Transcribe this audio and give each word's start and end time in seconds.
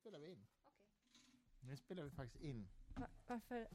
spelar 0.00 0.18
vi 0.18 0.30
in. 0.30 0.46
Nu 1.60 1.76
spelar 1.76 2.02
vi 2.02 2.10
faktiskt 2.10 2.44
in, 2.44 2.68
Varför? 3.26 3.68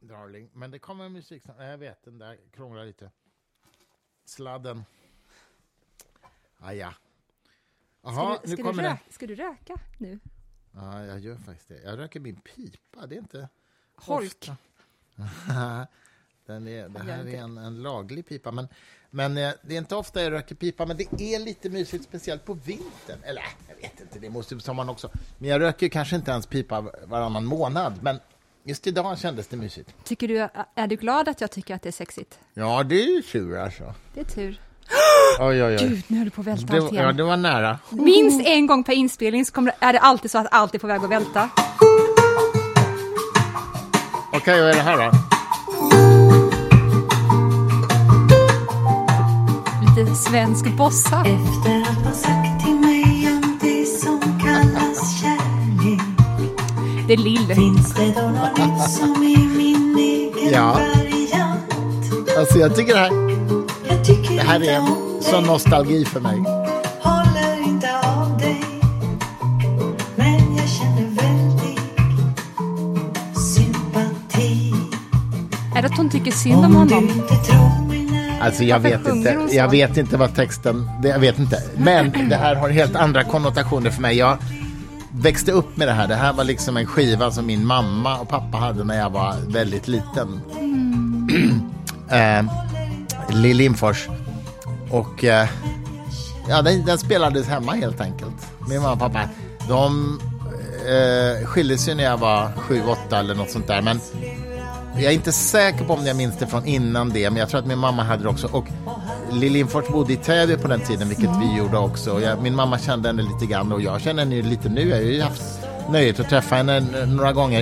darling. 0.00 0.50
Men 0.52 0.70
det 0.70 0.78
kommer 0.78 1.08
musik 1.08 1.42
snart. 1.42 1.56
Jag 1.60 1.78
vet, 1.78 2.02
den 2.02 2.18
där 2.18 2.38
krånglar 2.52 2.84
lite. 2.84 3.10
Sladden. 4.24 4.84
Ah, 6.58 6.72
ja. 6.72 6.90
Ska, 6.90 7.00
Jaha, 8.02 8.38
du, 8.42 8.48
nu 8.48 8.56
ska, 8.56 8.62
du 8.62 8.70
kommer 8.70 8.82
röka, 8.82 8.98
ska 9.10 9.26
du 9.26 9.34
röka 9.34 9.74
nu? 9.98 10.18
Ja, 10.72 11.04
jag 11.04 11.18
gör 11.20 11.36
faktiskt 11.36 11.68
det. 11.68 11.82
Jag 11.82 11.98
röker 11.98 12.20
min 12.20 12.40
pipa. 12.40 13.06
Det 13.06 13.14
är 13.14 13.18
inte 13.18 13.48
Holk. 13.94 14.48
den 16.48 16.68
är, 16.68 16.88
det 16.88 17.12
här 17.12 17.26
är 17.26 17.38
en, 17.38 17.58
en 17.58 17.82
laglig 17.82 18.28
pipa. 18.28 18.50
Men, 18.50 18.68
men 19.10 19.36
eh, 19.36 19.50
det 19.62 19.74
är 19.74 19.78
inte 19.78 19.96
ofta 19.96 20.22
jag 20.22 20.32
röker 20.32 20.54
pipa, 20.54 20.86
men 20.86 20.96
det 20.96 21.34
är 21.34 21.38
lite 21.38 21.70
mysigt, 21.70 22.04
speciellt 22.04 22.44
på 22.44 22.54
vintern. 22.54 23.18
Eller, 23.22 23.40
äh, 23.40 23.46
jag 23.68 23.76
vet 23.76 24.00
inte, 24.00 24.18
det 24.18 24.30
måste 24.30 24.60
sommaren 24.60 24.88
också. 24.88 25.10
Men 25.38 25.50
jag 25.50 25.60
röker 25.60 25.88
kanske 25.88 26.16
inte 26.16 26.30
ens 26.30 26.46
pipa 26.46 26.84
varannan 27.04 27.44
månad. 27.44 27.94
Men 28.02 28.18
just 28.64 28.86
idag 28.86 29.18
kändes 29.18 29.46
det 29.46 29.56
mysigt. 29.56 29.94
Tycker 30.04 30.28
du, 30.28 30.48
är 30.74 30.86
du 30.86 30.96
glad 30.96 31.28
att 31.28 31.40
jag 31.40 31.50
tycker 31.50 31.74
att 31.74 31.82
det 31.82 31.88
är 31.88 31.92
sexigt? 31.92 32.38
Ja, 32.54 32.82
det 32.82 33.02
är 33.02 33.16
ju 33.16 33.22
tur 33.22 33.56
alltså. 33.56 33.94
Det 34.14 34.20
är 34.20 34.24
tur. 34.24 34.60
Oj, 35.40 35.64
oj, 35.64 35.76
oj. 35.80 35.88
Gud, 35.88 36.02
nu 36.08 36.16
höll 36.16 36.24
du 36.24 36.30
på 36.30 36.40
att 36.40 36.46
välta 36.46 36.72
Det, 36.72 36.82
allt 36.82 36.92
ja, 36.92 37.02
igen. 37.02 37.16
det 37.16 37.22
var 37.22 37.36
nära. 37.36 37.78
Minst 37.90 38.46
en 38.46 38.66
gång 38.66 38.84
per 38.84 38.92
inspelning 38.92 39.44
så 39.44 39.52
kommer, 39.52 39.72
är 39.80 39.92
det 39.92 40.00
alltid 40.00 40.30
så 40.30 40.38
att 40.38 40.46
allt 40.50 40.74
är 40.74 40.78
på 40.78 40.86
väg 40.86 41.04
att 41.04 41.10
välta. 41.10 41.50
Okej, 44.32 44.60
vad 44.60 44.70
är 44.70 44.74
det 44.74 44.80
här 44.80 45.10
då? 45.12 45.27
Lite 49.98 50.14
svensk 50.14 50.76
bossa. 50.76 51.20
Efter 51.26 51.80
att 51.82 52.04
ha 52.06 52.12
sagt 52.12 52.64
till 52.64 52.74
mig 52.74 53.28
om 53.32 53.58
det 53.60 53.84
som 53.86 54.20
kallas 54.40 55.20
kärlek 55.20 56.00
Det 57.06 57.12
är 57.12 57.16
Lill. 57.16 57.54
Finns 57.54 57.94
det 57.94 58.14
då 58.20 58.28
något 58.28 58.58
nytt 58.58 58.90
som 58.90 59.10
är 59.10 59.56
min 59.56 59.96
egen 59.98 60.52
Ja. 60.52 60.72
variant? 60.72 62.38
Alltså, 62.38 62.58
jag 62.58 62.76
tycker 62.76 62.94
det 62.94 63.00
här, 63.00 63.12
Jag 63.88 64.04
tycker 64.04 64.34
det 64.36 64.42
här 64.42 64.60
är 64.60 64.72
en 64.74 64.86
sån 65.22 65.44
nostalgi 65.44 66.04
för 66.04 66.20
mig. 66.20 66.38
håller 67.02 67.68
inte 67.68 67.88
av 68.00 68.38
dig 68.38 68.64
Men 70.16 70.56
jag 70.56 70.68
känner 70.68 71.06
väldigt 71.22 71.80
sympati 73.54 74.74
Är 75.76 75.82
det 75.82 75.88
att 75.88 75.96
hon 75.96 76.10
tycker 76.10 76.30
synd 76.32 76.64
om 76.64 76.76
Om 76.76 76.88
du 76.88 76.94
honom? 76.94 77.87
Alltså 78.40 78.64
jag 78.64 78.78
Varför 78.78 78.98
vet 78.98 79.14
inte, 79.14 79.56
jag 79.56 79.70
vet 79.70 79.96
inte 79.96 80.16
vad 80.16 80.34
texten, 80.34 80.90
det, 81.02 81.08
jag 81.08 81.18
vet 81.18 81.38
inte. 81.38 81.62
Men 81.76 82.28
det 82.28 82.36
här 82.36 82.54
har 82.54 82.68
helt 82.68 82.96
andra 82.96 83.24
konnotationer 83.24 83.90
för 83.90 84.02
mig. 84.02 84.16
Jag 84.16 84.38
växte 85.12 85.52
upp 85.52 85.76
med 85.76 85.88
det 85.88 85.92
här. 85.92 86.08
Det 86.08 86.14
här 86.14 86.32
var 86.32 86.44
liksom 86.44 86.76
en 86.76 86.86
skiva 86.86 87.30
som 87.30 87.46
min 87.46 87.66
mamma 87.66 88.18
och 88.18 88.28
pappa 88.28 88.58
hade 88.58 88.84
när 88.84 88.98
jag 88.98 89.10
var 89.10 89.34
väldigt 89.48 89.88
liten. 89.88 90.40
eh, 92.10 92.42
Lill 93.36 93.56
Lindfors. 93.56 94.08
Och 94.90 95.24
eh, 95.24 95.48
ja, 96.48 96.62
den, 96.62 96.84
den 96.84 96.98
spelades 96.98 97.46
hemma 97.48 97.72
helt 97.72 98.00
enkelt. 98.00 98.46
Min 98.68 98.82
mamma 98.82 98.92
och 98.92 98.98
pappa, 98.98 99.28
de 99.68 100.18
eh, 100.86 101.46
skilde 101.46 101.78
sig 101.78 101.94
när 101.94 102.04
jag 102.04 102.18
var 102.18 102.52
sju, 102.56 102.82
åtta 102.86 103.18
eller 103.18 103.34
något 103.34 103.50
sånt 103.50 103.66
där. 103.66 103.82
Men 103.82 104.00
jag 104.94 105.04
är 105.04 105.10
inte 105.10 105.32
säker 105.32 105.84
på 105.84 105.92
om 105.94 106.06
jag 106.06 106.16
minns 106.16 106.36
det 106.38 106.46
från 106.46 106.66
innan 106.66 107.10
det, 107.10 107.30
men 107.30 107.36
jag 107.40 107.48
tror 107.48 107.60
att 107.60 107.66
min 107.66 107.78
mamma 107.78 108.02
hade 108.02 108.22
det 108.22 108.28
också. 108.28 108.48
Och 108.52 108.64
Lill 109.32 109.52
Lindfors 109.52 109.88
bodde 109.88 110.12
i 110.12 110.16
Täby 110.16 110.56
på 110.56 110.68
den 110.68 110.80
tiden, 110.80 111.08
vilket 111.08 111.30
vi 111.42 111.56
gjorde 111.58 111.78
också. 111.78 112.20
Jag, 112.20 112.42
min 112.42 112.54
mamma 112.54 112.78
kände 112.78 113.08
henne 113.08 113.22
lite 113.22 113.46
grann 113.46 113.72
och 113.72 113.80
jag 113.82 114.00
känner 114.00 114.22
henne 114.22 114.34
ju 114.34 114.42
lite 114.42 114.68
nu. 114.68 114.88
Jag 114.88 114.96
har 114.96 115.02
ju 115.02 115.22
haft 115.22 115.42
nöjet 115.90 116.20
att 116.20 116.28
träffa 116.28 116.54
henne 116.54 116.80
några 117.06 117.32
gånger. 117.32 117.60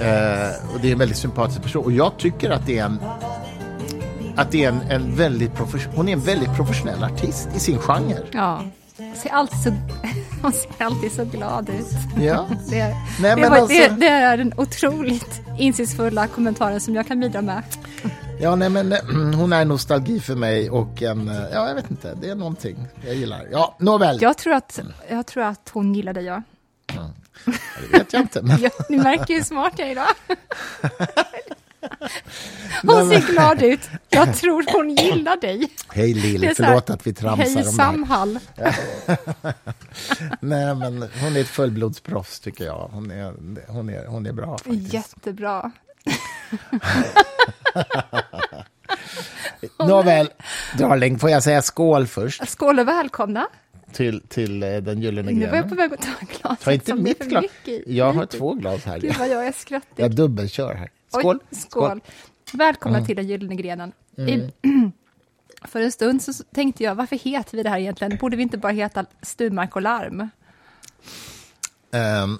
Eh, 0.00 0.74
och 0.74 0.80
det 0.82 0.88
är 0.88 0.92
en 0.92 0.98
väldigt 0.98 1.18
sympatisk 1.18 1.62
person. 1.62 1.84
Och 1.84 1.92
jag 1.92 2.12
tycker 2.18 2.50
att 2.50 2.66
det 2.66 2.78
är 2.78 2.84
en 2.84 2.98
att 4.36 4.50
det 4.50 4.64
är 4.64 4.68
en, 4.68 4.80
en 4.90 5.16
väldigt 5.16 5.52
profes- 5.52 5.88
hon 5.94 6.08
är 6.08 6.12
en 6.12 6.20
väldigt 6.20 6.54
professionell 6.56 7.04
artist 7.04 7.48
i 7.56 7.60
sin 7.60 7.78
genre. 7.78 8.18
Ja. 8.32 8.62
Ser 9.22 9.30
alltid 9.30 9.58
så, 9.58 9.70
hon 10.42 10.52
ser 10.52 10.84
alltid 10.84 11.12
så 11.12 11.24
glad 11.24 11.68
ut. 11.70 11.86
Ja. 12.20 12.48
Det, 12.70 12.80
är- 12.80 12.94
Nej, 13.22 13.36
det, 13.36 13.48
var, 13.48 13.56
alltså- 13.56 13.76
det, 13.78 13.88
det 13.88 14.06
är 14.08 14.36
den 14.36 14.52
otroligt 14.56 15.40
insiktsfulla 15.58 16.26
kommentaren 16.26 16.80
som 16.80 16.94
jag 16.94 17.06
kan 17.06 17.20
bidra 17.20 17.42
med. 17.42 17.62
Ja, 18.40 18.56
nej, 18.56 18.68
men 18.70 18.92
eh, 18.92 18.98
hon 19.36 19.52
är 19.52 19.64
nostalgi 19.64 20.20
för 20.20 20.34
mig 20.34 20.70
och 20.70 21.02
en, 21.02 21.28
eh, 21.28 21.36
ja, 21.52 21.68
jag 21.68 21.74
vet 21.74 21.90
inte, 21.90 22.14
det 22.14 22.30
är 22.30 22.34
någonting 22.34 22.86
jag 23.06 23.14
gillar. 23.14 23.48
Ja, 23.52 23.76
nåväl. 23.78 24.18
Jag 24.22 24.38
tror 24.38 24.52
att, 24.54 24.80
jag 25.10 25.26
tror 25.26 25.42
att 25.44 25.70
hon 25.72 25.94
gillar 25.94 26.12
dig, 26.12 26.24
ja. 26.24 26.42
Det 27.44 27.98
vet 27.98 28.12
jag 28.12 28.22
inte. 28.22 28.42
Men, 28.42 28.58
ja 28.62 28.70
ni 28.88 28.96
märker 28.98 29.34
hur 29.34 29.42
smart 29.42 29.72
jag 29.76 29.88
är 29.88 29.92
idag. 29.92 30.06
Hon 32.82 33.10
ser 33.10 33.32
glad 33.32 33.62
ut. 33.62 33.80
Jag 34.08 34.36
tror 34.36 34.64
hon 34.72 34.90
gillar 34.90 35.36
dig. 35.36 35.68
hej 35.88 36.12
här, 36.12 36.54
förlåt 36.54 36.90
att 36.90 37.06
vi 37.06 37.14
tramsar 37.14 37.44
Hej 37.44 37.56
om 37.56 37.62
det. 37.62 37.68
Samhall. 37.72 38.38
Nej, 40.40 40.74
men 40.74 41.08
hon 41.20 41.36
är 41.36 41.40
ett 41.40 41.48
fullblodsproffs 41.48 42.40
tycker 42.40 42.64
jag. 42.64 42.88
Hon 42.92 43.10
är, 43.10 43.34
hon 43.68 43.90
är, 43.90 44.06
hon 44.06 44.26
är 44.26 44.32
bra 44.32 44.58
faktiskt. 44.58 44.92
Jättebra. 44.94 45.72
Nåväl, 49.78 50.30
darling, 50.78 51.18
får 51.18 51.30
jag 51.30 51.42
säga 51.42 51.62
skål 51.62 52.06
först 52.06 52.48
Skål 52.48 52.78
och 52.78 52.88
välkomna. 52.88 53.46
till, 53.92 54.22
till 54.28 54.62
eh, 54.62 54.76
den 54.76 55.02
gyllene 55.02 55.32
Nu 55.32 55.46
var 55.46 55.56
jag 55.56 55.68
på 55.68 55.74
grenen? 55.74 55.90
väg 55.90 55.98
att 55.98 56.06
ta 56.06 56.12
glaset 56.40 56.64
Ta 56.64 56.72
inte 56.72 56.94
mitt 56.94 57.18
glas. 57.18 57.44
Jag 57.86 58.12
har 58.12 58.26
två 58.26 58.54
glas 58.54 58.84
här. 58.84 58.98
Gud 58.98 59.14
vad 59.18 59.28
jag 59.28 59.46
är 59.46 59.52
skrattig. 59.52 60.04
Jag 60.04 60.10
dubbelkör 60.14 60.74
här. 60.74 60.90
Skål! 61.08 61.38
Oj, 61.50 61.58
skål. 61.58 62.00
Välkomna 62.52 63.04
till 63.04 63.16
den 63.16 63.26
gyllene 63.26 63.54
grenen. 63.54 63.92
I, 64.16 64.50
för 65.62 65.80
en 65.80 65.92
stund 65.92 66.22
så 66.22 66.32
tänkte 66.54 66.84
jag, 66.84 66.94
varför 66.94 67.16
heter 67.16 67.56
vi 67.56 67.62
det 67.62 67.70
här 67.70 67.78
egentligen? 67.78 68.16
Borde 68.16 68.36
vi 68.36 68.42
inte 68.42 68.58
bara 68.58 68.72
heta 68.72 69.04
Sturmark 69.22 69.76
och 69.76 69.82
larm? 69.82 70.28
Ehm, 71.90 72.38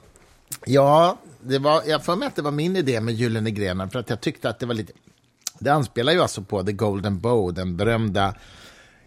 ja, 0.67 1.19
det 1.41 1.59
var, 1.59 1.83
jag 1.87 2.05
får 2.05 2.17
mig 2.17 2.29
att 2.29 2.37
det 2.37 2.43
var 2.43 2.51
min 2.51 2.77
idé 2.77 3.01
med 3.01 3.15
Gyllene 3.15 3.51
grenen, 3.51 3.91
för 3.91 3.99
att 3.99 4.11
jag 4.11 4.21
tyckte 4.21 4.49
att 4.49 4.59
det 4.59 4.67
var 4.67 4.75
lite... 4.75 4.93
Det 5.59 5.71
anspelar 5.71 6.13
ju 6.13 6.21
alltså 6.21 6.43
på 6.43 6.65
The 6.65 6.73
Golden 6.73 7.21
Bow, 7.21 7.55
den 7.55 7.77
berömda 7.77 8.35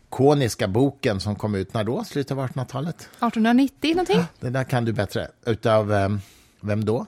koniska 0.10 0.68
boken 0.68 1.20
som 1.20 1.36
kom 1.36 1.56
ut 1.56 1.74
när 1.74 1.84
då? 1.84 2.04
Slutet 2.04 2.32
av 2.32 2.48
1800-talet? 2.48 2.96
1890 2.96 3.90
någonting? 3.90 4.24
Det 4.40 4.50
där 4.50 4.64
kan 4.64 4.86
du 4.86 4.94
bättre. 4.94 5.28
Utav 5.46 5.94
ehm, 5.94 6.22
vem 6.62 6.86
då? 6.86 7.06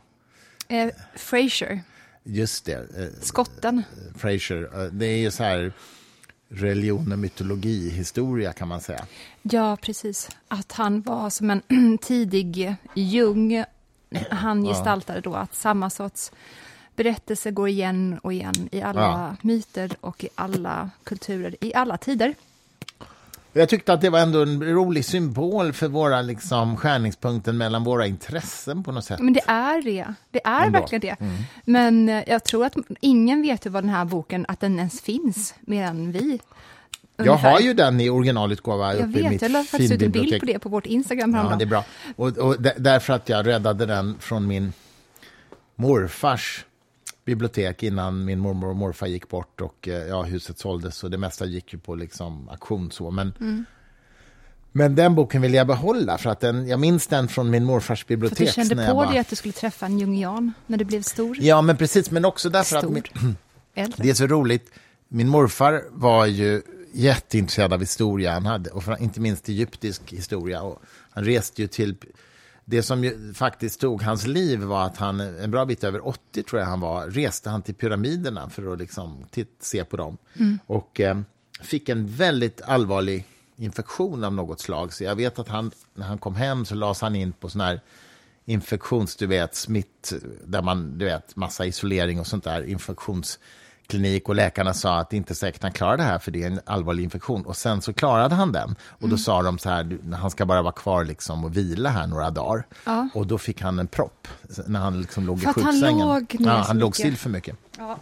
Eh, 0.68 0.90
Fraser, 1.16 1.82
Just 2.24 2.66
det, 2.66 2.74
eh, 2.98 3.08
skotten. 3.22 3.84
Fraser. 4.16 4.70
Eh, 4.82 4.92
det 4.92 5.06
är 5.06 5.18
ju 5.18 5.32
så 5.32 5.44
här 5.44 5.74
religion 6.50 7.12
och 7.12 7.20
mytologi, 7.20 7.90
historia 7.90 8.54
kan 8.54 8.68
man 8.68 8.82
säga. 8.82 9.06
Ja, 9.42 9.78
precis. 9.82 10.30
Att 10.48 10.72
han 10.72 11.02
var 11.02 11.30
som 11.30 11.50
en 11.50 11.98
tidig 12.02 12.76
Jung. 12.96 13.64
Han 14.30 14.64
gestaltade 14.66 15.22
då 15.22 15.36
att 15.36 15.56
samma 15.56 15.90
sorts 15.90 16.32
berättelse 16.96 17.52
går 17.52 17.70
igen 17.70 18.20
och 18.24 18.34
igen 18.34 18.70
i 18.72 18.82
alla 18.82 19.02
Ja. 19.02 19.36
myter 19.42 19.92
och 20.02 20.24
i 20.24 20.30
alla 20.36 20.90
kulturer, 21.04 21.56
i 21.62 21.74
alla 21.74 21.98
tider. 21.98 22.36
Jag 23.54 23.70
tyckte 23.70 23.94
att 23.94 24.02
det 24.02 24.10
var 24.10 24.20
ändå 24.20 24.42
en 24.42 24.64
rolig 24.64 25.06
symbol 25.06 25.74
för 25.74 25.88
våra 25.88 26.22
liksom, 26.22 26.78
skärningspunkten 26.78 27.58
mellan 27.58 27.84
våra 27.84 28.08
intressen 28.08 28.84
på 28.84 28.92
något 28.92 29.06
sätt. 29.06 29.20
Men 29.20 29.34
det 29.34 29.42
är 29.48 29.82
det. 29.82 30.14
Det 30.32 30.42
är 30.46 30.66
Ändå. 30.66 30.80
verkligen 30.80 31.02
det. 31.02 31.26
Men 31.66 32.10
eh, 32.10 32.24
jag 32.28 32.44
tror 32.44 32.66
att 32.66 32.76
ingen 33.00 33.42
vet 33.42 33.66
ju 33.66 33.70
vad 33.70 33.84
den 33.84 33.90
här 33.90 34.06
boken, 34.06 34.46
att 34.48 34.60
den 34.60 34.78
ens 34.78 35.02
finns, 35.02 35.56
mer 35.62 35.84
än 35.84 36.12
vi. 36.12 36.40
Jag 37.18 37.28
ungefär. 37.28 37.52
har 37.52 37.60
ju 37.60 37.74
den 37.74 38.02
i 38.02 38.10
originalutgåva 38.10 38.96
Jag 38.96 39.10
uppe 39.10 39.20
i 39.20 39.22
vet, 39.22 39.32
mitt 39.32 39.42
jag 39.42 39.52
la 39.52 39.64
faktiskt 39.64 39.94
ut 39.94 40.02
en 40.02 40.12
bild 40.12 40.40
på 40.40 40.46
det 40.46 40.60
på 40.60 40.70
vårt 40.70 40.86
Instagram 40.86 41.32
Ja, 41.32 41.36
häromdagen. 41.38 41.60
det 41.60 41.64
är 41.64 41.68
bra. 41.68 41.86
Och, 42.16 42.38
och 42.38 42.56
därför 42.78 43.14
att 43.14 43.30
jag 43.30 43.48
räddade 43.48 43.86
den 43.86 44.16
från 44.20 44.48
min 44.48 44.74
morfars 45.76 46.66
bibliotek 47.26 47.84
innan 47.84 48.26
min 48.26 48.40
mormor 48.40 48.70
och 48.70 48.76
morfar 48.76 49.08
gick 49.08 49.30
bort 49.30 49.62
och 49.62 49.88
eh, 49.88 49.94
ja, 50.08 50.24
huset 50.24 50.60
såldes 50.60 51.04
och 51.04 51.12
det 51.12 51.18
mesta 51.18 51.46
gick 51.46 51.74
ju 51.74 51.80
på 51.80 51.96
liksom 51.96 52.50
auktion 52.50 52.92
så. 52.92 53.12
Men, 53.12 53.34
Mm. 53.40 53.66
men 54.72 54.96
den 54.96 55.16
boken 55.16 55.42
vill 55.42 55.54
jag 55.54 55.68
behålla 55.68 56.18
för 56.18 56.30
att 56.30 56.40
den, 56.40 56.68
jag 56.68 56.80
minns 56.80 57.08
den 57.08 57.28
från 57.28 57.50
min 57.50 57.64
morfars 57.64 58.00
För 58.00 58.04
att 58.04 58.08
bibliotek. 58.08 58.48
du 58.48 58.54
kände 58.54 58.76
när 58.76 58.88
på 58.90 58.94
var... 58.94 59.06
dig 59.12 59.18
att 59.20 59.30
du 59.30 59.36
skulle 59.36 59.52
träffa 59.54 59.86
en 59.86 60.00
jungian 60.00 60.54
när 60.68 60.78
du 60.78 60.86
blev 60.86 61.02
stor? 61.02 61.38
Ja, 61.40 61.62
men 61.62 61.78
precis, 61.78 62.12
men 62.12 62.26
också 62.26 62.50
därför 62.50 62.76
att 62.76 62.84
Stor. 62.84 62.92
min, 62.94 63.36
Äldre? 63.76 64.04
det 64.04 64.10
är 64.10 64.14
så 64.14 64.28
roligt. 64.28 64.72
Min 65.08 65.28
morfar 65.28 65.84
var 65.92 66.26
ju 66.26 66.62
jätteintresserad 66.94 67.74
av 67.74 67.80
historia, 67.80 68.34
han 68.34 68.46
hade, 68.46 68.70
och 68.70 68.84
inte 69.00 69.20
minst 69.20 69.50
egyptisk 69.50 70.02
historia. 70.14 70.62
Och 70.62 70.82
han 71.12 71.24
reste 71.26 71.62
ju 71.62 71.68
till... 71.68 71.96
Det 72.66 72.84
som 72.84 73.04
ju 73.04 73.34
faktiskt 73.34 73.82
tog 73.82 74.02
hans 74.02 74.28
liv 74.28 74.60
var 74.60 74.86
att 74.86 74.98
han, 74.98 75.20
en 75.20 75.52
bra 75.52 75.66
bit 75.66 75.84
över 75.84 76.08
80 76.08 76.44
tror 76.44 76.60
jag 76.60 76.68
han 76.68 76.80
var, 76.80 77.08
reste 77.08 77.50
han 77.50 77.62
till 77.62 77.76
pyramiderna 77.76 78.50
för 78.50 78.74
att 78.74 78.80
liksom 78.80 79.26
se 79.60 79.84
på 79.84 79.98
dem. 79.98 80.18
Och 80.66 81.00
eh, 81.00 81.20
fick 81.62 81.90
en 81.90 82.08
väldigt 82.08 82.62
allvarlig 82.62 83.26
infektion 83.56 84.24
av 84.24 84.34
något 84.34 84.60
slag. 84.60 84.94
Så 84.94 85.04
jag 85.04 85.16
vet 85.16 85.40
att 85.40 85.48
han, 85.48 85.72
när 85.94 86.06
han 86.06 86.18
kom 86.18 86.36
hem 86.36 86.66
så 86.66 86.76
lades 86.76 87.02
han 87.02 87.16
in 87.16 87.34
på 87.34 87.50
sån 87.50 87.62
här 87.62 87.82
infektions, 88.46 89.16
du 89.16 89.28
vet, 89.28 89.56
smitt, 89.56 90.14
där 90.46 90.62
man, 90.62 90.98
du 90.98 91.06
vet, 91.06 91.36
massa 91.36 91.66
isolering 91.66 92.20
och 92.20 92.28
sånt 92.28 92.44
där, 92.44 92.64
infektionsklinik 93.84 94.30
och 94.30 94.36
läkarna 94.36 94.74
sa 94.74 95.00
att 95.00 95.10
det 95.10 95.18
inte 95.18 95.34
är 95.34 95.36
säkert 95.36 95.64
han 95.64 95.72
klarar 95.72 95.98
det 95.98 96.04
här 96.04 96.20
för 96.20 96.32
det 96.32 96.44
är 96.44 96.48
en 96.48 96.60
allvarlig 96.66 97.04
infektion. 97.04 97.46
Och 97.46 97.56
sen 97.56 97.82
så 97.82 97.94
klarade 97.94 98.36
han 98.36 98.52
den. 98.52 98.76
Och 98.90 99.02
Mm. 99.04 99.10
då 99.12 99.18
sa 99.18 99.42
de 99.42 99.58
så 99.58 99.70
här, 99.70 99.98
han 100.14 100.32
ska 100.32 100.46
bara 100.46 100.62
vara 100.62 100.74
kvar 100.74 101.04
liksom 101.06 101.44
och 101.46 101.58
vila 101.58 101.90
här 101.90 102.08
några 102.08 102.30
dagar. 102.30 102.66
Ja. 102.86 103.10
Och 103.14 103.28
då 103.28 103.38
fick 103.38 103.62
han 103.62 103.80
en 103.80 103.88
propp 103.88 104.28
när 104.68 104.80
han 104.80 105.02
liksom 105.02 105.26
låg 105.26 105.40
För 105.42 105.48
i 105.48 105.50
att 105.50 105.62
han 105.62 105.74
sjuksängen. 105.74 106.08
låg 106.08 106.36
ja, 106.40 106.64
han 106.68 106.80
låg 106.80 106.96
still 106.96 107.18
för 107.18 107.30
mycket. 107.30 107.56
Ja, 107.78 107.98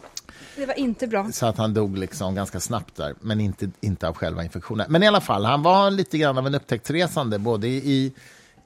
det 0.56 0.66
var 0.66 0.80
inte 0.80 1.08
bra. 1.08 1.30
Så 1.32 1.46
att 1.46 1.58
han 1.58 1.74
dog 1.74 1.98
liksom 1.98 2.36
ganska 2.36 2.60
snabbt 2.60 2.96
där, 2.96 3.16
men 3.22 3.40
inte, 3.42 3.70
inte 3.82 4.08
av 4.08 4.16
själva 4.16 4.44
infektionen. 4.44 4.86
Men 4.90 5.04
i 5.04 5.08
alla 5.08 5.22
fall, 5.22 5.46
han 5.46 5.62
var 5.64 5.92
lite 5.92 6.18
grann 6.18 6.38
av 6.38 6.48
en 6.48 6.56
upptäcktsresande, 6.56 7.40
både 7.40 7.68
i, 7.68 8.14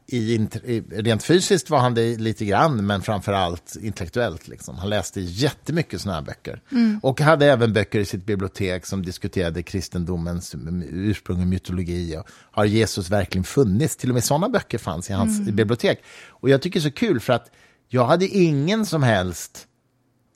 i, 0.07 0.48
rent 0.92 1.24
fysiskt 1.24 1.69
var 1.69 1.80
han 1.80 1.94
det 1.94 2.18
lite 2.18 2.46
grann, 2.46 2.86
men 2.86 3.02
framför 3.02 3.34
allt 3.34 3.75
intellektuellt. 3.81 4.48
Liksom. 4.48 4.78
Han 4.78 4.90
läste 4.90 5.22
jättemycket 5.22 6.02
såna 6.02 6.16
här 6.16 6.22
böcker. 6.22 6.62
Och 7.02 7.22
hade 7.22 7.46
även 7.46 7.74
böcker 7.74 8.00
i 8.00 8.06
sitt 8.06 8.25
bibliotek 8.25 8.86
som 8.86 9.06
diskuterade 9.06 9.63
kristendomens 9.63 10.56
ursprung 10.90 11.42
och 11.42 11.48
mytologi. 11.48 12.18
Och 12.18 12.28
har 12.52 12.66
Jesus 12.66 13.10
verkligen 13.10 13.44
funnits? 13.44 13.96
Till 13.96 14.10
och 14.10 14.13
med 14.13 14.24
såna 14.24 14.50
böcker 14.50 14.78
fanns 14.78 15.10
i 15.10 15.13
hans 15.13 15.42
bibliotek. 15.42 16.04
Och 16.30 16.50
jag 16.50 16.62
tycker 16.62 16.80
det 16.80 16.88
är 16.88 16.90
så 16.90 16.96
kul, 16.96 17.19
för 17.19 17.34
att 17.34 17.52
jag 17.88 18.06
hade 18.06 18.28
ingen 18.28 18.86
som 18.86 19.04
helst 19.04 19.68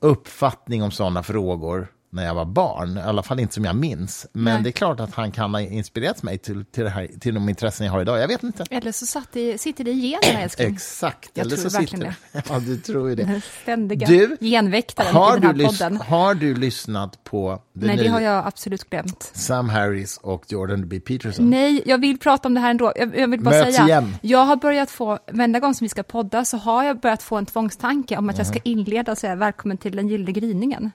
uppfattning 0.00 0.82
om 0.82 0.90
sådana 0.90 1.22
frågor 1.22 1.88
när 2.12 2.24
jag 2.26 2.34
var 2.34 2.44
barn, 2.44 2.96
i 2.98 3.00
alla 3.00 3.22
fall 3.22 3.40
inte 3.40 3.54
som 3.54 3.64
jag 3.64 3.76
minns. 3.76 4.26
Men 4.32 4.54
Nej. 4.54 4.62
det 4.62 4.68
är 4.68 4.72
klart 4.72 5.00
att 5.00 5.14
han 5.14 5.32
kan 5.32 5.54
ha 5.54 5.60
inspirerat 5.60 6.22
mig 6.22 6.38
till, 6.38 6.64
till, 6.64 6.84
det 6.84 6.90
här, 6.90 7.08
till 7.20 7.34
de 7.34 7.48
intressen 7.48 7.86
jag 7.86 7.92
har 7.92 8.00
idag. 8.00 8.18
Jag 8.20 8.28
vet 8.28 8.42
inte. 8.42 8.64
Eller 8.70 8.92
så 8.92 9.06
satt 9.06 9.28
det, 9.32 9.58
sitter 9.60 9.84
det 9.84 9.90
i 9.90 10.00
generna, 10.22 10.40
älskling. 10.44 10.74
Exakt. 10.74 11.30
Jag 11.34 11.46
Eller 11.46 11.56
tror 11.56 11.68
så 11.70 11.78
verkligen 11.78 12.12
sitter 12.32 12.54
Ja, 12.54 12.60
du 12.60 12.76
tror 12.76 13.08
ju 13.08 13.14
det. 13.14 13.40
Ständiga 13.62 14.06
Du, 14.06 14.36
genväktaren 14.40 15.14
Har 15.14 15.36
i 15.36 15.40
den 15.40 15.40
du, 15.40 15.46
här 15.64 15.70
lys- 15.70 15.78
podden. 15.78 15.96
har 15.96 16.34
du 16.34 16.54
lyssnat 16.54 17.24
på 17.24 17.62
det 17.72 17.86
Nej, 17.86 17.96
det 17.96 18.02
nya 18.02 18.12
har 18.12 18.20
jag 18.20 18.46
absolut 18.46 18.90
glömt. 18.90 19.30
Sam 19.34 19.68
Harris 19.68 20.16
och 20.22 20.44
Jordan 20.52 20.88
B. 20.88 21.00
Peterson? 21.00 21.50
Nej, 21.50 21.82
jag 21.86 21.98
vill 22.00 22.18
prata 22.18 22.48
om 22.48 22.54
det 22.54 22.60
här 22.60 22.70
ändå. 22.70 22.92
Jag, 22.96 23.18
jag 23.18 23.28
vill 23.28 23.40
bara 23.40 23.50
Möts 23.54 23.76
säga, 23.76 23.86
igen. 23.86 24.16
jag 24.22 24.44
har 24.44 24.56
börjat 24.56 24.90
få, 24.90 25.18
varenda 25.32 25.60
gång 25.60 25.74
som 25.74 25.84
vi 25.84 25.88
ska 25.88 26.02
podda 26.02 26.44
så 26.44 26.56
har 26.56 26.84
jag 26.84 27.00
börjat 27.00 27.22
få 27.22 27.36
en 27.36 27.46
tvångstanke 27.46 28.16
om 28.16 28.30
att 28.30 28.38
jag 28.38 28.46
ska 28.46 28.58
inleda 28.64 29.12
och 29.12 29.18
säga 29.18 29.34
välkommen 29.34 29.76
till 29.76 29.96
den 29.96 30.08
gyllene 30.08 30.32
gryningen. 30.32 30.90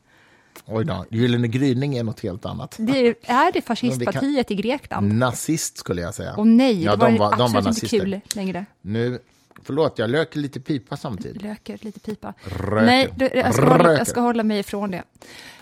Oj 0.66 0.86
då, 0.86 1.06
Gyllene 1.10 1.48
gryning 1.48 1.98
är 1.98 2.04
något 2.04 2.20
helt 2.20 2.46
annat. 2.46 2.76
Det 2.80 3.08
är, 3.08 3.16
är 3.22 3.52
det 3.52 3.62
fascistpartiet 3.62 4.52
i 4.52 4.56
Grekland? 4.56 5.14
Nazist 5.14 5.78
skulle 5.78 6.02
jag 6.02 6.14
säga. 6.14 6.36
Och 6.36 6.48
nej, 6.48 6.84
ja, 6.84 6.92
det 6.92 6.98
var, 6.98 7.12
de 7.12 7.18
var, 7.18 7.30
de 7.30 7.44
absolut 7.44 7.54
var 7.54 7.60
inte 7.60 7.70
nazister. 7.70 8.00
kul 8.00 8.22
längre. 8.36 8.66
Nu, 8.82 9.20
förlåt, 9.64 10.00
jag 10.00 10.10
löker 10.10 10.40
lite 10.40 10.60
pipa 10.60 10.98
samtidigt. 10.98 11.42
Löker, 11.42 11.78
lite 11.82 12.00
pipa. 12.00 12.34
Röker. 12.44 12.86
Nej, 12.86 13.14
jag, 13.34 13.54
ska 13.54 13.66
hålla, 13.68 13.94
jag 13.98 14.08
ska 14.08 14.20
hålla 14.22 14.44
mig 14.44 14.60
ifrån 14.60 14.92
det. 14.92 15.04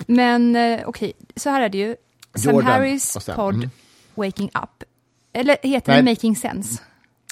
Men 0.07 0.55
eh, 0.55 0.79
okej, 0.85 1.13
så 1.35 1.49
här 1.49 1.61
är 1.61 1.69
det 1.69 1.77
ju. 1.77 1.95
Sam 2.35 2.53
Jordan 2.53 2.71
Harris 2.71 3.03
Sam, 3.03 3.35
podd 3.35 3.55
mm. 3.55 3.69
Waking 4.15 4.49
Up. 4.63 4.83
Eller 5.33 5.57
heter 5.63 5.95
det 5.95 6.03
Making 6.03 6.35
Sense? 6.35 6.81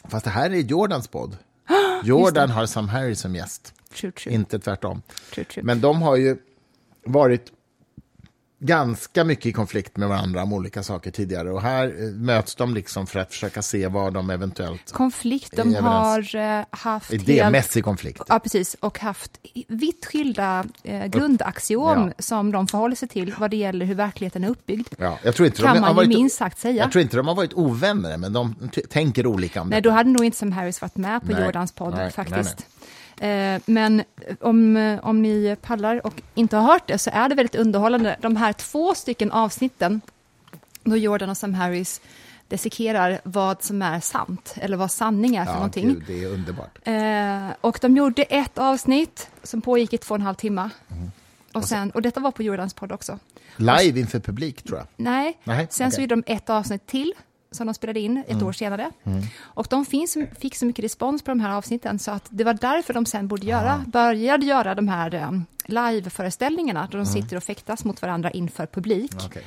Fast 0.04 0.26
det 0.26 0.32
här 0.32 0.50
är 0.50 0.56
Jordans 0.56 1.08
podd. 1.08 1.38
Jordan 2.04 2.50
har 2.50 2.66
Sam 2.66 2.90
Harris 2.90 3.20
som 3.20 3.36
gäst, 3.36 3.74
True, 3.94 4.12
true. 4.12 4.34
inte 4.34 4.60
tvärtom. 4.60 5.02
true, 5.34 5.46
true. 5.46 5.64
Men 5.64 5.82
de 5.82 6.02
har 6.02 6.16
ju 6.16 6.38
varit 7.06 7.52
ganska 8.64 9.24
mycket 9.24 9.46
i 9.46 9.52
konflikt 9.52 9.98
med 9.98 10.10
varandra 10.10 10.44
om 10.44 10.54
olika 10.54 10.84
saker 10.84 11.12
tidigare. 11.12 11.52
Och 11.52 11.62
här 11.62 11.88
eh, 11.88 12.10
möts 12.14 12.56
de 12.56 12.74
liksom 12.74 13.08
för 13.08 13.20
att 13.20 13.32
försöka 13.32 13.62
se 13.62 13.88
vad 13.88 14.14
de 14.14 14.30
eventuellt... 14.30 14.92
Konflikt, 14.92 15.56
de 15.56 15.76
har 15.76 16.36
eh, 16.36 16.66
haft 16.70 17.14
Idémässig 17.14 17.84
konflikt. 17.84 18.22
Ja, 18.28 18.40
precis. 18.40 18.74
Och 18.80 19.00
haft 19.00 19.40
vitt 19.68 20.06
skilda 20.06 20.66
eh, 20.84 21.06
grundaxiom 21.06 22.08
Ja. 22.08 22.14
som 22.20 22.52
de 22.52 22.68
förhåller 22.68 22.96
sig 22.96 23.08
till 23.08 23.36
vad 23.38 23.52
det 23.52 23.58
gäller 23.58 23.86
hur 23.86 23.96
verkligheten 23.96 24.44
är 24.44 24.50
uppbyggd. 24.50 24.88
Ja, 24.98 25.18
jag 25.24 25.36
tror 25.36 25.46
inte 25.46 25.62
Kan 25.62 25.76
de 25.76 25.82
man 25.82 25.96
varit, 25.96 26.10
minst 26.10 26.38
sagt 26.38 26.60
säga. 26.60 26.76
Jag 26.84 26.92
tror 26.92 27.02
inte 27.02 27.18
de 27.18 27.28
har 27.28 27.36
varit 27.36 27.54
ovänner, 27.54 28.18
men 28.18 28.34
de 28.34 28.56
tänker 28.90 29.28
olika 29.28 29.62
om 29.62 29.70
Nej, 29.70 29.82
det. 29.82 29.90
då 29.90 29.96
hade 29.96 30.10
nog 30.10 30.26
inte 30.26 30.38
Sam 30.38 30.52
Harris 30.52 30.82
varit 30.82 30.98
med 30.98 31.22
på 31.22 31.32
Nej, 31.32 31.46
Jordans 31.46 31.72
podd 31.72 31.94
nej, 31.96 32.12
faktiskt. 32.12 32.60
Eh, 32.60 32.66
Men 33.66 34.04
om, 34.40 34.78
eh, 34.78 35.00
om 35.04 35.22
ni 35.22 35.56
pallar 35.62 36.06
och 36.08 36.22
inte 36.34 36.58
har 36.58 36.72
hört 36.74 36.88
det 36.88 36.98
så 36.98 37.10
är 37.14 37.30
det 37.30 37.36
väldigt 37.36 37.56
underhållande. 37.56 38.18
De 38.22 38.36
här 38.36 38.54
två 38.54 38.96
stycken 38.96 39.32
avsnitten 39.32 40.02
då 40.84 40.98
Jordan 40.98 41.30
och 41.30 41.38
Sam 41.38 41.54
Harris 41.54 42.02
dissekerar 42.48 43.20
vad 43.24 43.64
som 43.64 43.82
är 43.82 44.00
sant 44.00 44.56
eller 44.58 44.78
vad 44.78 44.92
sanning 44.92 45.36
är 45.36 45.46
för 45.46 45.52
Ja, 45.52 45.56
någonting. 45.56 45.88
gud, 45.88 46.04
det 46.08 46.24
är 46.24 46.28
underbart. 46.28 46.80
Eh, 46.84 47.56
och 47.62 47.78
de 47.82 47.98
gjorde 47.98 48.24
ett 48.24 48.58
avsnitt 48.58 49.30
som 49.44 49.62
pågick 49.62 49.94
i 49.94 49.98
två 49.98 50.14
och 50.14 50.20
en 50.20 50.26
halv 50.26 50.36
timme. 50.36 50.70
Mm. 50.92 51.12
Och, 51.54 51.64
sen, 51.66 51.92
och 51.92 52.02
detta 52.02 52.20
var 52.20 52.32
på 52.32 52.44
Jordans 52.44 52.74
podd 52.74 52.92
också. 52.92 53.20
Live 53.58 54.00
inför 54.00 54.20
publik, 54.20 54.64
tror 54.64 54.78
jag. 54.78 54.88
Nej, 54.96 55.38
Nej, 55.44 55.68
sen 55.70 55.92
så 55.92 55.96
okej. 55.96 56.04
gjorde 56.04 56.16
de 56.16 56.34
ett 56.34 56.50
avsnitt 56.50 56.88
till 56.88 57.14
som 57.56 57.68
de 57.68 57.74
spelade 57.74 58.00
in 58.00 58.24
ett 58.28 58.42
år 58.42 58.52
senare. 58.52 58.92
Och 59.42 59.68
de 59.70 59.86
finns, 59.86 60.18
fick 60.40 60.56
så 60.56 60.66
mycket 60.66 60.86
respons 60.86 61.22
på 61.24 61.32
de 61.32 61.40
här 61.40 61.52
avsnitten 61.58 62.00
så 62.00 62.12
att 62.12 62.26
det 62.30 62.44
var 62.44 62.54
därför 62.54 62.94
de 62.94 63.06
sen 63.06 63.28
borde 63.28 63.46
göra, 63.48 63.86
började 63.88 64.46
göra 64.46 64.76
de 64.76 64.88
här 64.88 65.16
um, 65.28 65.46
liveföreställningarna 65.66 66.88
där 66.92 66.98
de 66.98 67.06
sitter 67.06 67.38
och 67.38 67.44
fäktas 67.44 67.86
mot 67.86 68.02
varandra 68.02 68.32
inför 68.32 68.66
publik. 68.66 69.12
Okej. 69.26 69.44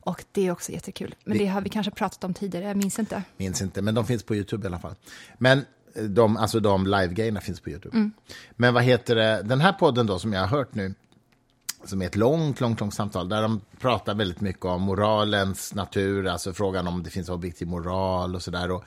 Och 0.00 0.24
det 0.32 0.46
är 0.46 0.50
också 0.52 0.72
jättekul. 0.72 1.14
Men 1.24 1.38
Det- 1.38 1.44
det 1.44 1.50
har 1.50 1.60
vi 1.60 1.68
kanske 1.70 1.90
pratat 1.92 2.24
om 2.24 2.34
tidigare, 2.34 2.64
jag 2.64 2.76
minns 2.76 2.98
inte. 2.98 3.22
Minns 3.36 3.62
inte, 3.62 3.82
men 3.82 3.94
de 3.94 4.06
finns 4.06 4.22
på 4.22 4.34
Youtube 4.34 4.64
i 4.64 4.66
alla 4.66 4.78
fall. 4.78 4.94
Men 5.38 5.58
eh, 5.94 6.02
de, 6.02 6.36
alltså 6.36 6.60
de 6.60 6.86
live-grejerna 6.86 7.40
finns 7.40 7.60
på 7.60 7.70
Youtube. 7.70 8.10
Men 8.56 8.74
vad 8.74 8.82
heter 8.82 9.14
det, 9.14 9.42
den 9.44 9.60
här 9.60 9.72
podden 9.72 10.06
då 10.06 10.18
som 10.18 10.32
jag 10.32 10.40
har 10.40 10.46
hört 10.48 10.74
nu, 10.74 10.94
som 11.84 12.02
är 12.02 12.06
ett 12.06 12.16
långt, 12.16 12.60
långt, 12.60 12.80
långt 12.80 12.94
samtal, 12.94 13.28
där 13.28 13.42
de 13.42 13.60
pratar 13.80 14.14
väldigt 14.14 14.40
mycket 14.40 14.64
om 14.64 14.82
moralens 14.82 15.74
natur, 15.74 16.26
alltså 16.26 16.52
frågan 16.52 16.86
om 16.86 17.02
det 17.02 17.10
finns 17.10 17.28
objektiv 17.28 17.68
moral 17.68 18.34
och 18.34 18.42
sådär. 18.42 18.70
Och 18.70 18.84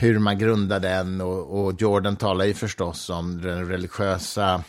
hur 0.00 0.18
man 0.18 0.38
grundar 0.38 0.80
den. 0.80 1.20
Och, 1.20 1.64
och 1.64 1.80
Jordan 1.80 2.16
talar 2.16 2.44
ju 2.44 2.54
förstås 2.54 3.10
om 3.10 3.42
det 3.42 3.62
religiösa 3.62 4.64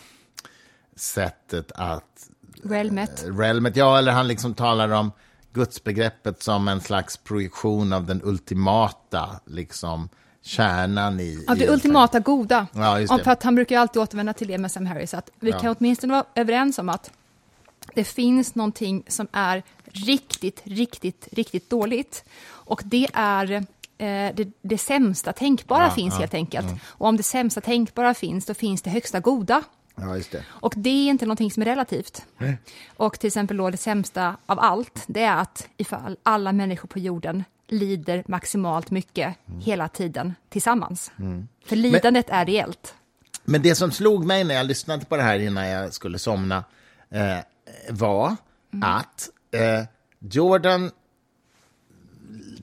sättet 0.95 1.71
att 1.71 2.29
Realmet. 2.63 3.25
realmet, 3.27 3.75
ja, 3.75 3.97
eller 3.97 4.11
han 4.11 4.27
liksom 4.27 4.53
talar 4.53 4.89
om 4.89 5.11
gudsbegreppet 5.53 6.43
som 6.43 6.67
en 6.67 6.81
slags 6.81 7.17
projektion 7.17 7.93
av 7.93 8.05
den 8.05 8.21
ultimata 8.23 9.39
liksom, 9.45 10.09
kärnan 10.45 11.19
i... 11.19 11.43
Ja, 11.47 11.55
det 11.55 11.63
i 11.65 11.67
ultimata 11.67 12.19
goda. 12.19 12.67
Ja, 12.73 12.99
just 12.99 13.11
Ja, 13.11 13.17
det. 13.17 13.23
för 13.23 13.31
att 13.31 13.43
han 13.43 13.55
brukar 13.55 13.79
alltid 13.79 14.01
återvända 14.01 14.33
till 14.33 14.47
det 14.47 14.57
med 14.57 14.71
Sam 14.71 14.85
Harris. 14.85 15.13
Att 15.13 15.29
vi 15.39 15.49
Ja. 15.51 15.59
kan 15.59 15.75
åtminstone 15.79 16.13
vara 16.13 16.25
överens 16.35 16.79
om 16.79 16.89
att 16.89 17.11
det 17.95 18.03
finns 18.03 18.55
någonting 18.55 19.03
som 19.07 19.27
är 19.31 19.63
riktigt, 19.85 20.61
riktigt, 20.63 21.27
riktigt 21.31 21.69
dåligt. 21.69 22.25
Och 22.47 22.81
det 22.85 23.07
är 23.13 23.51
eh, 23.51 23.63
det, 24.35 24.51
det 24.61 24.77
sämsta 24.77 25.33
tänkbara 25.33 25.83
Ja, 25.83 25.89
finns 25.91 26.17
helt 26.19 26.33
enkelt. 26.33 26.67
Och 26.87 27.07
om 27.07 27.17
det 27.17 27.23
sämsta 27.23 27.61
tänkbara 27.61 28.13
finns, 28.13 28.45
då 28.45 28.53
finns 28.53 28.81
det 28.81 28.89
högsta 28.89 29.19
goda. 29.19 29.63
Ja, 29.95 30.03
det. 30.31 30.43
Och 30.47 30.73
det 30.77 30.89
är 30.89 31.09
inte 31.09 31.25
någonting 31.25 31.51
som 31.51 31.61
är 31.61 31.65
relativt. 31.65 32.25
Och 32.97 33.19
till 33.19 33.27
exempel 33.27 33.57
då 33.57 33.69
det 33.69 33.77
sämsta 33.77 34.35
av 34.45 34.59
allt, 34.59 35.03
det 35.07 35.23
är 35.23 35.37
att 35.37 35.67
ifall 35.77 36.17
alla 36.23 36.51
människor 36.51 36.87
på 36.87 36.99
jorden 36.99 37.43
lider 37.67 38.23
maximalt 38.27 38.91
mycket 38.91 39.35
hela 39.59 39.87
tiden 39.87 40.35
tillsammans. 40.49 41.11
För 41.65 41.75
lidandet 41.75 42.29
är 42.29 42.45
reellt. 42.45 42.93
Men 43.45 43.61
det 43.61 43.75
som 43.75 43.91
slog 43.91 44.25
mig 44.25 44.43
när 44.43 44.55
jag 44.55 44.65
lyssnade 44.65 45.05
på 45.05 45.17
det 45.17 45.23
här 45.23 45.39
innan 45.39 45.67
jag 45.67 45.93
skulle 45.93 46.19
somna 46.19 46.63
eh, 47.09 47.37
var 47.89 48.35
att 48.81 49.29
eh, 49.51 49.85
Jordan 50.19 50.91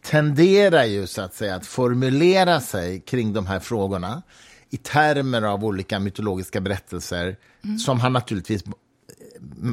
tenderar 0.03 0.85
ju 0.85 1.07
så 1.07 1.23
att 1.23 1.35
säga 1.35 1.55
att 1.55 1.67
formulera 1.67 2.61
sig 2.61 3.01
kring 3.01 3.33
de 3.33 3.47
här 3.47 3.61
frågorna 3.61 4.23
i 4.71 4.77
termer 4.77 5.43
av 5.43 5.65
olika 5.65 5.99
mytologiska 5.99 6.61
berättelser 6.61 7.37
som 7.85 8.01
han 8.01 8.13
naturligtvis 8.13 8.65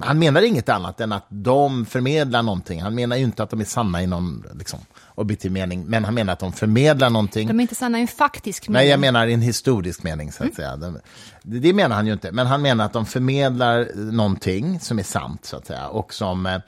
han 0.03 0.19
menar 0.19 0.41
inget 0.41 0.69
annat 0.69 1.01
än 1.01 1.11
att 1.11 1.25
de 1.29 1.85
förmedlar 1.85 2.43
någonting. 2.43 2.81
Han 2.81 2.95
menar 2.95 3.17
ju 3.17 3.23
inte 3.23 3.43
att 3.43 3.49
de 3.49 3.61
är 3.61 3.65
sanna 3.65 4.03
i 4.03 4.07
någon 4.07 4.45
liksom, 4.53 4.79
objektiv 5.19 5.51
mening, 5.51 5.85
men 5.85 6.05
han 6.05 6.13
menar 6.13 6.33
att 6.33 6.39
de 6.39 6.53
förmedlar 6.53 7.09
någonting. 7.09 7.47
De 7.47 7.59
är 7.59 7.61
inte 7.61 7.75
sanna 7.75 7.97
i 7.97 8.01
en 8.01 8.07
faktisk 8.07 8.67
mening. 8.67 8.79
Nej, 8.81 8.89
jag 8.89 8.99
menar 8.99 9.27
i 9.27 9.33
en 9.33 9.41
historisk 9.41 10.03
mening, 10.03 10.31
så 10.31 10.43
att 10.43 10.53
säga. 10.55 10.75
De- 10.75 10.99
Det, 11.43 11.59
det 11.59 11.73
menar 11.73 11.95
han 11.95 12.07
ju 12.07 12.13
inte, 12.13 12.31
men 12.31 12.47
han 12.47 12.61
menar 12.61 12.85
att 12.85 12.93
de 12.93 13.05
förmedlar 13.05 13.87
någonting 14.11 14.79
som 14.79 14.99
är 14.99 15.03
sant, 15.03 15.45
så 15.45 15.57
att 15.57 15.67
säga, 15.67 15.87
och 15.87 16.13
som 16.13 16.45
eh, 16.45 16.59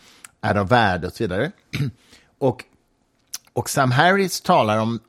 är 0.42 0.56
av 0.56 0.68
värde 0.70 1.08
och 1.08 1.14
så 1.14 1.24
vidare. 1.24 1.52
Och, 2.40 2.64
och 3.54 3.70
Sam 3.70 3.92
Harris 3.92 4.42
talar 4.42 4.78
om, 4.78 5.00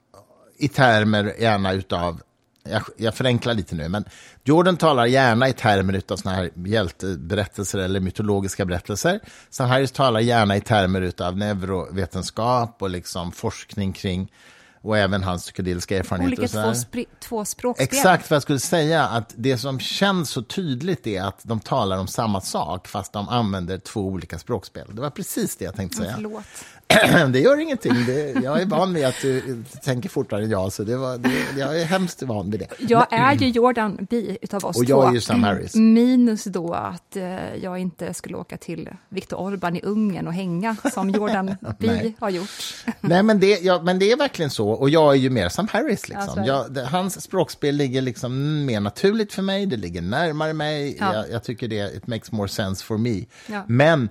i 0.58 0.68
termer 0.68 1.34
gärna 1.40 1.72
utav, 1.72 2.20
jag, 2.64 2.82
jag 2.96 3.14
förenklar 3.14 3.54
lite 3.54 3.74
nu, 3.74 3.88
men 3.88 4.04
Jordan 4.44 4.76
talar 4.76 5.06
gärna 5.06 5.48
i 5.48 5.52
termer 5.52 5.92
utav 5.92 6.16
såna 6.16 6.34
här 6.34 6.50
hjälteberättelser 6.54 7.78
eller 7.78 8.00
mytologiska 8.00 8.64
berättelser. 8.64 9.20
Sam 9.50 9.68
Harris 9.68 9.92
talar 9.92 10.20
gärna 10.20 10.56
i 10.56 10.60
termer 10.60 11.00
utav 11.00 11.36
neurovetenskap 11.36 12.76
och 12.82 12.90
liksom 12.90 13.32
forskning 13.32 13.92
kring 13.92 14.32
och 14.82 14.98
även 14.98 15.22
hans 15.22 15.42
psykedeliska 15.42 15.98
erfarenheter. 15.98 16.42
Olika 16.42 16.42
och 16.42 16.50
så 16.50 16.56
två, 16.56 16.66
här. 16.66 16.74
spri- 16.74 17.06
två 17.20 17.44
språkspel. 17.44 17.84
Exakt 17.84 18.30
vad 18.30 18.34
jag 18.34 18.42
skulle 18.42 18.58
säga, 18.58 19.02
att 19.06 19.34
det 19.36 19.58
som 19.58 19.80
känns 19.80 20.30
så 20.30 20.42
tydligt 20.42 21.06
är 21.06 21.22
att 21.22 21.40
de 21.42 21.60
talar 21.60 21.98
om 21.98 22.06
samma 22.06 22.40
sak 22.40 22.88
fast 22.88 23.12
de 23.12 23.28
använder 23.28 23.78
två 23.78 24.00
olika 24.00 24.38
språkspel. 24.38 24.86
Det 24.92 25.00
var 25.00 25.10
precis 25.10 25.56
det 25.56 25.64
jag 25.64 25.74
tänkte 25.74 25.98
säga. 25.98 26.12
Förlåt. 26.14 26.44
Det 27.32 27.40
gör 27.40 27.60
ingenting, 27.60 27.92
det, 28.06 28.30
jag 28.42 28.60
är 28.60 28.66
van 28.66 28.94
vid 28.94 29.04
att 29.04 29.20
du 29.22 29.64
tänker 29.82 30.08
fortare 30.08 30.44
än 30.44 30.50
jag, 30.50 30.72
så 30.72 30.84
det 30.84 30.96
var, 30.96 31.18
det, 31.18 31.30
jag 31.58 31.80
är 31.80 31.84
hemskt 31.84 32.22
van 32.22 32.50
vid 32.50 32.60
det. 32.60 32.66
Jag 32.78 33.06
är 33.10 33.34
ju 33.34 33.48
Jordan 33.48 34.06
B 34.10 34.36
utav 34.42 34.64
oss 34.64 34.76
Och 34.76 34.86
två. 34.86 34.90
jag 34.90 35.08
är 35.08 35.12
ju 35.12 35.20
Sam 35.20 35.42
Harris. 35.42 35.74
Minus 35.74 36.44
då 36.44 36.74
att 36.74 37.16
eh, 37.16 37.54
jag 37.62 37.78
inte 37.78 38.14
skulle 38.14 38.36
åka 38.36 38.56
till 38.56 38.88
Viktor 39.08 39.40
Orban 39.40 39.76
i 39.76 39.80
Ungern 39.82 40.26
och 40.26 40.32
hänga 40.32 40.76
som 40.94 41.10
Jordan 41.10 41.56
B 41.78 42.12
har 42.18 42.30
gjort. 42.30 42.48
Nej, 43.00 43.22
men 43.22 43.40
det, 43.40 43.60
ja, 43.62 43.82
men 43.82 43.98
det 43.98 44.12
är 44.12 44.16
verkligen 44.16 44.50
så. 44.50 44.68
Och 44.70 44.90
jag 44.90 45.12
är 45.12 45.18
ju 45.18 45.30
mer 45.30 45.48
som 45.48 45.68
Harris. 45.68 46.08
Liksom. 46.08 46.28
så 46.34 46.40
är 46.40 46.42
det. 46.42 46.48
jag, 46.48 46.72
det, 46.72 46.84
hans 46.84 47.22
språkspel 47.22 47.76
ligger 47.76 48.02
liksom 48.02 48.64
mer 48.64 48.80
naturligt 48.80 49.32
för 49.32 49.42
mig, 49.42 49.66
det 49.66 49.76
ligger 49.76 50.02
närmare 50.02 50.52
mig. 50.52 50.96
Ja. 51.00 51.14
Jag, 51.14 51.30
jag 51.30 51.44
tycker 51.44 51.68
det 51.68 51.96
it 51.96 52.06
makes 52.06 52.32
more 52.32 52.48
sense 52.48 52.84
for 52.84 52.98
me. 52.98 53.24
Ja. 53.46 53.64
Men 53.66 54.08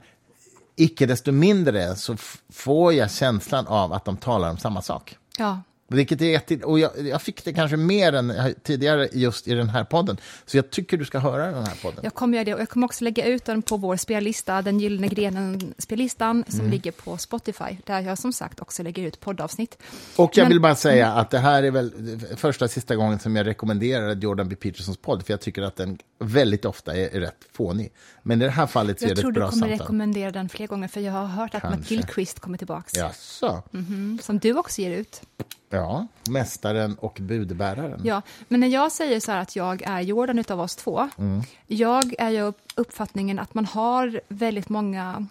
icke 0.76 1.06
desto 1.06 1.32
mindre 1.32 1.96
så 1.96 2.18
får 2.50 2.94
jag 2.94 3.12
känslan 3.12 3.68
av 3.68 3.94
att 3.94 4.06
de 4.06 4.18
talar 4.18 4.50
om 4.50 4.58
samma 4.58 4.82
sak. 4.82 5.18
Ja, 5.38 5.62
Vilket 5.94 6.22
är 6.22 6.26
jätte, 6.26 6.56
och 6.58 6.80
jag, 6.80 6.92
jag 7.08 7.22
fick 7.22 7.44
det 7.46 7.54
kanske 7.54 7.78
mer 7.78 8.14
än 8.14 8.34
tidigare 8.64 9.10
just 9.14 9.48
i 9.48 9.54
den 9.54 9.70
här 9.70 9.84
podden. 9.84 10.18
Så 10.46 10.58
jag 10.58 10.70
tycker 10.70 10.98
du 10.98 11.06
ska 11.06 11.20
höra 11.20 11.46
den 11.52 11.66
här 11.66 11.76
podden. 11.82 12.00
jag 12.04 12.14
kommer 12.14 12.38
göra 12.38 12.46
det 12.46 12.54
och 12.54 12.62
jag 12.62 12.70
kommer 12.70 12.86
också 12.88 13.04
lägga 13.04 13.26
ut 13.26 13.46
den 13.46 13.62
på 13.62 13.78
vår 13.78 13.96
spellista, 13.98 14.62
den 14.62 14.80
Gyllene 14.80 15.08
grenen-spellistan 15.08 16.44
som 16.48 16.60
Mm. 16.60 16.72
ligger 16.72 16.92
på 16.92 17.18
Spotify, 17.18 17.78
där 17.86 18.00
jag 18.02 18.18
som 18.18 18.34
sagt 18.34 18.60
också 18.62 18.84
lägger 18.84 19.04
ut 19.04 19.20
poddavsnitt. 19.20 19.78
Och 20.16 20.38
jag 20.38 20.44
Men- 20.44 20.50
vill 20.52 20.62
bara 20.62 20.76
säga 20.76 21.12
att 21.14 21.30
det 21.30 21.40
här 21.40 21.64
är 21.64 21.72
väl 21.72 21.92
första 22.36 22.68
sista 22.68 22.96
gången 22.96 23.20
som 23.20 23.36
jag 23.36 23.46
rekommenderar 23.48 24.16
Jordan 24.16 24.50
B. 24.50 24.56
Petersons 24.56 24.98
podd, 24.98 25.26
för 25.26 25.34
jag 25.34 25.42
tycker 25.42 25.62
att 25.62 25.76
den 25.76 25.98
väldigt 26.20 26.66
ofta 26.66 26.96
är 26.96 27.20
rätt 27.20 27.38
fånig. 27.54 27.92
Men 28.24 28.42
i 28.42 28.46
det 28.46 28.52
här 28.52 28.68
fallet 28.68 29.00
så 29.00 29.06
är 29.06 29.10
Jag 29.10 29.18
det 29.18 29.22
tror 29.22 29.32
ett 29.32 29.36
du 29.36 29.40
bra 29.40 29.50
kommer 29.50 29.62
samtal. 29.68 29.80
rekommendera 29.80 30.32
den 30.32 30.50
fler 30.50 30.68
gånger, 30.68 30.88
för 30.88 31.02
jag 31.02 31.12
har 31.14 31.26
hört 31.26 31.56
att 31.56 31.64
Matt 31.64 31.74
Kanske. 31.74 31.94
Gilchrist 31.96 32.40
kommer 32.40 32.58
tillbaka. 32.58 33.00
Jaså? 33.00 33.64
Mm, 33.74 34.20
som 34.24 34.40
du 34.40 34.54
också 34.58 34.82
ger 34.82 34.92
ut. 34.92 35.22
Ja, 35.70 36.08
Mästaren 36.30 36.96
och 36.96 37.18
budbäraren. 37.22 38.02
Ja, 38.04 38.22
men 38.48 38.60
när 38.60 38.68
jag 38.68 38.92
säger 38.92 39.20
så 39.20 39.32
här 39.32 39.40
att 39.42 39.56
jag 39.56 39.82
är 39.82 40.00
Jordan 40.02 40.40
utav 40.40 40.62
oss 40.62 40.76
två, 40.76 41.10
Mm. 41.18 41.42
jag 41.68 42.14
är 42.20 42.30
ju 42.30 42.42
upp- 42.42 42.62
uppfattningen 42.76 43.40
att 43.40 43.54
man 43.54 43.66
har 43.66 44.22
väldigt 44.28 44.70
många 44.70 45.28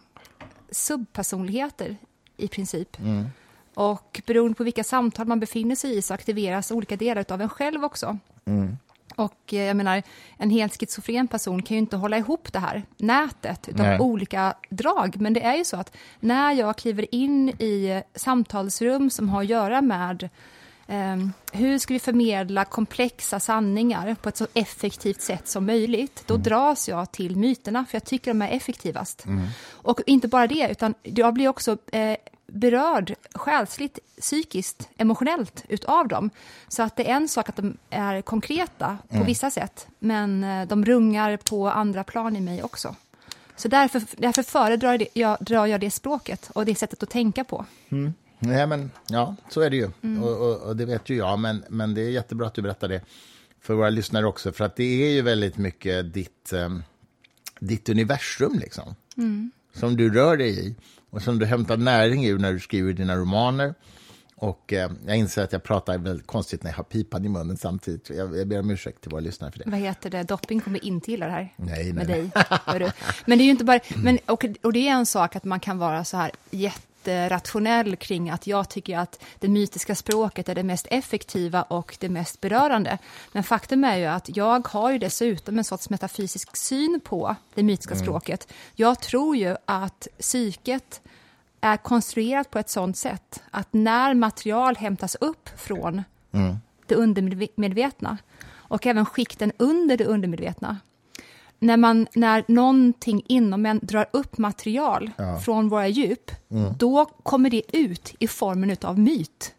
subpersonligheter 0.71 1.97
i 2.37 2.49
princip. 2.49 2.99
Mm. 3.01 3.27
Och 3.75 4.23
beroende 4.27 4.55
på 4.55 4.65
vilka 4.65 4.85
samtal 4.85 5.27
man 5.27 5.41
befinner 5.41 5.75
sig 5.75 5.97
i 5.97 6.03
så 6.03 6.15
aktiveras 6.15 6.71
olika 6.71 6.97
delar 6.97 7.25
av 7.29 7.43
en 7.43 7.49
själv 7.49 7.85
också. 7.85 8.19
Mm. 8.45 8.77
Och 9.17 9.55
eh, 9.55 9.63
jag 9.63 9.77
menar, 9.77 10.03
en 10.37 10.51
helt 10.51 10.81
schizofren 10.81 11.29
person 11.29 11.63
kan 11.63 11.75
ju 11.75 11.79
inte 11.79 11.97
hålla 11.97 12.19
ihop 12.19 12.53
det 12.53 12.59
här 12.59 12.83
nätet 12.97 13.69
Nej. 13.73 13.99
olika 13.99 14.55
drag. 14.69 15.21
Men 15.21 15.33
det 15.33 15.43
är 15.43 15.57
ju 15.57 15.65
så 15.65 15.77
att 15.77 15.97
när 16.21 16.53
jag 16.53 16.77
kliver 16.77 17.15
in 17.15 17.49
i 17.49 18.03
samtalsrum 18.15 19.11
som 19.11 19.29
har 19.29 19.41
att 19.41 19.49
göra 19.49 19.81
med 19.81 20.29
eh, 20.87 21.17
hur 21.53 21.79
ska 21.79 21.95
vi 21.95 22.01
förmedla 22.01 22.65
komplexa 22.65 23.41
sanningar 23.41 24.17
på 24.23 24.29
ett 24.29 24.37
så 24.37 24.47
effektivt 24.55 25.21
sätt 25.21 25.49
som 25.49 25.67
möjligt, 25.67 26.23
då 26.27 26.37
dras 26.37 26.89
jag 26.89 27.13
till 27.13 27.37
myterna, 27.37 27.85
för 27.89 27.97
jag 27.97 28.05
tycker 28.05 28.31
de 28.31 28.43
är 28.43 28.49
effektivast. 28.49 29.25
Och 29.71 30.01
inte 30.07 30.29
bara 30.29 30.47
det, 30.47 30.69
utan 30.71 30.95
jag 31.03 31.35
blir 31.35 31.49
också 31.49 31.77
eh, 31.93 32.17
berörd 32.53 33.15
själsligt, 33.35 33.99
psykiskt, 34.21 34.89
emotionellt 34.97 35.65
utav 35.69 36.09
dem. 36.09 36.31
Så 36.69 36.83
att 36.83 36.97
det 36.97 37.11
är 37.11 37.15
en 37.15 37.29
sak 37.29 37.49
att 37.49 37.57
de 37.57 37.77
är 37.91 38.23
konkreta 38.23 38.99
på 39.09 39.25
vissa 39.25 39.51
sätt, 39.51 39.87
men 39.99 40.45
eh, 40.45 40.67
de 40.69 40.85
rungar 40.85 41.37
på 41.37 41.69
andra 41.71 42.05
plan 42.05 42.37
i 42.37 42.41
mig 42.41 42.63
också. 42.63 42.97
Så 43.57 43.69
därför, 43.69 44.03
därför 44.17 44.43
föredrar 44.43 44.99
det- 44.99 45.09
jag, 45.13 45.37
drar 45.41 45.67
jag 45.67 45.81
det 45.81 45.91
språket 45.91 46.51
och 46.55 46.65
det 46.65 46.75
sättet 46.75 47.03
att 47.03 47.11
tänka 47.11 47.45
på. 47.45 47.67
Nej, 48.39 48.67
men 48.67 48.91
ja, 49.09 49.37
så 49.49 49.61
är 49.61 49.71
det 49.71 49.77
ju. 49.77 49.91
Mm. 50.03 50.23
Och, 50.23 50.37
och, 50.49 50.57
och 50.63 50.77
det 50.77 50.85
vet 50.85 51.09
ju 51.09 51.17
jag, 51.17 51.39
men, 51.39 51.65
men 51.69 51.95
det 51.95 52.01
är 52.01 52.11
jättebra 52.11 52.47
att 52.47 52.55
du 52.55 52.63
berättar 52.63 52.89
det 52.89 53.01
för 53.61 53.75
våra 53.75 53.91
lyssnare 53.91 54.27
också, 54.27 54.53
för 54.53 54.65
att 54.65 54.77
det 54.77 55.05
är 55.05 55.11
ju 55.11 55.23
väldigt 55.23 55.57
mycket 55.57 56.15
ditt, 56.15 56.53
um, 56.53 56.83
ditt 57.61 57.89
universum, 57.89 58.59
liksom, 58.59 58.95
Mm. 59.17 59.51
som 59.75 59.97
du 59.97 60.15
rör 60.15 60.37
dig 60.37 60.67
i 60.69 60.75
och 61.11 61.23
som 61.23 61.39
du 61.39 61.47
hämtar 61.47 61.77
näring 61.77 62.27
ur 62.27 62.39
när 62.39 62.53
du 62.53 62.61
skriver 62.61 62.93
dina 62.93 63.17
romaner. 63.17 63.75
Och 64.37 64.73
eh, 64.73 64.91
jag 65.07 65.17
inser 65.17 65.45
att 65.45 65.53
jag 65.53 65.63
pratar 65.63 65.99
väldigt 65.99 66.27
konstigt 66.27 66.63
när 66.63 66.71
jag 66.71 66.77
har 66.77 66.85
pipan 66.85 67.25
i 67.25 67.29
munnen 67.29 67.57
samtidigt. 67.57 68.11
Jag, 68.11 68.39
jag 68.39 68.49
ber 68.49 68.61
om 68.61 68.71
ursäkt 68.71 69.01
till 69.01 69.11
våra 69.11 69.21
lyssnare 69.21 69.53
för 69.53 69.59
det. 69.59 69.71
Vad 69.71 69.81
heter 69.81 70.11
det? 70.11 70.23
Dopping 70.23 70.61
kommer 70.61 70.85
inte 70.85 71.11
gilla 71.11 71.27
det 71.27 71.33
här. 71.33 71.53
Nej, 71.57 71.85
nej, 71.85 71.93
med 71.93 72.09
nej. 72.09 72.31
dig. 72.79 72.93
Men 73.27 73.39
det 73.39 73.43
är 73.43 73.47
ju 73.47 73.51
inte 73.51 73.65
bara... 73.65 73.81
Men, 73.97 74.19
och, 74.27 74.45
och 74.63 74.73
det 74.73 74.89
är 74.89 74.93
en 74.93 75.07
sak 75.07 75.37
att 75.37 75.45
man 75.45 75.61
kan 75.61 75.79
vara 75.79 76.05
så 76.05 76.17
här 76.17 76.31
jätterationell 77.07 77.97
kring 77.97 78.31
att 78.31 78.47
jag 78.47 78.69
tycker 78.69 78.99
att 78.99 79.25
det 79.39 79.49
mytiska 79.49 79.95
språket 79.95 80.49
är 80.49 80.55
det 80.55 80.63
mest 80.63 80.87
effektiva 80.91 81.63
och 81.63 81.97
det 82.01 82.09
mest 82.09 82.41
berörande. 82.41 82.99
Men 83.33 83.43
faktum 83.43 83.85
är 83.85 83.97
ju 83.97 84.07
att 84.07 84.37
jag 84.37 84.69
har 84.69 84.91
ju 84.91 84.99
dessutom 84.99 85.59
en 85.59 85.65
sorts 85.65 85.91
metafysisk 85.91 86.57
syn 86.57 87.01
på 87.05 87.37
det 87.55 87.63
mytiska 87.63 87.95
språket. 87.97 88.53
Jag 88.75 89.01
tror 89.01 89.37
ju 89.37 89.57
att 89.65 90.09
psyket 90.19 91.01
är 91.61 91.77
konstruerat 91.77 92.51
på 92.51 92.59
ett 92.59 92.71
sånt 92.71 92.97
sätt 92.97 93.43
att 93.51 93.69
när 93.71 94.15
material 94.15 94.77
hämtas 94.77 95.17
upp 95.21 95.49
från 95.57 96.03
det 96.87 96.95
undermedvetna 96.95 98.19
och 98.53 98.87
även 98.87 99.07
skikten 99.07 99.53
under 99.59 99.97
det 99.97 100.05
undermedvetna. 100.05 100.79
När, 101.63 101.77
man, 101.77 102.07
när 102.15 102.45
någonting 102.49 103.23
inom 103.27 103.67
en 103.67 103.81
drar 103.83 104.07
upp 104.11 104.39
material 104.39 105.11
från 105.45 105.69
våra 105.69 105.89
djup, 105.89 106.31
då 106.79 107.05
kommer 107.05 107.51
det 107.51 107.77
ut 107.77 108.15
i 108.19 108.29
formen 108.29 108.77
av 108.83 108.99
myt. 108.99 109.55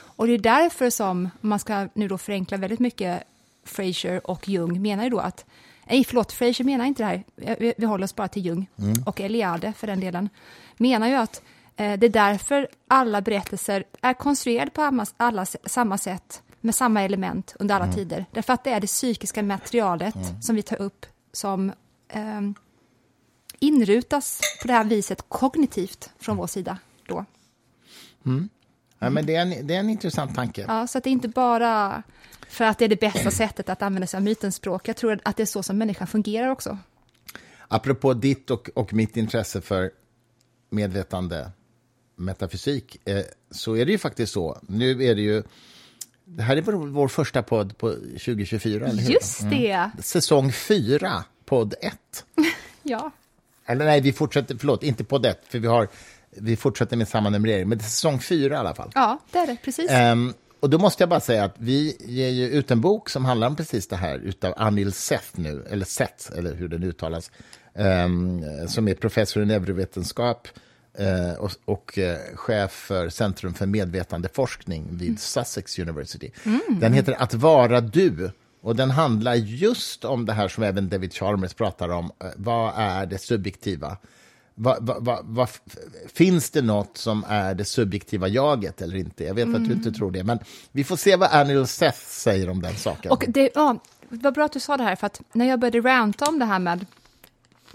Och 0.00 0.26
det 0.26 0.32
är 0.32 0.38
därför 0.38 0.90
som, 0.90 1.30
om 1.40 1.48
man 1.48 1.58
ska 1.58 1.88
nu 1.94 2.08
då 2.08 2.18
förenkla 2.18 2.56
väldigt 2.56 2.80
mycket, 2.80 3.22
Fraser 3.64 4.30
och 4.30 4.48
Jung. 4.48 4.82
Menar 4.82 5.04
ju 5.04 5.10
då 5.10 5.18
att, 5.18 5.44
nej 5.86 6.04
förlåt, 6.04 6.32
Fraser 6.32 6.64
menar 6.64 6.84
inte 6.84 7.02
det 7.02 7.06
här, 7.06 7.24
vi, 7.58 7.74
vi 7.78 7.86
håller 7.86 8.04
oss 8.04 8.14
bara 8.14 8.28
till 8.28 8.46
Jung, 8.46 8.66
och 9.06 9.20
Eliade 9.20 9.72
för 9.72 9.86
den 9.86 10.00
delen, 10.00 10.28
menar 10.76 11.08
ju 11.08 11.14
att 11.14 11.42
eh, 11.76 11.98
det 11.98 12.06
är 12.06 12.10
därför 12.10 12.68
alla 12.88 13.20
berättelser 13.20 13.84
är 14.00 14.14
konstruerade 14.14 14.70
på 14.70 14.82
alla, 14.82 15.06
alla, 15.16 15.46
samma 15.46 15.98
sätt, 15.98 16.42
med 16.60 16.74
samma 16.74 17.02
element 17.02 17.56
under 17.58 17.74
alla 17.74 17.92
tider. 17.92 18.26
Därför 18.30 18.52
att 18.52 18.64
det 18.64 18.70
är 18.70 18.80
det 18.80 18.86
psykiska 18.86 19.42
materialet 19.42 20.14
som 20.40 20.56
vi 20.56 20.62
tar 20.62 20.80
upp 20.80 21.06
som 21.32 21.72
ehm, 22.08 22.54
inrutas 23.58 24.40
på 24.62 24.68
det 24.68 24.74
här 24.74 24.84
viset 24.84 25.24
kognitivt 25.28 26.10
från 26.18 26.36
vår 26.36 26.46
sida 26.46 26.78
då. 27.06 27.24
Ja, 28.98 29.10
men 29.10 29.26
det, 29.26 29.34
är 29.34 29.42
en, 29.42 29.66
det 29.66 29.74
är 29.74 29.80
en 29.80 29.90
intressant 29.90 30.34
tanke. 30.34 30.64
Ja, 30.68 30.86
så 30.86 30.98
att 30.98 31.04
det 31.04 31.10
är 31.10 31.12
inte 31.12 31.28
bara 31.28 32.02
för 32.48 32.64
att 32.64 32.78
det 32.78 32.84
är 32.84 32.88
det 32.88 33.00
bästa 33.00 33.30
sättet 33.30 33.68
att 33.68 33.82
använda 33.82 34.06
sig 34.06 34.18
av 34.18 34.24
mytens 34.24 34.54
språk. 34.54 34.88
Jag 34.88 34.96
tror 34.96 35.20
att 35.22 35.36
det 35.36 35.42
är 35.42 35.46
så 35.46 35.62
som 35.62 35.78
människan 35.78 36.06
fungerar 36.06 36.48
också. 36.48 36.78
Apropå 37.68 38.14
ditt 38.14 38.50
och, 38.50 38.70
och 38.74 38.92
mitt 38.92 39.16
intresse 39.16 39.60
för 39.60 39.90
medvetande 40.70 41.50
metafysik, 42.16 43.08
eh, 43.08 43.24
så 43.50 43.76
är 43.76 43.86
det 43.86 43.92
ju 43.92 43.98
faktiskt 43.98 44.32
så. 44.32 44.58
Nu 44.62 45.04
är 45.04 45.14
det 45.14 45.22
ju... 45.22 45.42
Det 46.30 46.42
här 46.42 46.56
är 46.56 46.62
vår, 46.62 46.72
vår 46.72 47.08
första 47.08 47.42
podd 47.42 47.78
på 47.78 47.90
2024, 47.92 48.86
eller 48.86 49.02
hur? 49.02 49.10
Just 49.10 49.50
det! 49.50 49.90
Säsong 50.02 50.52
4, 50.52 51.24
podd 51.44 51.74
1. 51.80 51.94
Ja. 52.82 53.10
Eller 53.66 53.84
nej, 53.84 54.00
vi 54.00 54.12
fortsätter, 54.12 54.56
förlåt, 54.58 54.82
inte 54.82 55.04
podd 55.04 55.26
1, 55.26 55.40
för 55.48 55.58
vi, 55.58 55.66
har, 55.66 55.88
vi 56.30 56.56
fortsätter 56.56 56.96
med 56.96 57.08
samma 57.08 57.30
numrering, 57.30 57.68
men 57.68 57.78
det 57.78 57.82
är 57.84 57.88
säsong 57.88 58.20
4 58.20 58.54
i 58.54 58.58
alla 58.58 58.74
fall. 58.74 58.90
ja, 58.94 59.18
det 59.32 59.38
är 59.38 59.46
det. 59.46 59.56
Precis. 59.64 59.90
Ehm, 59.90 60.34
och 60.60 60.70
då 60.70 60.78
måste 60.78 61.02
jag 61.02 61.08
bara 61.08 61.20
säga 61.20 61.44
att 61.44 61.54
vi 61.58 61.96
ger 62.00 62.28
ju 62.28 62.48
ut 62.48 62.70
en 62.70 62.80
bok 62.80 63.08
som 63.10 63.24
handlar 63.24 63.46
om 63.46 63.56
precis 63.56 63.88
det 63.88 63.96
här 63.96 64.18
utav 64.18 64.54
Anil 64.56 64.92
Seth 64.92 65.26
nu, 65.34 65.66
eller 65.70 65.84
Seth, 65.84 66.38
eller 66.38 66.54
hur 66.54 66.68
den 66.68 66.82
uttalas, 66.82 67.30
ehm, 67.74 68.42
som 68.68 68.88
är 68.88 68.94
professor 68.94 69.42
i 69.42 69.46
neurovetenskap 69.46 70.48
och, 71.38 71.50
och 71.64 71.98
eh, 71.98 72.18
chef 72.34 72.70
för 72.70 73.08
Centrum 73.08 73.54
för 73.54 73.66
medvetandeforskning 73.66 74.88
vid 74.90 75.20
Sussex 75.20 75.78
University. 75.78 76.30
Den 76.68 76.92
heter 76.92 77.22
Att 77.22 77.34
vara 77.34 77.80
du. 77.80 78.30
Och 78.60 78.76
den 78.76 78.90
handlar 78.90 79.34
just 79.34 80.04
om 80.04 80.26
det 80.26 80.32
här 80.32 80.48
som 80.48 80.62
även 80.64 80.88
David 80.88 81.12
Chalmers 81.12 81.54
pratar 81.54 81.88
om. 81.88 82.12
Eh, 82.24 82.26
vad 82.36 82.72
är 82.76 83.06
det 83.06 83.18
subjektiva? 83.18 83.96
Va, 84.54 84.76
va, 84.80 85.20
va, 85.24 85.48
finns 86.14 86.50
det 86.50 86.62
något 86.62 86.96
som 86.96 87.24
är 87.28 87.54
det 87.54 87.64
subjektiva 87.64 88.28
jaget 88.28 88.82
eller 88.82 88.96
inte? 88.96 89.24
Jag 89.24 89.34
vet 89.34 89.54
att 89.54 89.64
du 89.64 89.72
inte 89.72 89.92
tror 89.92 90.10
det, 90.10 90.24
men 90.24 90.38
vi 90.72 90.84
får 90.84 90.96
se 90.96 91.16
vad 91.16 91.32
Anil 91.32 91.66
Seth 91.66 91.98
säger 91.98 92.50
om 92.50 92.62
den 92.62 92.74
saken. 92.74 93.10
Och 93.10 93.24
det, 93.28 93.50
ja, 93.54 93.78
var 94.08 94.30
bra 94.30 94.44
att 94.44 94.52
du 94.52 94.60
sa 94.60 94.76
det 94.76 94.82
här, 94.82 94.96
för 94.96 95.06
att 95.06 95.20
när 95.32 95.48
jag 95.48 95.60
började 95.60 95.80
ranta 95.80 96.24
om 96.24 96.38
det 96.38 96.44
här 96.44 96.58
med 96.58 96.86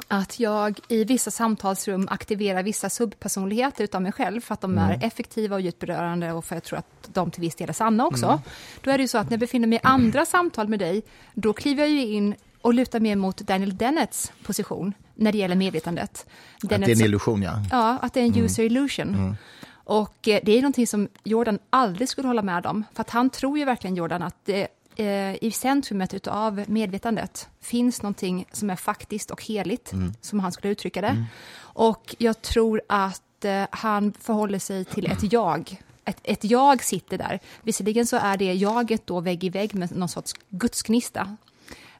att 0.07 0.39
jag 0.39 0.79
i 0.87 1.03
vissa 1.03 1.31
samtalsrum 1.31 2.07
aktiverar 2.11 2.63
vissa 2.63 2.89
subpersonligheter 2.89 3.83
utav 3.83 4.01
mig 4.01 4.11
själv 4.11 4.41
för 4.41 4.53
att 4.53 4.61
de 4.61 4.77
är 4.77 4.99
effektiva 5.05 5.55
och 5.55 5.61
djupt 5.61 5.79
berörande 5.79 6.31
och 6.31 6.45
för 6.45 6.55
att 6.55 6.57
jag 6.57 6.63
tror 6.63 6.79
att 6.79 7.13
de 7.13 7.31
till 7.31 7.41
viss 7.41 7.55
del 7.55 7.69
är 7.69 7.73
sanna 7.73 8.05
också. 8.05 8.41
Då 8.81 8.91
är 8.91 8.97
det 8.97 9.01
ju 9.01 9.07
så 9.07 9.17
att 9.17 9.25
när 9.25 9.33
jag 9.33 9.39
befinner 9.39 9.67
mig 9.67 9.77
i 9.77 9.81
andra 9.83 10.25
samtal 10.25 10.67
med 10.67 10.79
dig, 10.79 11.03
då 11.33 11.53
kliver 11.53 11.83
jag 11.83 11.91
ju 11.91 12.01
in 12.01 12.35
och 12.61 12.73
lutar 12.73 12.99
mer 12.99 13.15
mot 13.15 13.37
Daniel 13.37 13.77
Dennets 13.77 14.31
position 14.43 14.93
när 15.15 15.31
det 15.31 15.37
gäller 15.37 15.55
medvetandet. 15.55 16.25
Att 16.63 16.69
det 16.69 16.75
är 16.75 16.89
en 16.89 17.01
illusion, 17.01 17.41
ja. 17.41 17.53
Ja, 17.71 17.97
att 18.01 18.13
det 18.13 18.19
är 18.19 18.25
en 18.25 18.37
user 18.37 18.63
illusion. 18.63 19.35
Och 19.85 20.27
eh, 20.27 20.39
det 20.43 20.51
är 20.57 20.61
någonting 20.61 20.87
som 20.87 21.07
Jordan 21.23 21.59
aldrig 21.69 22.09
skulle 22.09 22.27
hålla 22.27 22.41
med 22.41 22.65
om. 22.65 22.83
För 22.93 23.01
att 23.01 23.09
han 23.09 23.29
tror 23.29 23.59
ju 23.59 23.65
verkligen, 23.65 23.95
Jordan, 23.95 24.21
att 24.21 24.35
det, 24.45 24.61
eh, 24.61 24.67
i 25.41 25.51
centrumet 25.51 26.13
utav 26.13 26.63
medvetandet 26.67 27.47
finns 27.61 28.01
någonting 28.01 28.45
som 28.51 28.69
är 28.69 28.75
faktiskt 28.75 29.31
och 29.31 29.43
heligt, 29.43 29.93
som 30.21 30.39
han 30.39 30.51
skulle 30.51 30.71
uttrycka 30.71 31.01
det. 31.01 31.25
Och 31.73 32.15
jag 32.17 32.41
tror 32.41 32.81
att 32.87 33.45
eh, 33.45 33.63
han 33.71 34.13
förhåller 34.13 34.59
sig 34.59 34.85
till 34.85 35.11
ett 35.11 35.23
jag. 35.33 35.77
Ett, 36.05 36.19
ett 36.23 36.43
jag 36.43 36.83
sitter 36.83 37.17
där. 37.17 37.39
Visserligen 37.61 38.05
så 38.05 38.17
är 38.17 38.37
det 38.37 38.53
jaget 38.53 39.07
då 39.07 39.19
vägg 39.19 39.43
i 39.43 39.49
vägg 39.49 39.75
med 39.75 39.95
någon 39.95 40.09
sorts 40.09 40.33
gudsgnista. 40.49 41.37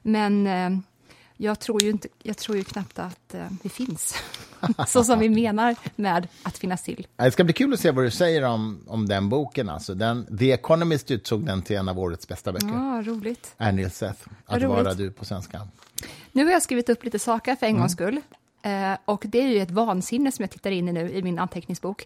Men 0.02 0.46
eh, 0.46 0.70
jag 1.36 1.60
tror 1.60 1.82
ju, 1.82 1.90
inte, 1.90 2.08
jag 2.22 2.36
tror 2.36 2.56
ju 2.58 2.64
knappt 2.64 2.98
att 2.98 3.34
eh, 3.34 3.46
det 3.62 3.68
finns. 3.68 4.14
så 4.86 5.04
som 5.04 5.18
vi 5.18 5.28
menar 5.28 5.76
med 5.96 6.28
att 6.42 6.58
finnas 6.58 6.82
till. 6.82 7.06
Det 7.16 7.30
ska 7.30 7.44
bli 7.44 7.52
kul 7.52 7.72
att 7.72 7.80
se 7.80 7.90
vad 7.90 8.04
du 8.04 8.10
säger 8.10 8.42
om, 8.42 8.80
om 8.86 9.08
den 9.08 9.28
boken. 9.28 9.68
Alltså, 9.68 9.94
den, 9.94 10.38
The 10.38 10.52
Economist 10.52 11.10
utsåg 11.10 11.46
den 11.46 11.62
till 11.62 11.76
en 11.76 11.88
av 11.88 11.98
årets 11.98 12.28
bästa 12.28 12.52
böcker. 12.52 12.68
Ja, 12.68 13.02
roligt. 13.06 13.54
Annie 13.56 13.90
Seth, 13.90 14.28
Att 14.46 14.56
roligt. 14.62 14.68
vara 14.68 14.94
du 14.94 15.10
på 15.10 15.24
svenska. 15.24 15.60
Nu 16.32 16.44
har 16.44 16.52
jag 16.52 16.62
skrivit 16.62 16.88
upp 16.88 17.04
lite 17.04 17.18
saker 17.18 17.56
för 17.56 17.66
en 17.66 17.78
gångs 17.78 17.92
skull. 17.92 18.20
Eh, 18.62 18.98
och 19.04 19.22
det 19.26 19.38
är 19.38 19.48
ju 19.48 19.60
ett 19.60 19.70
vansinne 19.70 20.32
som 20.32 20.42
jag 20.42 20.50
tittar 20.50 20.70
in 20.70 20.88
i 20.88 20.92
nu 20.92 21.10
i 21.10 21.22
min 21.22 21.38
anteckningsbok. 21.38 22.04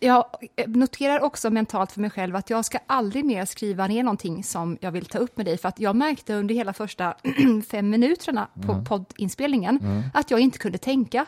Jag 0.00 0.24
eh, 0.56 0.68
noterar 0.68 1.20
också 1.20 1.50
mentalt 1.50 1.92
för 1.92 2.00
mig 2.00 2.10
själv 2.10 2.36
att 2.36 2.50
jag 2.50 2.64
ska 2.64 2.78
aldrig 2.86 3.24
mer 3.24 3.44
skriva 3.44 3.86
ner 3.86 4.02
någonting 4.02 4.44
som 4.44 4.78
jag 4.80 4.90
vill 4.92 5.06
ta 5.06 5.18
upp 5.18 5.36
med 5.36 5.46
dig. 5.46 5.58
För 5.58 5.68
att 5.68 5.80
jag 5.80 5.96
märkte 5.96 6.34
under 6.34 6.54
hela 6.54 6.72
första 6.72 7.14
fem 7.70 7.90
minuterna 7.90 8.48
på 8.66 8.84
poddinspelningen 8.88 10.02
att 10.14 10.30
jag 10.30 10.40
inte 10.40 10.58
kunde 10.58 10.78
tänka. 10.78 11.26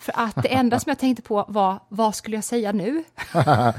För 0.00 0.12
att 0.16 0.42
det 0.42 0.48
enda 0.54 0.80
som 0.80 0.90
jag 0.90 0.98
tänkte 0.98 1.22
på 1.22 1.44
var, 1.48 1.78
vad 1.88 2.14
skulle 2.14 2.36
jag 2.36 2.44
säga 2.44 2.72
nu? 2.72 3.04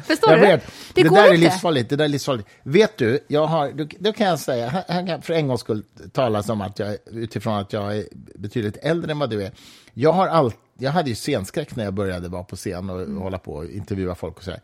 Förstår 0.07 0.29
Jag 0.29 0.37
du? 0.39 0.41
vet. 0.47 0.65
Det, 0.93 1.03
Det 1.03 1.09
går 1.09 1.15
där 1.15 1.23
är 1.23 1.33
inte. 1.33 1.37
livsfarligt. 1.45 1.89
Det 1.89 1.95
där 1.95 2.05
är 2.05 2.09
livsfarligt. 2.09 2.49
Vet 2.63 2.97
du, 2.97 3.19
jag 3.27 3.47
har, 3.47 3.71
då, 3.99 4.13
kan 4.13 4.27
jag 4.27 4.39
säga, 4.39 4.69
här- 4.69 4.83
här 4.87 5.07
kan 5.07 5.21
för 5.21 5.33
en 5.33 5.47
gångs 5.47 5.59
skull 5.61 5.83
talas 6.13 6.49
om 6.49 6.61
att 6.61 6.79
jag, 6.79 6.97
utifrån 7.05 7.53
att 7.57 7.73
jag 7.73 7.97
är 7.97 8.05
betydligt 8.35 8.77
äldre 8.77 9.11
än 9.11 9.19
vad 9.19 9.29
du 9.29 9.43
är. 9.43 9.51
Jag, 9.93 10.13
har 10.13 10.27
all, 10.27 10.53
jag 10.79 10.91
hade 10.91 11.09
ju 11.09 11.15
scenskräck 11.15 11.75
när 11.75 11.83
jag 11.83 11.93
började 11.93 12.27
vara 12.29 12.43
på 12.43 12.55
scen 12.55 12.89
och 12.89 13.01
Mm. 13.01 13.17
hålla 13.21 13.37
på 13.37 13.53
och 13.53 13.65
intervjua 13.65 14.15
folk 14.15 14.37
och 14.37 14.43
så 14.43 14.51
här. 14.51 14.59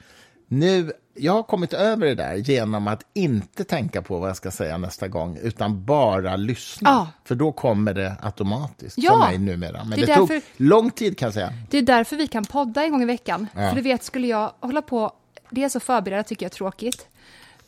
Nu, 0.47 0.91
jag 1.13 1.33
har 1.33 1.43
kommit 1.43 1.73
över 1.73 2.05
det 2.07 2.15
där 2.15 2.35
genom 2.35 2.87
att 2.87 3.03
inte 3.13 3.63
tänka 3.63 4.01
på 4.01 4.17
vad 4.19 4.29
jag 4.29 4.37
ska 4.37 4.51
säga 4.51 4.77
nästa 4.77 5.07
gång, 5.07 5.37
utan 5.43 5.85
bara 5.85 6.35
lyssna. 6.35 6.89
Ja. 6.89 7.07
För 7.25 7.35
då 7.35 7.51
kommer 7.51 7.93
det 7.93 8.15
automatiskt 8.21 8.97
Ja. 8.97 9.11
för 9.11 9.19
mig 9.19 9.37
numera. 9.37 9.83
Men 9.83 9.99
Det 9.99 10.05
det, 10.05 10.11
är 10.11 10.15
tog 10.17 10.29
därför- 10.29 10.63
lång 10.63 10.91
tid 10.91 11.17
kan 11.17 11.25
jag 11.27 11.33
säga. 11.33 11.53
Det 11.69 11.77
är 11.77 11.81
därför 11.81 12.15
vi 12.15 12.27
kan 12.27 12.45
podda 12.45 12.83
en 12.83 12.91
gång 12.91 13.01
i 13.01 13.05
veckan. 13.05 13.47
Ja. 13.55 13.69
För 13.69 13.75
du 13.75 13.81
vet, 13.81 14.03
skulle 14.03 14.27
jag 14.27 14.51
hålla 14.59 14.81
på, 14.81 15.11
det 15.49 15.63
är 15.63 15.69
så 15.69 15.79
förbereda 15.79 16.23
tycker 16.23 16.45
jag 16.45 16.51
är 16.51 16.55
tråkigt. 16.55 17.07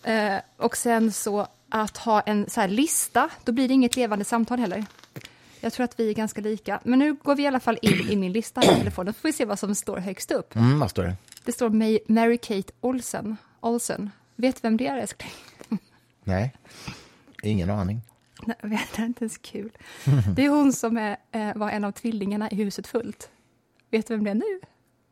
Eh, 0.04 0.34
och 0.58 0.78
sen 0.78 1.12
så 1.12 1.48
att 1.70 1.98
ha 1.98 2.22
en 2.22 2.50
så 2.50 2.62
här 2.62 2.68
lista, 2.68 3.30
då 3.44 3.52
blir 3.52 3.68
det 3.68 3.74
inget 3.74 3.96
levande 3.96 4.26
samtal 4.26 4.60
heller. 4.60 4.86
Jag 5.62 5.74
tror 5.74 5.84
att 5.84 6.00
vi 6.00 6.10
är 6.10 6.14
ganska 6.14 6.42
lika. 6.42 6.80
Men 6.84 7.00
nu 7.00 7.14
går 7.24 7.36
vi 7.36 7.44
i 7.44 7.48
alla 7.48 7.60
fall 7.60 7.80
in 7.82 8.10
i 8.10 8.16
min 8.16 8.32
lista 8.32 8.64
i 8.64 8.68
telefonen, 8.68 9.14
så 9.14 9.20
får 9.20 9.30
vi 9.30 9.34
se 9.34 9.46
vad 9.46 9.60
som 9.60 9.76
står 9.76 9.98
högst 9.98 10.32
upp. 10.32 10.56
Mm, 10.56 10.80
vad 10.80 10.90
står 10.90 11.04
det? 11.04 11.16
Det 11.46 11.52
står 11.52 11.70
May- 11.70 12.00
Mary-Kate 12.08 12.72
Olsen. 12.82 13.38
Olsen. 13.60 14.10
Vet 14.36 14.56
du 14.56 14.60
vem 14.62 14.78
det 14.78 14.88
är, 14.88 14.98
älskling? 14.98 15.32
Nej, 16.24 16.54
ingen 17.44 17.70
aning. 17.70 18.02
Nej, 18.46 18.88
det 18.96 19.02
är 19.02 19.06
inte 19.06 19.24
ens 19.24 19.38
kul. 19.38 19.72
Det 20.36 20.46
är 20.46 20.50
hon 20.50 20.74
som 20.74 20.98
är, 20.98 21.18
eh, 21.32 21.56
var 21.56 21.70
en 21.70 21.84
av 21.84 21.92
tvillingarna 21.92 22.52
i 22.52 22.56
huset 22.56 22.88
fullt. 22.88 23.30
Vet 23.90 24.08
du 24.08 24.16
vem 24.16 24.24
det 24.24 24.30
är 24.32 24.36
nu? 24.36 24.60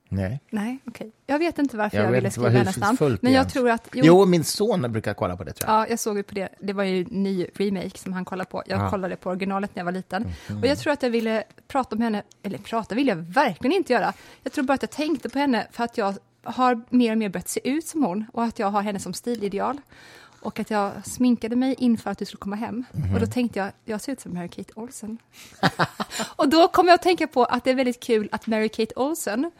Nej. 0.09 0.39
Nej, 0.49 0.79
okej. 0.87 1.11
Jag 1.25 1.39
vet 1.39 1.59
inte 1.59 1.77
varför 1.77 1.97
Jag 1.97 2.05
jag, 2.05 2.11
ville 2.11 2.31
skriva 2.31 2.49
hennes 2.49 2.77
namn. 2.77 3.17
Men 3.21 3.33
jag 3.33 3.49
tror 3.49 3.69
att... 3.69 3.87
Jo, 3.93 4.25
min 4.25 4.43
son 4.43 4.91
brukar 4.91 5.13
kolla 5.13 5.37
på 5.37 5.43
det 5.43 5.53
tror 5.53 5.71
jag. 5.71 5.81
Ja, 5.81 5.87
jag 5.89 5.99
såg 5.99 6.17
ju 6.17 6.23
på 6.23 6.35
det. 6.35 6.49
Det 6.59 6.73
var 6.73 6.83
ju 6.83 7.01
en 7.01 7.23
ny 7.23 7.45
remake 7.55 7.97
som 7.97 8.13
han 8.13 8.25
kollade 8.25 8.49
på. 8.49 8.63
Jag 8.65 8.81
Ja. 8.81 8.89
kollade 8.89 9.15
på 9.15 9.29
originalet 9.29 9.75
när 9.75 9.79
jag 9.79 9.85
var 9.85 9.91
liten. 9.91 10.27
Mhm. 10.49 10.59
Och 10.59 10.67
jag 10.67 10.77
tror 10.77 10.93
att 10.93 11.03
jag 11.03 11.09
ville 11.09 11.43
prata 11.67 11.95
om 11.95 12.01
henne, 12.01 12.23
eller 12.43 12.57
prata 12.57 12.95
vill 12.95 13.07
jag 13.07 13.15
verkligen 13.15 13.75
inte 13.77 13.93
göra. 13.93 14.13
Jag 14.43 14.53
tror 14.53 14.63
bara 14.63 14.73
att 14.73 14.81
jag 14.83 14.91
tänkte 14.91 15.29
på 15.29 15.39
henne 15.39 15.67
för 15.71 15.83
att 15.83 15.97
jag 15.97 16.15
har 16.43 16.81
mer 16.89 17.11
och 17.11 17.17
mer 17.17 17.29
börjat 17.29 17.49
se 17.49 17.69
ut 17.69 17.85
som 17.87 18.03
hon 18.03 18.25
och 18.33 18.43
att 18.43 18.59
jag 18.59 18.67
har 18.67 18.81
henne 18.81 18.99
som 18.99 19.13
stilideal. 19.13 19.77
Och 20.41 20.59
att 20.59 20.69
jag 20.71 20.91
sminkade 21.05 21.55
mig 21.55 21.75
inför 21.77 22.09
att 22.11 22.17
du 22.17 22.25
skulle 22.25 22.39
komma 22.39 22.55
hem. 22.55 22.83
Mhm. 22.91 23.13
Och 23.13 23.19
då 23.19 23.25
tänkte 23.25 23.59
jag, 23.59 23.71
jag 23.85 24.01
ser 24.01 24.11
ut 24.11 24.19
som 24.21 24.31
Mary-Kate 24.37 24.71
Olsen. 24.75 25.17
och 26.35 26.49
då 26.49 26.67
kom 26.67 26.87
jag 26.87 26.95
att 26.95 27.01
tänka 27.01 27.27
på 27.27 27.43
att 27.45 27.63
det 27.63 27.71
är 27.71 27.75
väldigt 27.75 27.99
kul 28.03 28.29
att 28.31 28.45
Mary-Kate 28.45 28.91
Olsen 28.95 29.51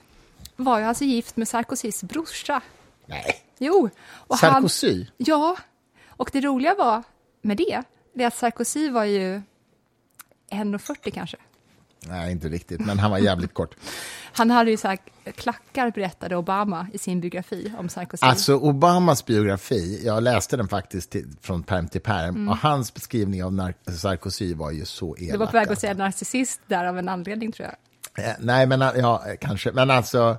var 0.57 0.79
ju 0.79 0.85
alltså 0.85 1.03
gift 1.03 1.37
med 1.37 1.47
Sarkozys 1.47 2.03
brorsa. 2.03 2.61
Nej. 3.05 3.35
Jo. 3.57 3.89
Och 4.09 4.37
Sarkozy? 4.39 4.97
Han, 4.97 5.07
ja, 5.17 5.57
och 6.07 6.29
det 6.33 6.41
roliga 6.41 6.75
var 6.75 7.03
med 7.41 7.57
det, 7.57 7.83
det 8.13 8.23
är 8.23 8.27
att 8.27 8.35
Sarkozy 8.35 8.89
var 8.89 9.03
ju 9.03 9.41
1,40 10.51 11.11
kanske. 11.11 11.37
Nej, 12.07 12.31
inte 12.31 12.49
riktigt, 12.49 12.79
men 12.85 12.99
han 12.99 13.11
var 13.11 13.17
jävligt 13.17 13.53
kort. 13.53 13.75
Han 14.31 14.51
hade 14.51 14.71
ju 14.71 14.77
så 14.77 14.87
här 14.87 14.97
klackar, 15.35 15.91
berättade 15.91 16.35
Obama 16.35 16.87
i 16.93 16.97
sin 16.97 17.21
biografi 17.21 17.73
om 17.77 17.89
Sarkozy. 17.89 18.25
Alltså, 18.25 18.55
Obamas 18.55 19.25
biografi, 19.25 20.01
jag 20.05 20.23
läste 20.23 20.57
den 20.57 20.67
faktiskt 20.67 21.09
till, 21.09 21.27
från 21.41 21.63
perm 21.63 21.87
till 21.87 22.01
perm, 22.01 22.35
Mm. 22.35 22.49
och 22.49 22.57
hans 22.57 22.93
beskrivning 22.93 23.43
av 23.43 23.73
Sarkozy 23.97 24.53
var 24.53 24.71
ju 24.71 24.85
så 24.85 25.15
elak. 25.17 25.31
du 25.31 25.37
var 25.37 25.45
på 25.45 25.51
väg 25.51 25.63
att 25.63 25.69
alltså. 25.69 25.81
säga 25.81 25.93
narcissist 25.93 26.61
där 26.67 26.85
av 26.85 26.97
en 26.99 27.09
anledning, 27.09 27.51
tror 27.51 27.69
jag. 27.69 28.25
Eh, 28.25 28.33
Nej, 28.39 28.67
men 28.67 28.81
ja, 28.81 29.23
kanske. 29.41 29.71
Men 29.71 29.91
alltså, 29.91 30.37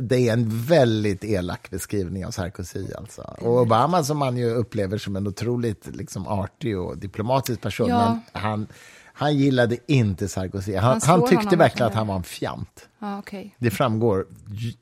det 0.00 0.28
är 0.28 0.32
en 0.32 0.48
väldigt 0.48 1.24
elak 1.24 1.70
beskrivning 1.70 2.26
av 2.26 2.30
Sarkozy. 2.30 2.86
Alltså. 2.98 3.22
Och 3.22 3.60
Obama, 3.60 4.04
som 4.04 4.18
man 4.18 4.36
ju 4.36 4.50
upplever 4.50 4.98
som 4.98 5.16
en 5.16 5.26
otroligt 5.26 5.86
liksom, 5.96 6.26
artig 6.28 6.78
och 6.78 6.98
diplomatisk 6.98 7.60
person, 7.60 7.88
Ja. 7.88 8.08
men 8.32 8.42
han, 8.42 8.66
han 9.12 9.36
gillade 9.36 9.76
inte 9.86 10.28
Sarkozy. 10.28 10.74
Han, 10.76 11.00
Han 11.04 11.20
han, 11.20 11.28
tyckte 11.28 11.56
verkligen 11.56 11.88
att 11.88 11.94
han 11.94 12.06
var 12.06 12.16
en 12.16 12.22
fjant. 12.22 12.88
Ja, 13.06 13.18
okej. 13.18 13.54
Det 13.58 13.70
framgår 13.70 14.26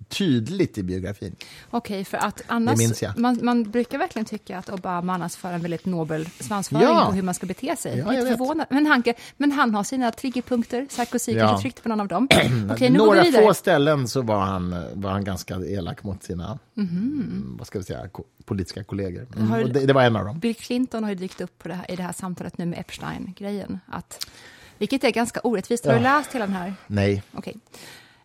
tydligt 0.08 0.78
i 0.78 0.82
biografin. 0.82 1.36
Okej, 1.70 2.04
för 2.04 2.18
att 2.18 2.42
annars... 2.46 2.78
Man, 3.16 3.38
man 3.42 3.70
brukar 3.70 3.98
verkligen 3.98 4.26
tycka 4.26 4.58
att 4.58 4.68
Obama 4.70 5.14
annars 5.14 5.36
för 5.36 5.52
en 5.52 5.60
väldigt 5.60 5.86
nobel 5.86 6.28
svansföring 6.40 6.82
Ja. 6.82 7.04
på 7.06 7.12
hur 7.12 7.22
man 7.22 7.34
ska 7.34 7.46
bete 7.46 7.76
sig. 7.76 7.98
Ja, 7.98 8.14
jag 8.14 8.28
förvånad. 8.28 8.66
Men 8.70 8.86
han, 8.86 9.02
men 9.36 9.52
han 9.52 9.74
har 9.74 9.84
sina 9.84 10.10
triggerpunkter. 10.10 10.86
Sarkozy 10.90 11.32
Ja. 11.32 11.46
kanske 11.48 11.62
tryckte 11.62 11.82
på 11.82 11.88
någon 11.88 12.00
av 12.00 12.08
dem. 12.08 12.28
Går 12.78 12.90
Några 12.90 13.24
få 13.24 13.54
ställen 13.54 14.08
så 14.08 14.22
var 14.22 14.40
han, 14.40 14.70
var 14.94 15.10
han 15.10 15.24
ganska 15.24 15.54
elak 15.56 16.02
mot 16.02 16.22
sina 16.22 16.58
mm, 16.76 17.56
vad 17.58 17.66
ska 17.66 17.78
vi 17.78 17.84
säga, 17.84 18.08
politiska 18.44 18.84
kollegor. 18.84 19.26
Mm, 19.36 19.50
Har 19.50 19.58
du- 19.58 19.64
det, 19.64 19.86
det 19.86 19.92
var 19.92 20.02
en 20.02 20.16
av 20.16 20.24
dem. 20.24 20.38
Bill 20.38 20.54
Clinton 20.54 21.02
har 21.04 21.10
ju 21.10 21.16
dykt 21.16 21.40
upp 21.40 21.64
det 21.64 21.74
här, 21.74 21.90
i 21.90 21.96
det 21.96 22.02
här 22.02 22.12
samtalet 22.12 22.58
nu 22.58 22.66
med 22.66 22.78
Epstein-grejen. 22.78 23.80
Att, 23.86 24.26
vilket 24.78 25.04
är 25.04 25.10
ganska 25.10 25.40
orättvist. 25.40 25.84
Har 25.86 25.92
du 25.92 25.98
Ja. 26.00 26.18
läst 26.18 26.32
hela 26.34 26.46
den 26.46 26.54
här? 26.56 26.74
Nej, 26.86 27.22
Okej. 27.32 27.56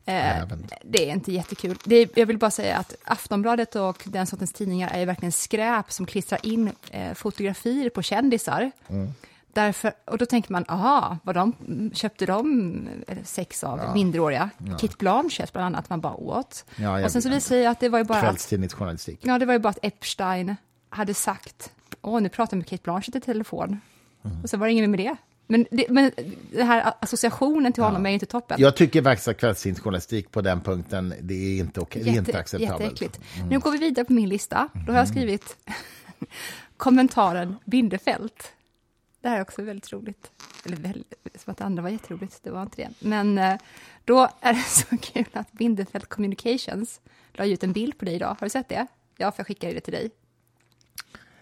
Eh, 0.10 0.44
det 0.84 1.10
är 1.10 1.14
inte 1.14 1.32
jättekul. 1.32 1.78
Det 1.84 1.96
är, 1.96 2.10
jag 2.16 2.26
vill 2.26 2.38
bara 2.38 2.52
säga 2.52 2.78
att 2.78 2.96
Aftonbladet 3.04 3.76
och 3.76 4.04
den 4.06 4.28
sortens 4.28 4.54
tidningar 4.54 4.90
är 4.94 5.00
ju 5.00 5.06
verkligen 5.06 5.32
skräp 5.32 5.92
som 5.92 6.06
klistrar 6.06 6.46
in 6.46 6.72
eh, 6.92 7.14
fotografier 7.14 7.90
på 7.90 8.02
kändisar. 8.02 8.72
Mm. 8.88 9.10
Därför, 9.54 9.94
och 10.06 10.18
då 10.18 10.26
tänker 10.26 10.52
man, 10.52 10.66
aha, 10.68 11.18
vad 11.24 11.36
de, 11.36 11.54
köpte 11.94 12.26
de 12.26 12.88
eh, 13.08 13.18
sex 13.24 13.64
av 13.64 13.94
minderåriga? 13.94 14.50
Kit 14.80 14.98
Blanchett 14.98 15.54
bland 15.54 15.66
annat, 15.66 15.90
man 15.90 16.02
bara 16.02 16.14
åt. 16.14 16.66
Ja, 16.76 17.04
och 17.04 17.12
sen 17.12 17.22
så 17.22 17.30
visar 17.30 17.56
det 17.56 17.66
att 17.66 17.80
det 17.80 17.90
var 17.90 18.00
ju 18.00 18.06
bara 18.06 18.18
att 18.18 18.24
kvällstidningsjournalistik. 18.24 19.20
Ja, 19.24 19.40
det 19.40 19.46
var 19.46 19.54
ju 19.54 19.60
bara 19.60 19.70
att 19.70 19.80
Epstein 19.82 20.56
hade 20.90 21.14
sagt, 21.14 21.72
åh, 22.02 22.22
nu 22.22 22.30
pratar 22.30 22.56
jag 22.56 22.58
med 22.58 22.68
Kate 22.68 22.84
Blanchett 22.84 23.16
i 23.16 23.22
telefon. 23.22 23.82
Mm. 24.26 24.44
Och 24.44 24.50
så 24.50 24.58
var 24.58 24.68
det 24.68 24.74
ingen 24.74 24.92
med 24.92 25.00
det. 25.00 25.16
Men, 25.52 25.66
det, 25.72 25.86
men 25.90 26.12
den 26.52 26.68
här 26.68 26.94
associationen 27.00 27.74
till 27.74 27.84
honom 27.84 28.06
är 28.06 28.10
ju 28.10 28.14
inte 28.14 28.26
toppen. 28.26 28.62
Jag 28.62 28.76
tycker 28.76 29.04
faktiskt 29.04 29.28
att 29.28 29.38
kvällstidningsjournalistik 29.38 30.32
på 30.32 30.42
den 30.42 30.62
punkten, 30.62 31.14
det 31.22 31.34
är 31.34 31.60
inte, 31.60 31.80
okej, 31.80 32.04
det 32.04 32.10
är 32.10 32.18
inte 32.18 32.38
acceptabelt. 32.38 32.80
Mm. 32.80 32.82
Jätteäckligt. 32.82 33.20
Nu 33.50 33.60
går 33.60 33.72
vi 33.72 33.78
vidare 33.78 34.06
på 34.06 34.14
min 34.14 34.30
lista. 34.30 34.70
Då 34.88 34.92
har 34.92 35.00
jag 35.00 35.08
skrivit 35.08 35.58
kommentaren 36.78 37.56
Bindefält. 37.66 38.54
Det 39.22 39.30
här 39.30 39.38
är 39.38 39.42
också 39.42 39.62
väldigt 39.62 39.94
roligt. 39.94 40.32
Eller 40.66 40.78
väldigt, 40.78 41.14
som 41.36 41.52
att 41.52 41.58
det 41.58 41.64
andra 41.64 41.84
var 41.84 41.90
jätteroligt, 41.90 42.44
det 42.44 42.52
var 42.52 42.62
inte 42.62 42.82
det. 42.82 42.90
Men 43.00 43.38
eh, 43.38 43.58
då 44.06 44.30
är 44.42 44.54
det 44.54 44.64
så 44.68 44.98
kul 44.98 45.26
att 45.34 45.52
Bindefält 45.52 46.10
Communications 46.10 47.02
la 47.34 47.46
ut 47.46 47.64
en 47.64 47.74
bild 47.74 47.98
på 47.98 48.06
dig 48.06 48.16
idag. 48.16 48.28
Har 48.28 48.46
du 48.46 48.50
sett 48.50 48.70
det? 48.70 48.88
Ja, 49.18 49.32
för 49.32 49.40
jag 49.40 49.48
skickade 49.48 49.74
det 49.74 49.82
till 49.82 49.94
dig. 49.94 50.12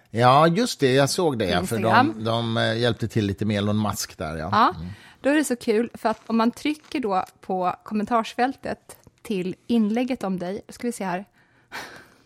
Ja, 0.10 0.48
just 0.48 0.80
det, 0.80 0.93
jag 0.93 1.10
såg 1.10 1.39
det. 1.39 1.67
För 1.67 1.80
de, 1.80 2.24
de 2.24 2.58
eh, 2.58 2.78
hjälpte 2.78 3.08
till 3.08 3.26
lite 3.26 3.46
med 3.46 3.58
Elon 3.58 3.82
Musk 3.82 4.17
där. 4.17 4.38
Ja. 4.38 4.50
Ja. 4.52 4.76
Då 5.22 5.30
är 5.30 5.36
det 5.36 5.43
så 5.43 5.56
kul, 5.56 5.89
för 5.93 6.10
att 6.10 6.22
om 6.28 6.38
man 6.38 6.52
trycker 6.52 7.00
då 7.00 7.26
på 7.41 7.76
kommentarsfältet 7.84 8.98
till 9.22 9.56
inlägget 9.67 10.24
om 10.24 10.39
dig, 10.39 10.62
då 10.67 10.74
ska 10.74 10.88
vi 10.88 10.91
se 10.91 11.04
här, 11.06 11.26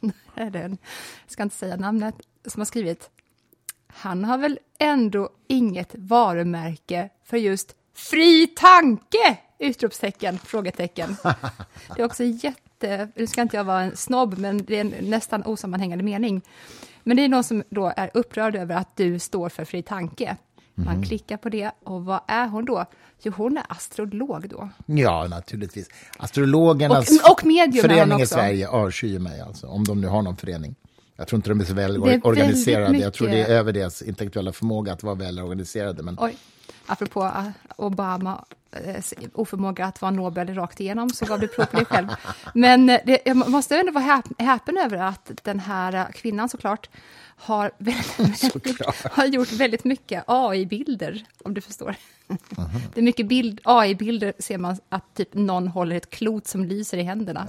här 0.35 0.45
är 0.45 0.49
den, 0.49 0.77
jag 1.25 1.31
ska 1.31 1.43
inte 1.43 1.55
säga 1.55 1.75
namnet, 1.75 2.15
som 2.45 2.59
har 2.59 2.65
skrivit, 2.65 3.09
han 3.87 4.25
har 4.25 4.37
väl 4.37 4.59
ändå 4.79 5.29
inget 5.47 5.95
varumärke 5.95 7.09
för 7.23 7.37
just 7.37 7.75
fri 7.95 8.47
tanke! 8.47 9.37
Utropstecken, 9.59 10.39
frågetecken. 10.39 11.17
Det 11.95 12.01
är 12.01 12.05
också 12.05 12.23
jätte, 12.23 12.61
nu 13.15 13.27
ska 13.27 13.41
inte 13.41 13.57
jag 13.57 13.63
vara 13.63 13.81
en 13.81 13.95
snobb, 13.95 14.37
men 14.37 14.65
det 14.65 14.75
är 14.77 14.81
en 14.81 14.93
nästan 15.09 15.43
osammanhängande 15.45 16.03
mening. 16.03 16.41
Men 17.03 17.17
det 17.17 17.23
är 17.25 17.29
någon 17.29 17.43
som 17.43 17.63
då 17.69 17.93
är 17.97 18.11
upprörd 18.13 18.55
över 18.55 18.75
att 18.75 18.97
du 18.97 19.19
står 19.19 19.49
för 19.49 19.65
fri 19.65 19.83
tanke. 19.83 20.37
Man 20.75 21.03
klickar 21.03 21.37
på 21.37 21.49
det, 21.49 21.71
och 21.83 22.05
vad 22.05 22.19
är 22.27 22.47
hon 22.47 22.65
då? 22.65 22.85
Jo, 23.21 23.33
hon 23.37 23.57
är 23.57 23.63
astrolog 23.69 24.49
då. 24.49 24.69
Ja, 24.85 25.27
naturligtvis. 25.29 25.87
Astrologernas 26.17 27.09
Och- 27.09 27.31
och 27.31 27.41
förening 27.81 28.21
i. 28.21 28.25
Sverige 28.27 28.67
avskyr 28.67 29.19
mig, 29.19 29.41
alltså, 29.41 29.67
om 29.67 29.83
de 29.83 30.01
nu 30.01 30.07
har 30.07 30.21
någon 30.21 30.37
förening. 30.37 30.75
Jag 31.15 31.27
tror 31.27 31.37
inte 31.37 31.49
de 31.49 31.59
är 31.61 31.65
så 31.65 31.73
väl 31.73 31.97
organiserade. 32.23 32.97
Jag 32.97 33.13
tror 33.13 33.27
det 33.27 33.41
är 33.41 33.49
över 33.49 33.73
deras 33.73 34.01
intellektuella 34.01 34.51
förmåga 34.51 34.93
att 34.93 35.03
vara 35.03 35.15
väl 35.15 35.39
organiserade. 35.39 36.03
Men 36.03 36.17
Oj, 36.19 36.35
apropå 36.85 37.23
eh, 37.23 37.45
Obama 37.75 38.45
eh, 38.71 39.03
oförmåga 39.33 39.85
att 39.85 40.01
vara 40.01 40.11
Nobel 40.11 40.55
rakt 40.55 40.79
igenom, 40.79 41.09
så 41.09 41.25
gav 41.25 41.39
du 41.39 41.47
prov 41.47 41.65
på 41.65 41.75
dig 41.77 41.85
själv. 41.85 42.07
Men 42.53 42.89
eh, 42.89 42.99
det, 43.05 43.21
jag 43.25 43.49
måste 43.49 43.77
ändå 43.77 43.91
vara 43.91 44.03
häp, 44.03 44.25
häpen 44.37 44.77
över 44.77 44.97
att 44.97 45.31
den 45.43 45.59
här 45.59 46.11
kvinnan 46.11 46.49
såklart 46.49 46.89
har, 47.41 47.71
väldigt, 47.77 48.37
Såklart. 48.39 48.95
har 49.11 49.25
gjort 49.25 49.51
väldigt 49.51 49.83
mycket 49.83 50.23
AI-bilder, 50.27 51.25
om 51.43 51.53
du 51.53 51.61
förstår. 51.61 51.95
Mhm. 52.27 52.37
Det 52.93 52.99
är 52.99 53.03
mycket 53.03 53.27
bild, 53.27 53.61
AI-bilder 53.63 54.33
ser 54.39 54.57
man 54.57 54.77
att 54.89 55.13
typ 55.15 55.33
någon 55.33 55.67
håller 55.67 55.95
ett 55.95 56.09
klot 56.09 56.47
som 56.47 56.65
lyser 56.65 56.97
i 56.97 57.03
händerna. 57.03 57.45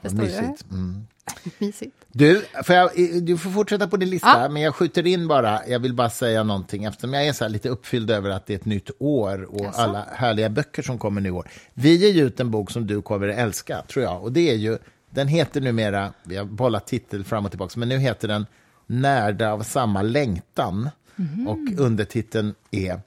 vad 0.00 0.12
Förstår 0.12 0.26
du? 0.26 0.74
Mm. 0.76 1.06
Mysigt. 1.58 1.96
Du, 2.12 2.44
får 2.64 2.74
jag, 2.76 2.90
du 3.22 3.38
får 3.38 3.50
fortsätta 3.50 3.88
på 3.88 3.96
din 3.96 4.10
lista, 4.10 4.42
Ja. 4.42 4.48
men 4.48 4.62
jag 4.62 4.74
skjuter 4.74 5.06
in 5.06 5.28
bara, 5.28 5.60
jag 5.68 5.78
vill 5.78 5.94
bara 5.94 6.10
säga 6.10 6.42
någonting, 6.42 6.84
eftersom 6.84 7.12
jag 7.14 7.26
är 7.26 7.32
så 7.32 7.48
lite 7.48 7.68
uppfylld 7.68 8.10
över 8.10 8.30
att 8.30 8.46
det 8.46 8.52
är 8.54 8.58
ett 8.58 8.64
nytt 8.64 8.90
år 8.98 9.42
och 9.54 9.60
Jaså? 9.64 9.80
alla 9.80 10.06
härliga 10.12 10.48
böcker 10.48 10.82
som 10.82 10.98
kommer 10.98 11.20
nu 11.20 11.28
i 11.28 11.32
år. 11.32 11.48
Vi 11.74 11.96
ger 11.96 12.08
ju 12.12 12.22
ut 12.26 12.40
en 12.40 12.50
bok 12.50 12.70
som 12.70 12.86
du 12.86 13.02
kommer 13.02 13.28
att 13.28 13.36
älska, 13.38 13.82
tror 13.88 14.04
jag, 14.04 14.22
och 14.22 14.32
det 14.32 14.50
är 14.50 14.54
ju, 14.54 14.78
den 15.10 15.28
heter 15.28 15.60
numera, 15.60 16.12
vi 16.24 16.36
har 16.36 16.44
bollat 16.44 16.86
titel 16.86 17.24
fram 17.24 17.44
och 17.44 17.50
tillbaka, 17.50 17.78
men 17.80 17.88
nu 17.88 17.98
heter 17.98 18.28
den 18.28 18.46
Närda 18.86 19.52
av 19.52 19.62
samma 19.62 20.02
längtan, 20.02 20.90
Mhm. 21.16 21.48
och 21.48 21.58
undertiteln 21.78 22.54
är 22.70 23.00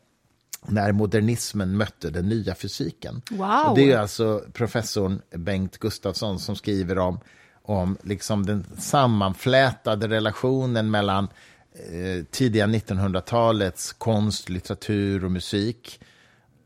när 0.68 0.92
modernismen 0.92 1.78
mötte 1.78 2.10
den 2.10 2.30
nya 2.30 2.56
fysiken. 2.56 3.22
Wow. 3.32 3.66
Och 3.70 3.76
det 3.78 3.92
är 3.92 3.98
alltså 3.98 4.44
professorn 4.54 5.22
Bengt 5.36 5.78
Gustafsson 5.78 6.40
som 6.40 6.56
skriver 6.56 6.98
om, 6.98 7.20
om 7.66 7.98
liksom 8.02 8.46
den 8.46 8.66
sammanflätade 8.78 10.08
relationen 10.08 10.92
mellan 10.92 11.28
eh, 11.74 12.24
tidiga 12.32 12.68
1900-talets 12.68 13.94
konst, 13.94 14.50
litteratur 14.50 15.26
och 15.26 15.32
musik 15.32 16.00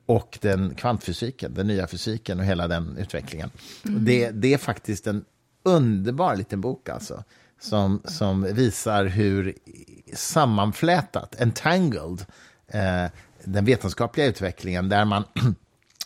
och 0.05 0.38
den 0.41 0.75
kvantfysiken, 0.75 1.53
den 1.53 1.67
nya 1.67 1.88
fysiken 1.88 2.39
och 2.39 2.45
hela 2.45 2.67
den 2.67 2.97
utvecklingen. 2.97 3.51
Och 3.83 4.01
det, 4.01 4.31
det 4.31 4.53
är 4.53 4.57
faktiskt 4.57 5.07
en 5.07 5.25
underbar 5.63 6.35
liten 6.35 6.62
bok 6.62 6.89
alltså, 6.89 7.23
som, 7.62 8.01
som 8.05 8.53
visar 8.53 9.05
hur 9.05 9.53
sammanflätat, 10.13 11.41
entangled, 11.41 12.25
eh, 12.67 13.05
den 13.43 13.65
vetenskapliga 13.65 14.27
utvecklingen, 14.27 14.89
där 14.89 15.05
man 15.05 15.23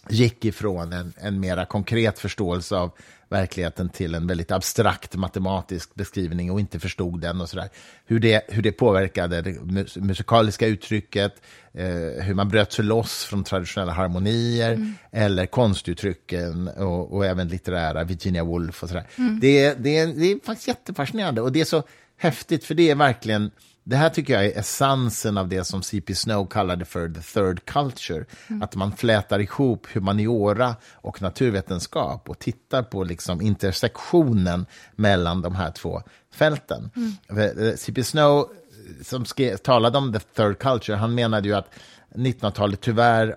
gick 0.10 0.46
ifrån 0.46 0.94
en, 0.94 1.14
en 1.18 1.40
mera 1.40 1.66
konkret 1.66 2.20
förståelse 2.20 2.76
av 2.76 2.92
verkligheten 3.30 3.90
till 3.90 4.16
en 4.16 4.28
väldigt 4.28 4.52
abstrakt 4.52 5.16
matematisk 5.16 5.96
beskrivning 5.96 6.52
och 6.52 6.60
inte 6.60 6.80
förstod 6.80 7.22
den 7.22 7.42
och 7.42 7.50
sådär. 7.50 7.70
Hur 8.06 8.20
det, 8.20 8.42
hur 8.48 8.62
det 8.62 8.72
påverkade 8.72 9.42
det 9.42 9.52
mus 9.64 9.98
musikaliska 9.98 10.68
uttrycket, 10.68 11.34
eh, 11.74 12.24
hur 12.24 12.34
man 12.34 12.50
bröt 12.50 12.72
sig 12.74 12.86
loss 12.86 13.24
från 13.26 13.44
traditionella 13.44 13.92
harmonier 13.94 14.94
eller 15.12 15.46
konstuttrycken 15.46 16.68
och, 16.68 17.14
och 17.14 17.26
även 17.26 17.48
litterära, 17.48 18.04
Virginia 18.04 18.44
Woolf 18.44 18.84
och 18.84 18.90
sådär. 18.90 19.08
Det, 19.42 19.64
är- 19.66 19.76
det, 19.78 19.98
är- 19.98 20.08
det 20.08 20.32
är 20.32 20.46
faktiskt 20.46 20.68
jättefascinerande 20.68 21.42
och 21.42 21.52
det 21.52 21.62
är 21.62 21.66
så 21.66 21.84
häftigt 22.18 22.64
för 22.66 22.76
det 22.76 22.90
är 22.90 22.96
verkligen 22.96 23.52
det 23.84 23.96
här 23.96 24.10
tycker 24.10 24.34
jag 24.34 24.46
är 24.46 24.60
essensen 24.60 25.38
av 25.38 25.48
det 25.48 25.64
som 25.64 25.84
C.P. 25.84 26.16
Snow 26.16 26.46
kallade 26.46 26.86
för 26.86 27.10
the 27.10 27.22
third 27.22 27.66
culture. 27.66 28.26
Att 28.62 28.76
man 28.76 28.92
flätar 28.92 29.40
ihop 29.40 29.88
humaniora 29.94 30.76
och 30.94 31.22
naturvetenskap 31.22 32.30
och 32.30 32.40
tittar 32.40 32.84
på 32.84 33.04
liksom 33.04 33.42
intersektionen 33.42 34.66
mellan 34.96 35.42
de 35.42 35.56
här 35.56 35.72
två 35.72 36.02
fälten. 36.34 36.90
Eh, 37.30 37.76
C.P. 37.76 38.04
Snow, 38.04 38.40
eh, 38.40 39.04
som 39.04 39.26
skrev, 39.26 39.58
talade 39.58 39.98
om 39.98 40.14
the 40.14 40.20
third 40.20 40.60
culture, 40.60 40.98
han 40.98 41.16
menade 41.16 41.48
ju 41.48 41.56
att 41.56 41.70
1900-talet 42.16 42.82
tyvärr 42.82 43.36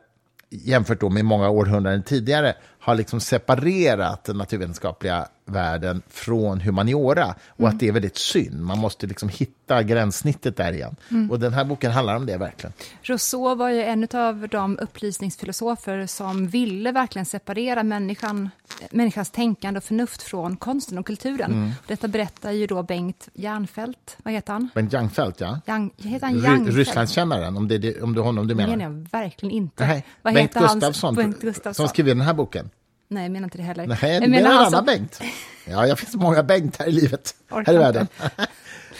jämfört 0.50 1.00
då 1.00 1.08
med 1.08 1.24
många 1.24 1.48
århundraden 1.48 2.02
tidigare, 2.02 2.54
har 2.80 2.94
liksom 2.94 3.20
separerat 3.20 4.24
den 4.24 4.38
naturvetenskapliga 4.38 5.28
världen 5.48 6.02
från 6.08 6.60
humaniora 6.60 7.34
och 7.48 7.68
att 7.68 7.78
det 7.80 7.88
är 7.88 7.92
väldigt 7.92 8.16
synd. 8.16 8.60
Man 8.60 8.78
måste 8.78 9.06
liksom 9.06 9.28
hitta 9.28 9.82
gränssnittet 9.82 10.56
där 10.56 10.72
igen. 10.72 10.96
Och 11.30 11.40
den 11.40 11.52
här 11.52 11.64
boken 11.64 11.92
handlar 11.92 12.16
om 12.16 12.26
det 12.26 12.36
verkligen. 12.36 12.72
Rousseau 13.02 13.54
var 13.54 13.68
ju 13.68 13.82
en 13.82 14.08
av 14.14 14.48
de 14.50 14.78
upplysningsfilosofer 14.78 16.06
som 16.06 16.48
ville 16.48 16.92
verkligen 16.92 17.26
separera 17.26 17.82
människan, 17.82 18.50
människans 18.90 19.30
tänkande 19.30 19.78
och 19.78 19.84
förnuft 19.84 20.22
från 20.22 20.56
konsten 20.56 20.98
och 20.98 21.06
kulturen. 21.06 21.52
Mm. 21.52 21.70
Detta 21.86 22.08
berättar 22.08 22.50
ju 22.52 22.66
då 22.66 22.82
Bengt 22.82 23.28
Järnfält, 23.34 24.16
vad 24.22 24.34
heter 24.34 24.52
han? 24.52 24.68
Bengt 24.74 24.92
Jangfelt, 24.92 25.40
ja. 25.40 25.60
Yang, 25.66 25.90
heter 25.96 26.26
han 26.26 26.38
Järnfält? 26.38 26.76
Rysslandskännaren, 26.76 27.56
om 27.56 27.68
det, 27.68 27.74
är 27.74 27.78
det, 27.78 28.02
om 28.02 28.14
det 28.14 28.20
är 28.20 28.22
honom 28.22 28.46
du 28.46 28.54
Det 28.54 28.56
menar. 28.66 28.76
menar 28.76 28.84
jag 28.96 29.08
verkligen 29.20 29.54
inte. 29.54 29.86
Nej, 29.86 30.04
vad 30.22 30.34
Bengt 30.34 30.50
heter 30.56 30.68
Gustafsson, 30.74 31.14
Bengt 31.14 31.40
Gustafsson. 31.40 31.74
som 31.74 31.88
skrev 31.88 32.06
den 32.06 32.20
här 32.20 32.34
boken. 32.34 32.70
Nej, 33.08 33.22
jag 33.22 33.32
menar 33.32 33.44
inte 33.44 33.58
det 33.58 33.64
heller. 33.64 33.86
Nej, 33.86 33.98
jag 34.02 34.22
du 34.22 34.28
menar 34.28 34.50
en 34.50 34.56
som- 34.56 34.74
annan 34.74 34.84
Bengt. 34.84 35.20
Ja, 35.64 35.86
jag 35.86 35.98
finns 35.98 36.14
många 36.14 36.42
Bengtar 36.42 36.86
i 36.88 36.92
livet, 36.92 37.34
Orkar 37.50 37.72
här 37.72 37.74
i 37.74 37.82
världen. 37.82 38.06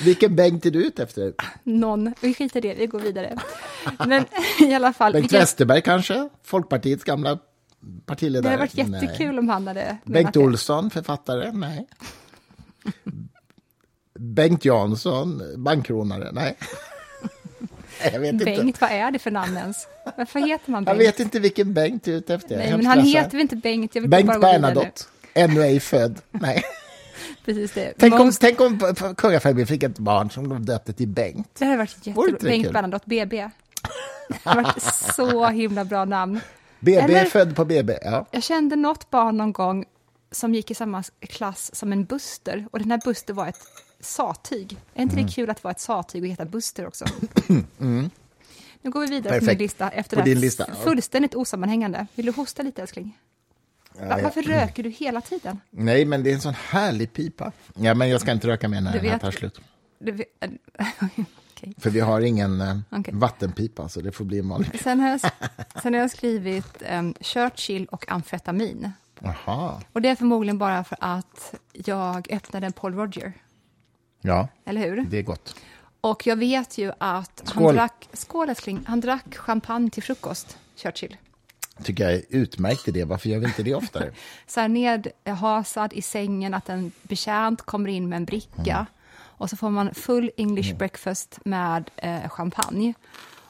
Vilken 0.05 0.37
Bengt 0.37 0.67
är 0.67 0.71
du 0.71 0.85
ute 0.87 1.03
efter? 1.03 1.35
Någon, 1.63 2.15
vi 2.21 2.35
skiter 2.35 2.65
i 2.65 2.69
det, 2.69 2.75
vi 2.75 2.87
går 2.87 3.01
vidare. 3.01 3.39
Men 4.07 4.25
i 4.71 4.75
alla 4.75 4.93
fall. 4.93 5.13
Bengt 5.13 5.25
vilken- 5.25 5.41
Westerberg 5.41 5.83
kanske? 5.83 6.29
Folkpartiets 6.45 7.05
gamla 7.05 7.31
det 7.35 7.39
partiledare? 8.07 8.51
hade 8.51 8.61
varit 8.63 8.77
Nej. 8.77 9.01
jättekul 9.03 9.39
om 9.39 9.49
han 9.49 9.67
hade 9.67 9.97
Bengt 10.05 10.33
det. 10.35 10.41
Olsson, 10.41 10.91
författare? 10.91 11.53
Nej. 11.53 11.87
Bengt 14.19 14.65
Jansson, 14.65 15.43
bankrånare? 15.57 16.31
Nej. 16.33 16.57
Jag 18.13 18.21
vet 18.21 18.33
inte. 18.33 18.45
Bengt, 18.45 18.81
vad 18.81 18.91
är 18.91 19.11
det 19.11 19.19
för 19.19 19.31
namn 19.31 19.57
ens? 19.57 19.87
Varför 20.17 20.41
heter 20.41 20.71
man 20.71 20.85
Jag 20.85 20.97
Bengt? 20.99 21.09
vet 21.09 21.21
inte 21.21 21.41
vilken 21.41 21.75
Bengt 21.75 22.05
du 22.05 22.13
är 22.13 22.17
ute 22.17 22.35
efter. 22.35 22.51
Jag 22.55 22.59
Nej, 22.59 22.77
men 22.77 22.87
han 22.87 23.01
heter 23.01 23.31
väl 23.31 23.41
inte 23.41 23.57
Bengt? 23.57 23.95
Jag 23.95 24.03
vill 24.03 24.11
Bengt 24.11 24.27
bara. 24.27 24.39
Bernadotte, 24.39 25.03
ännu 25.35 25.63
ej 25.63 25.81
född. 25.81 26.19
Nej. 26.31 26.63
Precis 27.45 27.73
det. 27.73 27.93
Tänk 27.99 28.15
om, 28.15 28.27
Most- 28.27 28.41
tänk 28.41 28.61
om 28.61 28.79
p- 28.79 28.95
p- 28.99 29.15
kungafamiljen 29.17 29.67
fick 29.67 29.83
ett 29.83 29.99
barn 29.99 30.31
som 30.31 30.49
de 30.49 30.65
döpte 30.65 30.93
till 30.93 31.09
Bengt. 31.09 31.49
Det 31.59 31.65
hade 31.65 31.77
varit 31.77 31.97
jätteroligt. 32.07 32.33
inte 32.35 32.47
Bengt? 32.47 32.73
Bernadotte, 32.73 33.09
BB. 33.09 33.37
Det 34.29 34.39
hade 34.43 34.63
varit 34.63 34.83
så 35.17 35.47
himla 35.47 35.85
bra 35.85 36.05
namn. 36.05 36.41
BB 36.81 37.01
Eller- 37.01 37.21
är 37.21 37.25
född 37.25 37.57
på 37.57 37.65
BB. 37.65 37.99
Ja. 38.03 38.27
Jag 38.31 38.43
kände 38.43 38.77
något 38.77 39.11
barn 39.11 39.37
någon 39.37 39.53
gång 39.53 39.85
som 40.31 40.55
gick 40.55 40.71
i 40.71 40.75
samma 40.75 41.03
klass 41.21 41.75
som 41.75 41.93
en 41.93 42.05
Buster. 42.05 42.67
Och 42.73 42.79
den 42.79 42.91
här 42.91 43.01
Buster 43.05 43.35
var 43.35 43.47
ett 43.47 43.59
sattyg. 44.01 44.77
Är 44.95 45.03
inte 45.03 45.15
Mm. 45.15 45.27
det 45.27 45.33
kul 45.33 45.51
att 45.51 45.65
vara 45.65 45.71
ett 45.73 45.81
sattyg 45.81 46.23
och 46.23 46.29
heta 46.29 46.45
Buster 46.45 46.87
också? 46.87 47.05
Nu 48.83 48.91
går 48.91 49.01
vi 49.01 49.07
vidare 49.07 49.23
på 49.35 49.39
Perfekt. 49.41 49.59
min 49.59 49.65
lista. 49.65 49.91
Efter 49.91 50.17
På 50.17 50.23
det 50.23 50.35
här 50.35 50.41
lista. 50.41 50.67
Fullständigt 50.85 51.35
osammanhängande. 51.35 52.07
Vill 52.15 52.27
du 52.27 52.33
hosta 52.33 52.63
lite 52.63 52.83
älskling? 52.83 53.19
Va- 53.93 54.07
ja. 54.09 54.19
Varför 54.23 54.43
röker 54.43 54.83
du 54.83 54.91
hela 54.91 55.21
tiden? 55.21 55.61
Nej, 55.71 56.05
men 56.05 56.23
det 56.23 56.31
är 56.31 56.35
en 56.35 56.41
sån 56.41 56.55
härlig 56.55 57.13
pipa. 57.13 57.53
Ja, 57.75 57.95
men 57.95 58.09
jag 58.09 58.21
ska 58.21 58.33
inte 58.33 58.47
röka 58.49 58.69
mer 58.69 58.81
när 58.81 58.93
Du 58.93 58.99
den 58.99 59.07
här 59.07 59.13
vet- 59.15 59.23
tar 59.23 59.31
slut. 59.31 59.61
Du 59.99 60.13
vet- 60.13 60.27
Okej. 61.53 61.75
För 61.79 61.91
vi 61.91 62.01
har 62.01 62.21
ingen 62.21 62.61
eh, 62.61 62.79
Okej. 62.91 63.15
vattenpipa, 63.15 63.89
så 63.89 64.01
det 64.01 64.13
får 64.13 64.25
bli 64.25 64.39
en 64.39 64.49
vanlig. 64.49 64.81
Sen, 64.83 65.01
har 65.01 65.09
jag, 65.09 65.21
sen 65.83 65.95
har 65.95 66.01
jag 66.01 66.11
skrivit 66.11 66.83
um, 66.93 67.15
Churchill 67.21 67.87
och 67.87 68.11
amfetamin. 68.13 68.91
Jaha. 69.19 69.83
Och 69.93 70.03
det 70.03 70.09
är 70.09 70.17
förmodligen 70.17 70.59
bara 70.59 70.85
för 70.85 70.99
att 71.01 71.55
jag 71.73 72.33
öppnade 72.33 72.67
en 72.67 72.73
Paul 72.73 72.95
Roger, 72.95 73.33
Ja, 74.27 74.49
eller 74.65 74.81
hur? 74.81 75.07
det 75.11 75.19
är 75.19 75.23
gott. 75.23 75.57
Och 76.01 76.27
jag 76.27 76.37
vet 76.37 76.79
ju 76.79 76.93
att 76.99 77.43
Skål. 77.45 77.65
han 77.65 77.75
drack, 77.75 78.09
skål 78.13 78.49
älskling, 78.49 78.85
han 78.87 79.01
drack 79.01 79.37
champagne 79.37 79.91
till 79.91 80.03
frukost, 80.03 80.59
Churchill. 80.77 81.17
tycker 81.83 82.05
jag 82.05 82.13
är 82.13 82.23
utmärkt 82.29 82.89
idé. 82.89 83.05
Varför 83.05 83.29
gör 83.29 83.39
vi 83.39 83.47
inte 83.47 83.63
det 83.63 83.75
oftare? 83.75 84.13
Så 84.47 84.61
här 84.61 84.69
nedhasad 84.69 85.93
i 85.93 86.03
sängen, 86.03 86.55
att 86.55 86.69
en 86.69 86.93
betjänt 87.03 87.63
kommer 87.63 87.89
in 87.89 88.09
med 88.09 88.17
en 88.17 88.25
bricka. 88.25 88.75
Mm. 88.75 88.87
Och 89.39 89.51
så 89.51 89.57
får 89.57 89.71
man 89.71 89.95
full 89.95 90.31
English 90.37 90.77
breakfast 90.77 91.39
med 91.45 91.91
eh, 91.97 92.29
champagne. 92.29 92.95